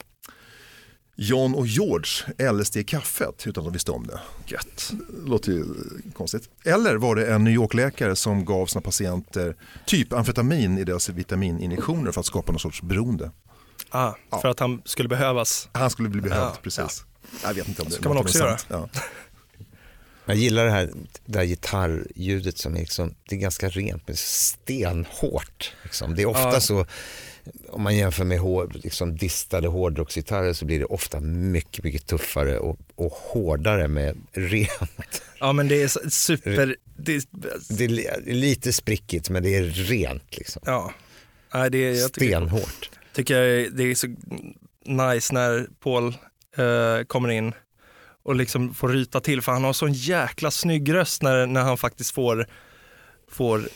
John 1.16 1.56
och 1.56 1.68
George 1.68 2.52
LSD 2.52 2.78
i 2.78 2.84
kaffet 2.84 3.44
utan 3.48 3.62
att 3.62 3.66
de 3.66 3.74
visste 3.74 3.92
om 3.92 4.08
det. 4.08 4.20
Gött. 4.48 4.92
Låter 5.26 5.52
ju 5.52 5.60
eh, 5.62 6.12
konstigt. 6.14 6.50
Eller 6.66 6.96
var 6.96 7.16
det 7.16 7.28
en 7.34 7.44
New 7.44 7.54
York-läkare 7.54 8.16
som 8.16 8.46
gav 8.46 8.66
sina 8.66 8.82
patienter 8.82 9.56
typ 9.86 10.14
amfetamin 10.14 10.78
i 10.78 10.84
deras 10.84 11.10
vitamininjektioner 11.10 12.12
för 12.12 12.20
att 12.20 12.26
skapa 12.26 12.52
någon 12.52 12.60
sorts 12.60 12.82
beroende. 12.82 13.32
Ah, 13.90 14.14
Ja. 14.30 14.42
För 14.42 14.50
att 14.50 14.60
han 14.60 14.82
skulle 14.86 15.10
behövas. 15.10 15.70
Han 15.72 15.90
skulle 15.90 16.10
bli 16.10 16.22
behövd, 16.22 16.42
Ja, 16.44 16.58
precis. 16.64 17.04
Jag 17.44 17.54
vet 17.54 17.68
inte 17.68 17.82
om 17.82 17.88
det 17.90 17.96
Så 17.96 18.02
kan 18.02 18.10
man 18.14 18.18
också 18.24 18.38
är 18.44 18.58
sant. 18.58 18.66
Ja. 18.70 18.90
Jag 20.26 20.38
gillar 20.38 20.66
det 20.66 20.72
här, 20.72 20.90
det 21.26 21.38
här 21.38 21.46
gitarrljudet 21.46 22.58
som 22.58 22.76
är 22.76 22.80
liksom, 22.80 23.16
det 23.30 23.36
är 23.36 23.40
ganska 23.40 23.70
rent 23.70 24.08
men 24.08 24.16
stenhårt. 24.18 25.74
Liksom. 25.84 26.16
Det 26.16 26.22
är 26.22 26.26
ofta 26.26 26.54
Ja. 26.54 26.60
så, 26.60 26.86
om 27.70 27.82
man 27.82 27.96
jämför 27.98 28.24
med 28.24 28.40
hår, 28.40 28.72
liksom 28.74 29.18
distade 29.18 29.68
hårdrocksgitarrer 29.68 30.54
så 30.54 30.66
blir 30.66 30.80
det 30.80 30.86
ofta 30.86 31.20
mycket, 31.20 31.84
mycket 31.84 32.08
tuffare 32.08 32.60
och, 32.60 32.80
och 32.96 33.12
hårdare 33.12 33.88
med 33.88 34.18
rent. 34.34 35.22
Ja 35.40 35.54
men 35.54 35.68
det 35.68 35.82
är 35.84 36.10
super, 36.10 36.76
det 36.98 37.16
är, 37.16 37.22
Det 37.70 37.84
är 37.84 37.88
li- 37.88 38.34
lite 38.34 38.74
sprickigt 38.74 39.30
men 39.30 39.44
det 39.44 39.56
är 39.56 39.64
rent 39.64 40.38
liksom. 40.38 40.62
ja. 40.66 40.94
Nej, 41.54 41.70
det 41.72 41.78
är, 41.78 41.94
jag 42.00 42.14
tycker, 42.14 42.28
Stenhårt. 42.28 42.90
Tycker 43.14 43.42
jag 43.42 43.74
det 43.74 43.84
är 43.84 43.96
så 43.96 44.08
nice 44.86 45.34
när 45.34 45.68
Paul 45.80 46.08
eh, 46.58 47.04
kommer 47.08 47.30
in 47.30 47.54
och 48.24 48.36
liksom 48.36 48.74
får 48.74 48.90
ryta 48.90 49.20
till 49.20 49.42
för 49.42 49.52
han 49.52 49.64
har 49.64 49.74
sån 49.74 49.94
jäkla 49.94 50.52
snygg 50.52 50.94
röst 50.94 51.22
när, 51.24 51.46
när 51.48 51.62
han 51.62 51.78
faktiskt 51.78 52.12
får, 52.12 52.48
får 53.32 53.70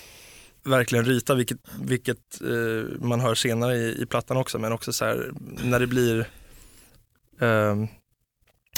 verkligen 0.65 1.05
ryta 1.05 1.35
vilket, 1.35 1.57
vilket 1.81 2.41
eh, 2.41 2.99
man 3.01 3.19
hör 3.19 3.35
senare 3.35 3.75
i, 3.75 4.01
i 4.01 4.05
plattan 4.05 4.37
också 4.37 4.59
men 4.59 4.71
också 4.71 4.93
så 4.93 5.05
här 5.05 5.31
när 5.63 5.79
det 5.79 5.87
blir 5.87 6.19
eh, 7.41 7.75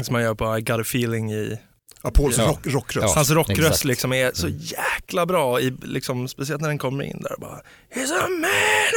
som 0.02 0.14
man 0.14 0.22
gör 0.24 0.36
på 0.36 0.58
I 0.58 0.62
got 0.62 0.80
a 0.80 0.82
feeling 0.82 1.32
i 1.34 1.60
Ja, 2.04 2.12
Pauls 2.12 2.38
Ja. 2.38 2.44
rock, 2.48 2.68
rockröst. 2.68 3.08
Ja. 3.08 3.14
Hans 3.16 3.32
rockröst 3.32 3.60
exakt. 3.70 3.84
liksom 3.84 4.14
är 4.14 4.32
så 4.34 4.48
Mm. 4.48 4.60
jäkla 4.60 5.26
bra, 5.26 5.60
i, 5.62 5.70
liksom, 5.84 6.28
speciellt 6.28 6.62
när 6.62 6.68
den 6.70 6.78
kommer 6.78 7.04
in 7.04 7.22
där 7.22 7.36
bara 7.40 7.62
He's 7.96 8.12
a 8.24 8.28
man 8.30 8.50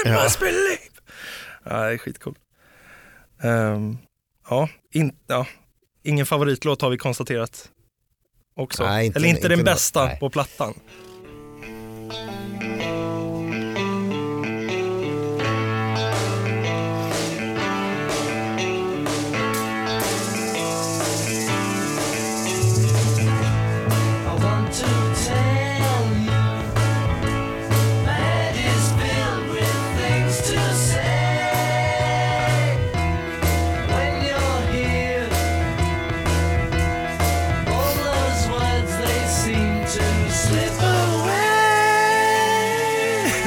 who 0.04 0.10
Ja. 0.10 0.24
must 0.24 0.40
believe. 0.40 0.78
Ja, 1.70 1.76
det 1.86 1.92
är 1.92 1.98
skitcool. 1.98 2.38
Ehm, 3.42 3.98
ja, 4.50 4.68
in, 4.90 5.16
ja, 5.26 5.46
ingen 6.02 6.26
favoritlåt 6.26 6.82
har 6.82 6.90
vi 6.90 6.98
konstaterat 6.98 7.70
också. 8.56 8.84
Nej, 8.84 9.06
inte- 9.06 9.18
Eller 9.18 9.28
inte, 9.28 9.38
inte 9.38 9.48
den 9.48 9.58
nå- 9.58 9.64
bästa 9.64 10.04
nej. 10.04 10.18
på 10.20 10.30
plattan. 10.30 10.74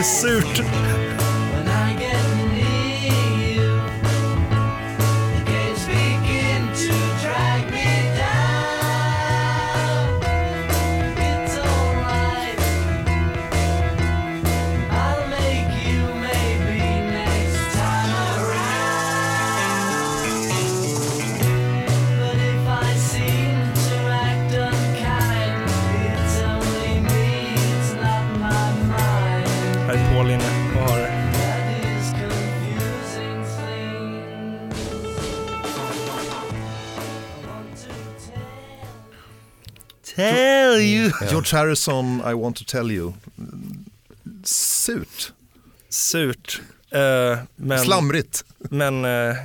Surt. 0.03 0.80
George 41.29 41.51
Harrison, 41.57 42.21
I 42.31 42.33
want 42.33 42.57
to 42.57 42.63
tell 42.67 42.91
you. 42.91 43.13
Surt, 44.43 45.33
Surt. 45.89 46.61
Eh, 46.91 47.39
men, 47.55 47.79
slamrigt, 47.79 48.45
men 48.57 49.05
eh, 49.05 49.35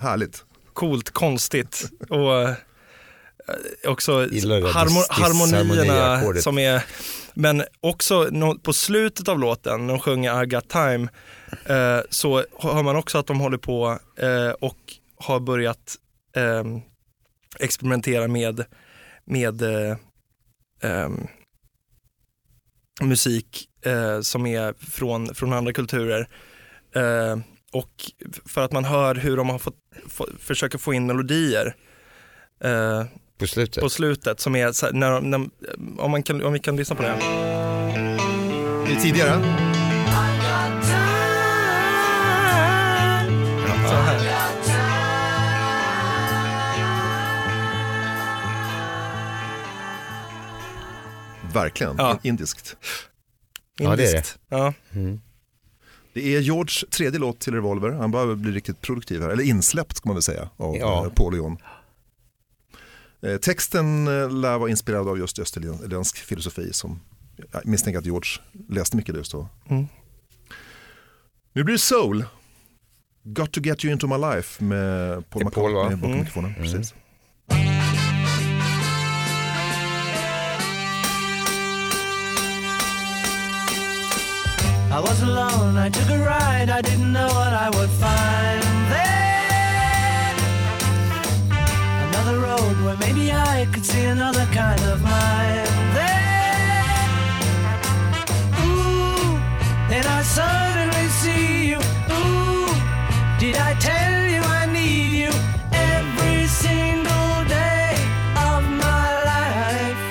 härligt. 0.00 0.44
coolt, 0.72 1.10
konstigt 1.10 1.90
och 2.08 2.42
eh, 2.42 2.54
också 3.86 4.12
harmo 4.18 5.00
harmonierna 5.10 6.42
som 6.42 6.58
är, 6.58 6.84
men 7.34 7.62
också 7.80 8.28
nå- 8.30 8.58
på 8.58 8.72
slutet 8.72 9.28
av 9.28 9.38
låten, 9.38 9.86
när 9.86 9.94
de 9.94 10.00
sjunger 10.00 10.42
I 10.42 10.46
got 10.46 10.68
time, 10.68 11.08
så 12.10 12.44
hör 12.58 12.82
man 12.82 12.96
också 12.96 13.18
att 13.18 13.26
de 13.26 13.40
håller 13.40 13.58
på 13.58 13.98
och 14.60 14.78
har 15.16 15.40
börjat 15.40 15.96
experimentera 17.58 18.28
med, 18.28 18.64
med 19.24 19.62
musik 23.00 23.68
eh, 23.86 24.20
som 24.20 24.46
är 24.46 24.74
från, 24.90 25.34
från 25.34 25.52
andra 25.52 25.72
kulturer. 25.72 26.28
Eh, 26.94 27.38
och 27.72 28.12
för 28.44 28.64
att 28.64 28.72
man 28.72 28.84
hör 28.84 29.14
hur 29.14 29.36
de 29.36 29.48
har 29.48 29.58
fått, 29.58 29.76
få, 30.08 30.28
försöker 30.38 30.78
få 30.78 30.94
in 30.94 31.06
melodier 31.06 31.76
eh, 32.64 33.04
På 33.38 33.46
slutet. 33.46 33.82
på 33.82 33.88
slutet 33.88 34.40
som 34.40 34.56
är 34.56 34.82
här, 34.82 34.92
när, 34.92 35.20
när, 35.20 35.48
om, 35.98 36.10
man 36.10 36.22
kan, 36.22 36.44
om 36.44 36.52
vi 36.52 36.58
kan 36.58 36.76
lyssna 36.76 36.96
på 36.96 37.02
det. 37.02 37.16
Det 38.86 38.92
är 38.92 39.00
tidigare. 39.00 39.73
Verkligen, 51.54 51.94
Ja. 51.98 52.18
indiskt. 52.22 52.76
Ja, 53.78 53.84
det 53.84 53.92
är 53.92 53.96
det. 53.96 54.10
Indiskt. 54.16 54.38
Ja. 54.48 54.74
Mm. 54.92 55.20
Det 56.12 56.36
är 56.36 56.40
George 56.40 56.88
tredje 56.90 57.18
låt 57.20 57.40
till 57.40 57.54
Revolver. 57.54 57.90
Han 57.90 58.10
börjar 58.10 58.34
bli 58.34 58.52
riktigt 58.52 58.80
produktiv 58.80 59.22
här, 59.22 59.28
eller 59.28 59.42
insläppt 59.44 59.96
ska 59.96 60.08
man 60.08 60.16
väl 60.16 60.22
säga 60.22 60.50
av 60.56 60.76
Ja. 60.76 61.04
ja. 61.04 61.10
Paul 61.16 61.32
och 61.32 61.38
John. 61.38 61.56
Eh, 63.22 63.36
texten 63.36 64.06
eh, 64.08 64.30
lär 64.30 64.58
vara 64.58 64.70
inspirerad 64.70 65.08
av 65.08 65.18
just 65.18 65.38
österländsk 65.38 66.16
filosofi 66.16 66.72
som 66.72 67.00
jag 67.52 67.66
misstänker 67.66 67.98
att 67.98 68.06
George 68.06 68.30
läste 68.68 68.96
mycket 68.96 69.16
just 69.16 69.32
då. 69.32 69.48
Mm. 69.68 69.86
Nu 71.52 71.64
blir 71.64 71.74
det 71.74 71.78
soul. 71.78 72.24
Got 73.22 73.52
to 73.52 73.60
get 73.60 73.84
you 73.84 73.92
into 73.92 74.06
my 74.06 74.16
life 74.34 74.64
med 74.64 75.30
Paul? 75.30 75.44
McCartney 75.44 75.74
bakom 75.96 76.04
Mm. 76.04 76.18
mikrofonen. 76.18 76.54
Precis. 76.54 76.94
I 84.94 85.00
was 85.00 85.22
alone, 85.22 85.76
I 85.76 85.88
took 85.88 86.08
a 86.08 86.18
ride, 86.18 86.70
I 86.70 86.80
didn't 86.80 87.12
know 87.12 87.26
what 87.26 87.52
I 87.52 87.68
would 87.76 87.90
find 88.04 88.62
there. 88.94 90.36
Another 92.06 92.38
road 92.38 92.76
where 92.84 92.96
maybe 92.98 93.32
I 93.32 93.66
could 93.72 93.84
see 93.84 94.04
another 94.04 94.46
kind 94.52 94.80
of 94.82 95.02
mind 95.02 95.66
there. 95.98 97.08
Ooh, 98.62 99.36
then 99.90 100.06
I 100.06 100.22
suddenly 100.22 101.08
see 101.22 101.70
you. 101.70 101.80
Ooh, 102.14 102.70
did 103.40 103.56
I 103.56 103.74
tell 103.88 104.14
you 104.32 104.42
I 104.60 104.66
need 104.72 105.10
you 105.22 105.32
every 105.72 106.46
single 106.46 107.44
day 107.50 107.98
of 108.48 108.62
my 108.84 109.06
life? 109.32 110.02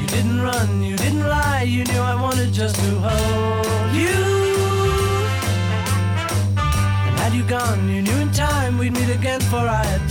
You 0.00 0.06
didn't 0.08 0.40
run, 0.42 0.82
you 0.82 0.93
lie, 1.28 1.62
you 1.62 1.84
knew 1.84 1.98
I 1.98 2.14
wanted 2.20 2.52
just 2.52 2.76
to 2.76 2.90
hold 3.06 3.94
you. 3.94 4.24
And 7.06 7.14
had 7.20 7.32
you 7.32 7.44
gone, 7.44 7.88
you 7.88 8.02
knew 8.02 8.18
in 8.18 8.30
time 8.32 8.78
we'd 8.78 8.92
meet 8.92 9.10
again, 9.10 9.40
for 9.40 9.64
I 9.80 9.84
had 9.84 10.08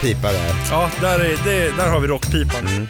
pipa 0.00 0.32
där. 0.32 0.54
Ja, 0.70 0.90
där, 1.00 1.20
är, 1.20 1.36
det, 1.44 1.76
där 1.76 1.90
har 1.90 2.00
vi 2.00 2.08
rockpipan. 2.08 2.66
Mm. 2.66 2.86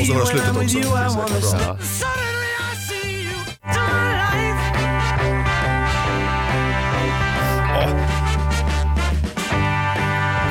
Och 0.00 0.06
så 0.06 0.14
var 0.14 0.20
det 0.20 0.26
slutet 0.26 0.56
också. 0.56 0.78
Det 0.78 0.82
är 0.82 1.66
bra. 1.66 1.78
Ja. 7.74 7.88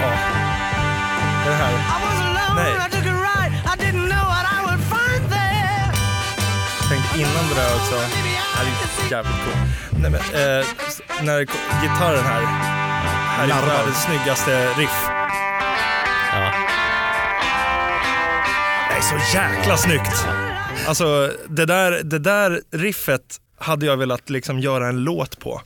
Ja. 0.02 0.12
Det 1.46 1.54
här. 1.54 1.74
Nej. 2.56 2.74
Tänk 6.90 7.16
innan 7.16 7.50
det 7.50 7.56
där 7.56 7.76
också. 7.76 8.33
Jävligt 9.12 9.34
coolt. 9.44 9.58
Nej, 10.02 10.12
men, 10.12 10.20
eh, 10.22 10.66
när 11.24 11.40
gitarren 11.82 12.24
här. 12.26 12.42
Här 13.38 13.44
är 13.44 13.68
världens 13.68 14.04
snyggaste 14.04 14.68
riff. 14.70 15.06
Ja. 16.34 16.52
Det 18.90 18.98
är 18.98 19.02
så 19.02 19.38
jäkla 19.38 19.78
snyggt. 19.78 20.26
Alltså 20.88 21.32
det 21.48 21.66
där, 21.66 21.92
det 22.04 22.20
där 22.20 22.62
riffet 22.72 23.38
hade 23.58 23.86
jag 23.86 23.98
velat 23.98 24.30
liksom 24.30 24.60
göra 24.60 24.88
en 24.88 25.04
låt 25.04 25.40
på. 25.40 25.62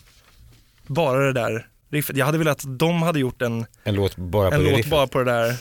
Bara 0.87 1.19
det 1.19 1.33
där 1.33 1.67
riffet. 1.91 2.17
Jag 2.17 2.25
hade 2.25 2.37
velat 2.37 2.57
att 2.57 2.79
de 2.79 3.01
hade 3.01 3.19
gjort 3.19 3.41
en, 3.41 3.65
En 3.83 3.95
låt 3.95 4.15
bara 4.15 4.49
på 4.49 4.55
en 4.55 4.63
det 4.63 4.69
låt 4.69 4.77
riffet. 4.77 4.91
bara 4.91 5.07
på 5.07 5.19
det 5.23 5.31
där. 5.31 5.55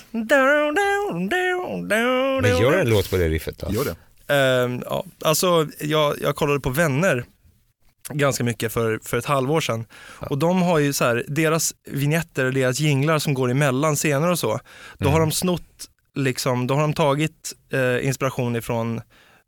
Men 2.43 2.61
gör 2.61 2.73
en 2.79 2.89
låt 2.91 3.11
på 3.11 3.17
det 3.17 3.29
riffet 3.29 3.59
då. 3.59 3.67
Gör 3.73 3.85
det. 3.85 3.95
Ehm, 4.35 4.83
ja, 4.87 5.05
alltså 5.25 5.67
jag, 5.81 6.15
jag 6.23 6.37
kollade 6.37 6.61
på 6.61 6.71
Vänner 6.71 7.25
ganska 8.11 8.45
mycket 8.45 8.73
för, 8.73 9.01
för 9.03 9.17
ett 9.17 9.25
halvår 9.25 9.61
sedan. 9.61 9.87
Och 10.31 10.39
de 10.39 10.63
har 10.63 10.79
ju 10.79 10.93
så 10.93 11.05
här, 11.05 11.25
deras 11.29 11.75
vignetter, 11.91 12.51
deras 12.51 12.81
jinglar 12.81 13.19
som 13.19 13.35
går 13.35 13.51
emellan 13.51 13.97
scener 13.97 14.31
och 14.31 14.39
så, 14.39 14.61
då 14.99 15.09
har 15.09 15.21
de 15.21 15.33
snott, 15.33 15.63
liksom, 16.15 16.67
då 16.67 16.75
har 16.75 16.81
de 16.83 16.93
tagit 16.95 17.53
eh, 17.73 18.07
inspiration 18.07 18.57
ifrån 18.57 19.01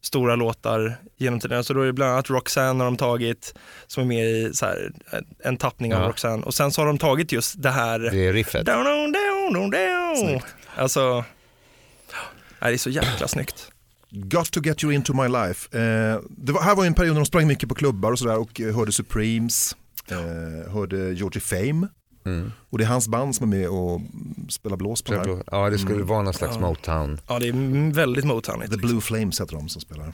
stora 0.03 0.37
låtar 0.37 0.97
genom 1.17 1.41
tiden. 1.41 1.65
Så 1.65 1.75
då 1.75 1.81
är 1.83 1.87
det 1.87 1.93
bland 1.93 2.13
annat 2.13 2.31
Roxanne 2.31 2.85
har 2.85 2.91
de 2.91 2.97
tagit, 2.97 3.55
som 3.87 4.03
är 4.03 4.07
med 4.07 4.25
i 4.31 4.51
så 4.55 4.67
här, 4.67 4.93
en, 5.45 5.57
tappning 5.57 5.95
av 5.95 6.03
Ja. 6.03 6.09
Roxanne. 6.09 6.43
Och 6.43 6.55
sen 6.55 6.73
så 6.73 6.81
har 6.81 6.87
de 6.87 6.99
tagit 6.99 7.33
just 7.33 7.63
det 7.63 7.71
här 7.71 7.99
Det 7.99 8.33
riffet. 8.33 8.67
Down, 8.67 8.85
down, 8.85 9.13
down, 9.53 9.71
down. 9.71 10.17
Snyggt. 10.17 10.47
Alltså, 10.77 11.25
det 12.61 12.67
är 12.67 12.77
så 12.77 12.91
jäkla 12.91 13.29
snyggt. 13.29 13.71
Got 14.11 14.51
to 14.53 14.61
get 14.65 14.85
you 14.85 14.93
into 14.95 15.15
my 15.15 15.29
life. 15.29 15.79
Eh, 15.79 16.21
det 16.31 16.53
var, 16.53 16.63
här 16.63 16.75
var 16.77 16.85
ju 16.85 16.87
en 16.87 16.95
period 16.95 17.15
när 17.15 17.21
de 17.21 17.27
sprang 17.27 17.47
mycket 17.47 17.69
på 17.69 17.75
klubbar 17.75 18.13
och 18.13 18.19
sådär 18.19 18.39
och 18.39 18.61
eh, 18.61 18.77
hörde 18.77 18.93
Supremes, 18.93 19.77
eh, 20.11 20.73
hörde 20.73 21.13
Georgie 21.13 21.41
Fame. 21.41 21.89
Mm. 22.27 22.53
Och 22.71 22.79
det 22.79 22.85
är 22.85 22.89
hans 22.89 23.09
band 23.09 23.35
som 23.37 23.53
är 23.53 23.59
med 23.59 23.69
och 23.69 24.01
spelar 24.49 24.77
blås 24.77 25.03
på 25.03 25.13
den 25.13 25.27
här. 25.37 25.43
Ja, 25.51 25.71
det 25.71 25.79
skulle 25.79 25.95
Mm. 25.95 26.07
vara 26.07 26.23
någon 26.23 26.35
slags 26.35 26.55
Ja. 26.55 26.61
Motown. 26.61 27.21
Ja, 27.29 27.39
det 27.39 27.47
är 27.49 27.53
mm, 27.53 27.93
väldigt 27.93 28.25
Motownigt. 28.25 28.73
The 28.73 28.79
Blue 28.79 29.01
Flames 29.01 29.41
heter 29.41 29.55
de 29.57 29.69
som 29.69 29.81
spelar. 29.81 30.13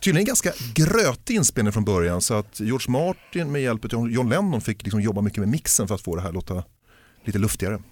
Tydligen 0.00 0.22
en 0.22 0.26
ganska 0.26 0.52
grötig 0.74 1.34
inspelning 1.34 1.72
från 1.72 1.84
början 1.84 2.20
så 2.20 2.34
att 2.34 2.60
George 2.60 2.90
Martin 2.90 3.52
med 3.52 3.62
hjälp 3.62 3.94
av 3.94 4.10
John 4.10 4.28
Lennon 4.28 4.60
fick 4.60 4.82
liksom 4.82 5.00
jobba 5.00 5.20
mycket 5.20 5.38
med 5.38 5.48
mixen 5.48 5.88
för 5.88 5.94
att 5.94 6.00
få 6.00 6.16
det 6.16 6.22
här 6.22 6.28
att 6.28 6.34
låta 6.34 6.64
lite 7.24 7.38
luftigare. 7.38 7.82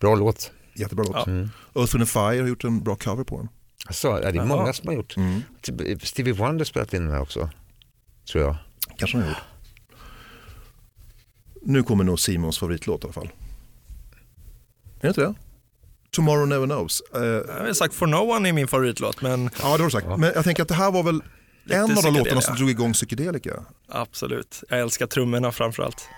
Bra 0.00 0.14
låt. 0.14 0.50
Jättebra 0.76 1.04
låt. 1.04 1.16
Ja. 1.16 1.24
Mm. 1.26 1.50
Earth 1.74 1.94
and 1.96 2.08
Fire 2.08 2.40
har 2.40 2.48
gjort 2.48 2.64
en 2.64 2.82
bra 2.84 2.96
cover 2.96 3.24
på 3.24 3.36
den. 3.38 3.48
Alltså, 3.86 4.08
ja, 4.08 4.32
det 4.32 4.38
är 4.38 4.44
många 4.44 4.72
som 4.72 4.88
har 4.88 4.94
gjort. 4.94 5.16
Mm. 5.16 5.42
Typ, 5.62 6.06
Stevie 6.06 6.32
Wonder 6.34 6.64
spelat 6.64 6.94
in 6.94 7.02
den 7.04 7.12
här 7.14 7.20
också. 7.20 7.50
Tror 8.32 8.44
jag. 8.44 8.56
Kanske 8.98 9.16
han 9.16 9.22
har 9.26 9.30
gjort. 9.30 9.42
Nu 11.62 11.82
kommer 11.82 12.04
nog 12.04 12.20
Simons 12.20 12.58
favoritlåt 12.58 13.02
i 13.02 13.04
alla 13.06 13.12
fall. 13.12 13.26
Är 14.96 15.00
det 15.00 15.08
inte 15.08 15.20
det? 15.20 15.34
Tomorrow 16.10 16.48
Never 16.48 16.66
Knows. 16.66 17.02
Eh, 17.14 17.22
Jag 17.22 17.66
har 17.66 17.72
sagt 17.72 17.94
For 17.94 18.06
No 18.06 18.16
One 18.16 18.48
är 18.48 18.52
min 18.52 18.68
favoritlåt, 18.68 19.22
men 19.22 19.42
ja, 19.44 19.50
det 19.62 19.68
har 19.68 19.78
du 19.78 19.90
sagt. 19.90 20.06
Men 20.06 20.22
jag 20.34 20.44
tänker 20.44 20.62
att 20.62 20.68
det 20.68 20.74
här 20.74 20.90
var 20.90 21.02
väl 21.02 21.22
Lite 21.64 21.76
en 21.78 21.96
av 21.96 22.02
de 22.02 22.14
låtarna 22.14 22.40
som 22.40 22.56
drog 22.56 22.70
igång 22.70 22.92
psykedelika. 22.92 23.62
absolut. 23.88 24.62
Jag 24.68 24.80
älskar 24.80 25.06
trummorna 25.06 25.52
framförallt. 25.52 26.08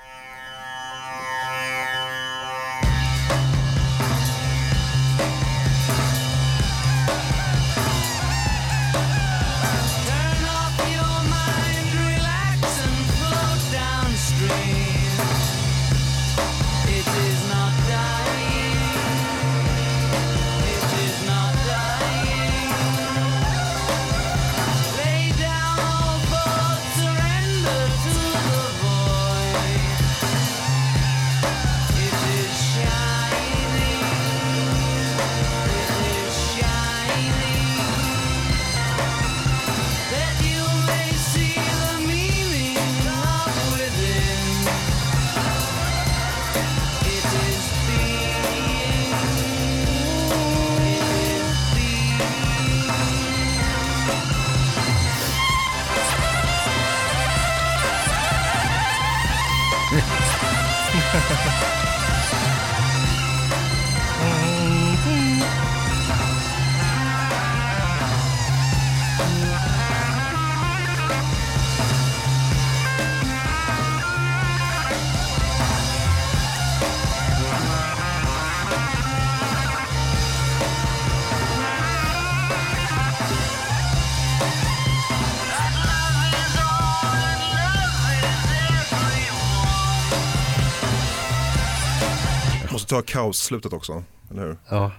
Måste 92.78 92.94
ta 92.94 93.02
kaosslutet 93.02 93.72
också, 93.72 94.04
eller 94.30 94.42
hur? 94.42 94.56
Ja. 94.70 94.92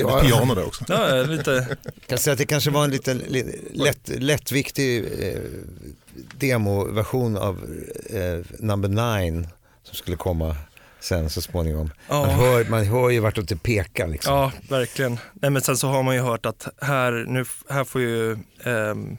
Ja. 0.00 0.20
piano 0.20 0.54
där 0.54 0.66
också. 0.66 0.84
Ja, 0.88 1.22
lite, 1.22 1.76
Jag 1.84 1.92
kan 2.06 2.18
säga 2.18 2.32
att 2.32 2.38
det 2.38 2.46
kanske 2.46 2.70
var 2.70 2.84
en 2.84 2.90
liten 2.90 3.18
li- 3.18 3.60
lätt, 3.72 4.08
lättviktig 4.18 5.04
eh, 5.20 5.38
demoversion 6.38 7.36
av 7.36 7.54
eh, 8.10 8.46
Number 8.58 8.88
Nine 8.88 9.48
som 9.82 9.94
skulle 9.94 10.16
komma 10.16 10.56
sen 11.00 11.30
så 11.30 11.40
småningom. 11.42 11.90
Ja. 12.08 12.20
Man, 12.26 12.30
hör, 12.30 12.64
man 12.64 12.84
hör 12.86 13.10
ju 13.10 13.20
vartåt 13.20 13.48
det 13.48 13.56
pekar 13.56 14.08
liksom. 14.08 14.34
ja 14.34 14.52
verkligen. 14.68 15.18
Nej, 15.32 15.50
men 15.50 15.62
sen 15.62 15.76
så 15.76 15.88
har 15.88 16.02
man 16.02 16.14
ju 16.14 16.20
hört 16.20 16.46
att 16.46 16.68
här, 16.80 17.24
nu, 17.28 17.44
här 17.68 17.84
får 17.84 18.00
ju 18.00 18.32
ehm, 18.64 19.16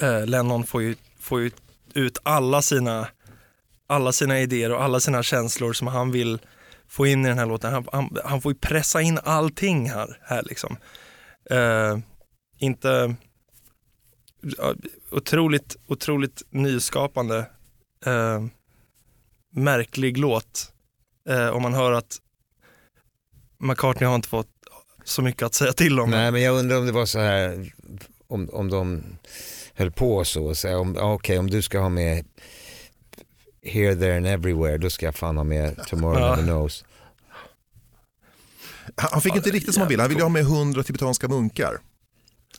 eh, 0.00 0.26
Lennon 0.26 0.64
får 0.64 0.82
ju, 0.82 0.94
får 1.20 1.40
ju 1.40 1.50
ut 1.94 2.18
alla 2.22 2.62
sina, 2.62 3.08
alla 3.86 4.12
sina 4.12 4.40
idéer 4.40 4.72
och 4.72 4.82
alla 4.84 5.00
sina 5.00 5.22
känslor 5.22 5.72
som 5.72 5.86
han 5.86 6.10
vill 6.12 6.38
få 6.90 7.06
in 7.06 7.24
i 7.24 7.28
den 7.28 7.38
här 7.38 7.46
låten. 7.46 7.72
Han, 7.72 7.86
han, 7.92 8.16
han 8.24 8.40
får 8.40 8.52
ju 8.52 8.58
pressa 8.58 9.00
in 9.00 9.18
allting 9.24 9.90
här, 9.90 10.18
här 10.22 10.42
liksom. 10.42 10.76
Eh, 11.50 11.98
inte 12.58 13.16
otroligt, 15.10 15.76
otroligt 15.86 16.42
nyskapande, 16.50 17.38
eh, 18.06 18.44
märklig 19.50 20.18
låt. 20.18 20.72
Eh, 21.28 21.48
om 21.48 21.62
man 21.62 21.74
hör 21.74 21.92
att 21.92 22.18
McCartney 23.58 24.08
har 24.08 24.14
inte 24.14 24.28
fått 24.28 24.48
så 25.04 25.22
mycket 25.22 25.42
att 25.42 25.54
säga 25.54 25.72
till 25.72 26.00
om. 26.00 26.10
Nej 26.10 26.30
men 26.30 26.42
jag 26.42 26.58
undrar 26.58 26.78
om 26.78 26.86
det 26.86 26.92
var 26.92 27.06
så 27.06 27.18
här, 27.18 27.72
om, 28.26 28.48
om 28.52 28.70
de 28.70 29.02
höll 29.74 29.90
på 29.90 30.24
så 30.24 30.44
och 30.44 30.56
säga, 30.56 30.78
om, 30.78 30.96
okej 31.00 31.38
om 31.38 31.50
du 31.50 31.62
ska 31.62 31.78
ha 31.78 31.88
med 31.88 32.24
Here, 33.62 33.96
there 33.96 34.16
and 34.16 34.26
everywhere, 34.26 34.78
då 34.78 34.90
ska 34.90 35.06
jag 35.06 35.14
fan 35.16 35.36
ha 35.36 35.44
med 35.44 35.86
Tomorrow. 35.86 36.20
Never 36.30 36.42
Knows. 36.42 36.84
Han 38.96 39.20
fick 39.20 39.36
inte 39.36 39.50
riktigt 39.50 39.74
som 39.74 39.80
han 39.80 39.88
ville, 39.88 40.02
han 40.02 40.10
ville 40.10 40.22
ha 40.22 40.28
med 40.28 40.42
100 40.42 40.82
tibetanska 40.82 41.28
munkar. 41.28 41.78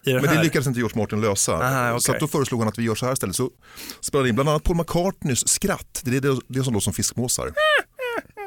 Men 0.05 0.21
det 0.23 0.43
lyckades 0.43 0.67
inte 0.67 0.79
George 0.79 0.97
Martin 0.97 1.21
lösa. 1.21 1.53
Aha, 1.53 1.99
Så 1.99 2.11
okej. 2.11 2.15
att 2.15 2.19
då 2.19 2.27
föreslog 2.27 2.59
han 2.61 2.67
att 2.67 2.77
vi 2.79 2.83
gör 2.83 2.95
så 2.95 3.05
här 3.05 3.13
istället. 3.13 3.35
Så 3.35 3.49
spelade 4.01 4.29
in 4.29 4.35
bland 4.35 4.49
annat 4.49 4.63
Paul 4.63 4.77
McCartneys 4.77 5.47
skratt. 5.47 6.01
Det 6.05 6.17
är 6.17 6.21
det, 6.21 6.39
det 6.47 6.63
som 6.63 6.73
låter 6.73 6.83
som 6.83 6.93
fiskmåsar. 6.93 7.53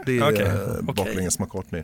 Det 0.06 0.18
är 0.18 0.32
Okej, 0.32 0.46
eh, 0.46 0.82
baklänges 0.82 1.38
McCartney. 1.38 1.80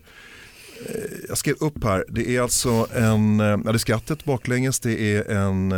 Eh, 0.87 0.95
Jag 1.29 1.39
skrev 1.39 1.57
upp 1.61 1.85
här, 1.85 2.05
det 2.09 2.29
är 2.37 2.41
alltså 2.41 2.87
en, 2.95 3.41
eh, 3.41 3.47
ja, 3.47 3.57
det 3.57 3.71
är 3.71 3.79
skrattet 3.79 4.25
baklänges, 4.25 4.81
det 4.81 5.01
är 5.17 5.31
en 5.31 5.73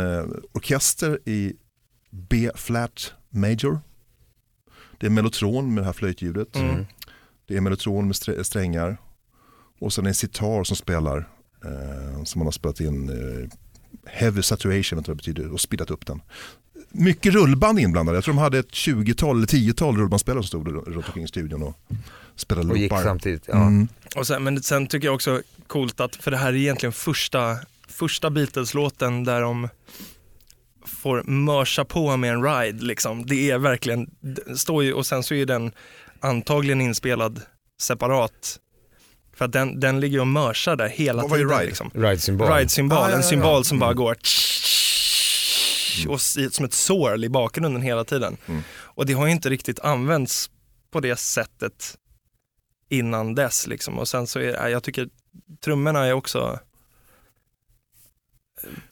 orkester 0.53 1.19
i 1.25 1.53
B-flat 2.11 3.13
major. 3.29 3.79
Det 5.03 5.07
är 5.07 5.11
mellotron 5.11 5.73
med 5.73 5.83
det 5.83 5.85
här 5.85 5.93
flöjtljudet. 5.93 6.55
Mm. 6.55 6.85
Det 7.47 7.57
är 7.57 7.61
mellotron 7.61 8.07
med 8.07 8.15
strä- 8.15 8.43
strängar. 8.43 8.97
Och 9.79 9.93
sen 9.93 10.05
en 10.05 10.13
sitar 10.13 10.63
som 10.63 10.75
spelar, 10.75 11.17
eh, 11.65 12.23
som 12.23 12.39
man 12.39 12.47
har 12.47 12.51
spelat 12.51 12.79
in 12.79 13.09
eh, 13.09 13.49
heavy 14.05 14.41
saturation, 14.41 14.97
vet 14.97 15.05
du 15.05 15.09
vad 15.09 15.17
det 15.17 15.21
betyder, 15.33 15.53
och 15.53 15.61
speedat 15.61 15.91
upp 15.91 16.05
den. 16.05 16.21
Mycket 16.89 17.33
rullband 17.33 17.79
inblandade, 17.79 18.17
jag 18.17 18.23
tror 18.23 18.33
de 18.33 18.39
hade 18.41 18.59
ett 18.59 18.71
20-tal 18.71 19.37
eller 19.37 19.47
10-tal 19.47 19.97
rullbandspelare 19.97 20.43
som 20.43 20.47
stod 20.47 20.67
runt 20.67 21.07
omkring 21.07 21.23
i 21.23 21.27
studion 21.27 21.63
och 21.63 21.75
spelade 22.35 22.69
Och 22.69 22.77
gick 22.77 22.91
samtidigt. 22.91 23.43
Ja. 23.47 23.61
Mm. 23.61 23.87
Och 24.15 24.27
sen, 24.27 24.43
men 24.43 24.63
sen 24.63 24.87
tycker 24.87 25.07
jag 25.07 25.15
också 25.15 25.41
coolt 25.67 25.99
att, 25.99 26.15
för 26.15 26.31
det 26.31 26.37
här 26.37 26.49
är 26.53 26.57
egentligen 26.57 26.93
första, 26.93 27.57
första 27.87 28.29
Beatles-låten 28.29 29.23
där 29.23 29.41
de 29.41 29.69
får 31.03 31.23
mörsa 31.23 31.85
på 31.85 32.17
med 32.17 32.33
en 32.33 32.43
ride 32.43 32.85
liksom. 32.85 33.25
Det 33.25 33.51
är 33.51 33.57
verkligen, 33.57 34.09
det 34.21 34.57
står 34.57 34.83
ju, 34.83 34.93
och 34.93 35.05
sen 35.05 35.23
så 35.23 35.33
är 35.33 35.45
den 35.45 35.71
antagligen 36.19 36.81
inspelad 36.81 37.41
separat. 37.81 38.59
För 39.35 39.45
att 39.45 39.51
den, 39.51 39.79
den 39.79 39.99
ligger 39.99 40.19
och 40.19 40.27
mörsar 40.27 40.75
där 40.75 40.87
hela 40.89 41.21
Vad 41.21 41.31
tiden. 41.31 41.49
ride? 41.49 41.65
Liksom. 41.65 41.91
Ride-symbol. 41.93 42.47
Ride-symbol, 42.47 42.97
Ah, 42.97 43.01
ja, 43.01 43.07
ja, 43.09 43.15
en 43.15 43.21
ja. 43.21 43.27
symbol 43.27 43.65
som 43.65 43.79
bara 43.79 43.91
Mm. 43.91 43.97
går 43.97 44.17
och 46.07 46.21
som 46.21 46.65
ett 46.65 46.73
sorl 46.73 47.23
i 47.23 47.29
bakgrunden 47.29 47.81
hela 47.81 48.03
tiden. 48.03 48.37
Mm. 48.45 48.61
Och 48.73 49.05
det 49.05 49.13
har 49.13 49.25
ju 49.25 49.31
inte 49.31 49.49
riktigt 49.49 49.79
använts 49.79 50.49
på 50.91 50.99
det 50.99 51.15
sättet 51.19 51.97
innan 52.89 53.35
dess. 53.35 53.67
Liksom. 53.67 53.99
Och 53.99 54.07
sen 54.07 54.27
så 54.27 54.39
är 54.39 54.43
ja, 54.53 54.69
jag 54.69 54.83
tycker 54.83 55.09
trummorna 55.63 56.05
är 56.05 56.13
också 56.13 56.59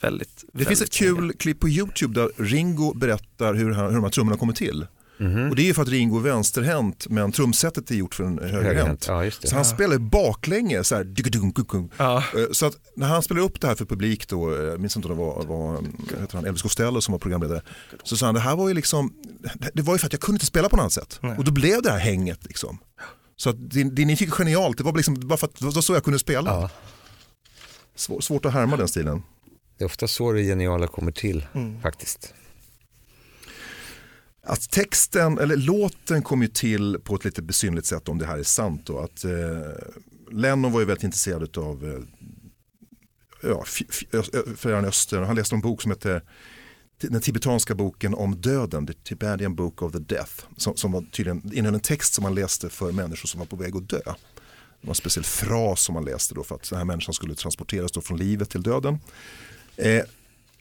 väldigt, 0.01 0.45
Det 0.53 0.65
finns 0.65 0.81
ett 0.81 0.91
kul 0.93 1.33
klipp 1.33 1.59
på 1.59 1.69
YouTube 1.69 2.21
där 2.21 2.43
Ringo 2.43 2.93
berättar 2.93 3.53
hur, 3.53 3.71
han, 3.71 3.85
hur 3.85 3.95
de 3.95 4.03
här 4.03 4.11
trummorna 4.11 4.37
kommer 4.37 4.53
till. 4.53 4.85
Mhm. 5.17 5.49
Och 5.49 5.55
det 5.55 5.61
är 5.61 5.65
ju 5.65 5.73
för 5.73 5.81
att 5.81 5.87
Ringo 5.89 6.17
är 6.17 6.21
vänsterhänt 6.21 7.07
men 7.09 7.31
trumsetet 7.31 7.91
är 7.91 7.95
gjort 7.95 8.15
för 8.15 8.23
en 8.23 8.39
högerhänt. 8.39 9.05
Ja. 9.07 9.31
Så 9.31 9.55
han 9.55 9.65
spelar 9.65 9.97
baklänges 9.97 10.87
så 10.87 10.95
här. 10.95 11.03
Ja, 11.97 12.23
Eh, 12.35 12.45
Så 12.51 12.65
att 12.65 12.75
när 12.95 13.07
han 13.07 13.23
spelade 13.23 13.45
upp 13.45 13.61
det 13.61 13.67
här 13.67 13.75
för 13.75 13.85
publik 13.85 14.27
då, 14.27 14.55
eh, 14.55 14.61
jag 14.61 14.79
minns 14.79 14.95
inte 14.95 15.07
om 15.07 15.17
det 15.17 15.23
var, 15.23 15.43
var 15.45 15.81
heter 16.21 16.35
han, 16.35 16.45
Elvis 16.45 16.61
Costello 16.61 17.01
som 17.01 17.11
var 17.11 17.19
programledare, 17.19 17.61
så 18.03 18.17
sa 18.17 18.25
han 18.25 18.35
det 18.35 18.41
här 18.41 18.55
var 18.55 18.67
ju 18.67 18.73
liksom, 18.73 19.13
det 19.73 19.81
var 19.81 19.93
ju 19.93 19.99
för 19.99 20.05
att 20.05 20.13
jag 20.13 20.21
kunde 20.21 20.35
inte 20.35 20.45
spela 20.45 20.69
på 20.69 20.75
något 20.75 20.81
annat 20.83 20.93
sätt. 20.93 21.19
Nej. 21.21 21.37
Och 21.37 21.43
då 21.43 21.51
blev 21.51 21.81
det 21.81 21.91
här 21.91 21.99
hänget 21.99 22.39
liksom. 22.45 22.77
Så 23.35 23.49
att 23.49 23.69
det, 23.71 23.83
det 23.83 24.05
ni 24.05 24.15
fick 24.15 24.29
genialt, 24.33 24.77
det 24.77 24.83
var 24.83 24.93
liksom 24.97 25.27
bara 25.27 25.37
för 25.37 25.47
att 25.47 25.55
det 25.55 25.65
var 25.65 25.71
så 25.81 25.93
jag 25.93 26.03
kunde 26.03 26.19
spela. 26.19 26.49
Ja. 26.51 26.69
Svår, 27.95 28.21
svårt 28.21 28.45
att 28.45 28.53
härma 28.53 28.77
den 28.77 28.87
stilen. 28.87 29.23
Det 29.81 29.85
är 29.85 29.87
ofta 29.87 30.07
så 30.07 30.31
det 30.31 30.43
geniala 30.43 30.87
kommer 30.87 31.11
till 31.11 31.47
Mm. 31.53 31.81
faktiskt. 31.81 32.33
Att 34.43 34.69
texten, 34.69 35.37
eller 35.37 35.55
låten 35.55 36.21
kom 36.21 36.41
ju 36.41 36.47
till 36.47 36.99
på 37.03 37.15
ett 37.15 37.25
lite 37.25 37.41
besynligt 37.41 37.85
sätt 37.85 38.09
om 38.09 38.17
det 38.17 38.25
här 38.25 38.37
är 38.37 38.43
sant. 38.43 38.85
Då. 38.85 38.99
Att, 38.99 39.23
eh, 39.23 39.31
Lennon 40.31 40.71
var 40.71 40.79
ju 40.79 40.85
väldigt 40.85 41.03
intresserad 41.03 41.57
av 41.57 41.85
eh, 41.85 43.49
ja, 43.49 43.63
Fjärran 44.57 44.85
Östern. 44.85 45.23
Han 45.23 45.35
läste 45.35 45.55
en 45.55 45.61
bok 45.61 45.81
som 45.81 45.91
hette 45.91 46.21
den 47.01 47.21
tibetanska 47.21 47.75
boken 47.75 48.13
om 48.15 48.41
döden, 48.41 48.87
The 48.87 48.93
Tibetan 48.93 49.55
Book 49.55 49.81
of 49.81 49.91
the 49.91 49.99
Death. 49.99 50.33
Som, 50.57 50.77
som 50.77 50.91
var 50.91 51.01
tydligen 51.01 51.53
innehöll 51.53 51.75
en 51.75 51.79
text 51.79 52.13
som 52.13 52.23
man 52.23 52.35
läste 52.35 52.69
för 52.69 52.91
människor 52.91 53.27
som 53.27 53.39
var 53.39 53.47
på 53.47 53.55
väg 53.55 53.75
att 53.75 53.89
dö. 53.89 54.01
Det 54.05 54.87
var 54.87 54.91
en 54.91 54.95
speciell 54.95 55.25
fras 55.25 55.81
som 55.81 55.93
man 55.93 56.05
läste 56.05 56.35
då 56.35 56.43
för 56.43 56.55
att 56.55 56.69
den 56.69 56.77
här 56.77 56.85
människan 56.85 57.13
skulle 57.13 57.35
transporteras 57.35 57.91
då 57.91 58.01
från 58.01 58.17
livet 58.17 58.49
till 58.49 58.63
döden. 58.63 58.99
Eh, 59.81 60.03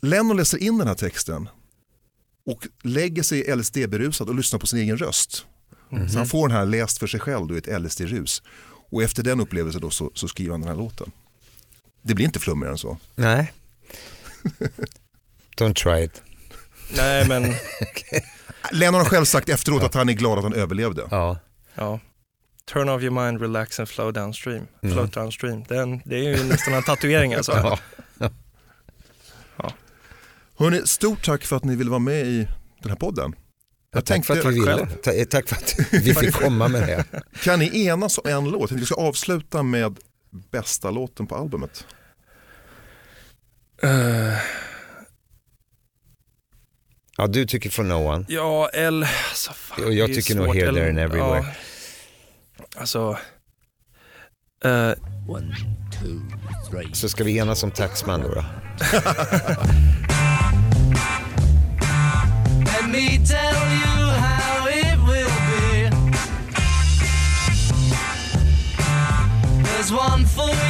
Lennon 0.01 0.37
läser 0.37 0.59
in 0.59 0.79
den 0.79 0.89
här 0.89 0.95
texten 0.95 1.49
och 2.47 2.67
lägger 2.83 3.23
sig 3.23 3.57
LSD-berusad 3.57 4.29
och 4.29 4.35
lyssnar 4.35 4.59
på 4.59 4.67
sin 4.67 4.79
egen 4.79 4.99
röst. 4.99 5.47
Så 6.13 6.19
han 6.19 6.27
får 6.27 6.49
den 6.49 6.57
här 6.57 6.67
läst 6.67 6.99
för 6.99 7.07
sig 7.07 7.21
själv 7.21 7.47
då 7.47 7.55
i 7.55 7.59
ett 7.59 7.81
LSD-rus. 7.81 8.43
Och 8.91 9.03
efter 9.03 9.23
den 9.23 9.41
upplevelsen 9.41 9.81
då 9.81 9.91
så, 9.91 10.11
så 10.15 10.29
skriver 10.29 10.51
han 10.51 10.61
den 10.61 10.69
här 10.69 10.77
låten. 10.77 11.11
Det 12.03 12.15
blir 12.15 12.27
inte 12.27 12.41
flummigare 12.41 12.73
än 12.73 12.79
så. 12.79 12.99
Nej. 13.15 13.53
Don't 15.57 15.75
try 15.75 16.05
it. 16.05 16.23
nej 16.97 17.29
men 17.29 17.43
Lennon 18.73 19.01
har 19.01 19.05
själv 19.05 19.25
sagt 19.25 19.49
efteråt 19.49 19.83
att 19.83 19.95
han 19.95 20.09
är 20.09 20.13
glad 20.13 20.39
att 20.39 20.45
han 20.45 20.55
överlevde. 20.55 21.09
Ja. 21.11 21.39
ja. 21.75 22.01
Turn 22.73 22.89
off 22.89 23.03
your 23.03 23.25
mind, 23.25 23.41
relax 23.41 23.81
and 23.81 23.89
flow 23.89 24.13
downstream. 24.13 24.67
Mm. 24.83 24.95
Float 24.95 25.13
downstream. 25.13 25.65
Den, 25.69 26.03
det 26.05 26.17
är 26.17 26.37
ju 26.37 26.45
nästan 26.45 26.75
en 26.75 26.83
tatuering 26.83 27.35
alltså. 27.35 27.53
Ja. 27.57 27.79
Hörrni, 30.59 30.83
stort 30.87 31.25
tack 31.25 31.45
för 31.45 31.57
att 31.57 31.65
ni 31.65 31.77
ville 31.77 31.91
vara 31.91 31.99
med 31.99 32.27
i 32.27 32.49
den 32.83 32.91
här 32.91 32.97
podden. 32.97 33.35
Jag 33.93 34.05
Tack 34.07 34.27
för 34.27 34.39
att 34.39 34.45
vi 34.45 34.51
ville. 34.61 34.87
Ta- 34.87 35.25
Tack 35.31 35.49
för 35.49 35.57
att 35.57 35.75
vi 35.93 36.15
fick 36.15 36.33
komma 36.45 36.69
med 36.69 36.83
det. 36.83 37.05
kan 37.45 37.59
ni 37.59 37.85
enas 37.87 38.19
om 38.19 38.31
en 38.31 38.45
låt? 38.51 38.73
Vi 38.73 38.87
ska 38.87 38.95
avsluta 38.95 39.63
med 39.63 39.99
bästa 40.51 40.91
låten 40.91 41.27
på 41.27 41.37
albumet. 41.37 41.87
Eh, 43.83 44.39
Ja, 47.17 47.27
du 47.27 47.47
tycker 47.47 47.71
For 47.71 47.83
No 47.83 47.95
One. 47.95 48.25
ja, 48.29 48.71
L, 48.75 49.07
alltså, 49.31 49.53
fan, 49.53 49.85
Och 49.85 49.93
jag 49.93 50.15
tycker 50.15 50.35
nog. 50.35 50.57
Here, 50.57 50.73
There 50.73 50.89
and 50.89 50.99
Everywhere. 50.99 51.55
Ja, 52.59 52.65
alltså, 52.81 53.19
eh, 54.65 54.93
One, 56.01 56.09
two. 56.09 56.21
two, 56.21 56.71
three. 56.71 56.95
Så 56.95 57.09
ska 57.09 57.25
vi 57.25 57.39
enas 57.39 57.63
om 57.63 57.71
Taxman 57.71 58.21
då? 58.21 58.29
då? 58.29 58.45
Let 62.65 62.89
me 62.89 63.19
tell 63.27 63.55
you 63.71 64.11
how 64.11 64.67
it 64.69 64.99
will 65.07 65.31
be. 65.51 65.91
There's 69.63 69.93
one 69.93 70.25
for 70.27 70.49
you, 70.49 70.70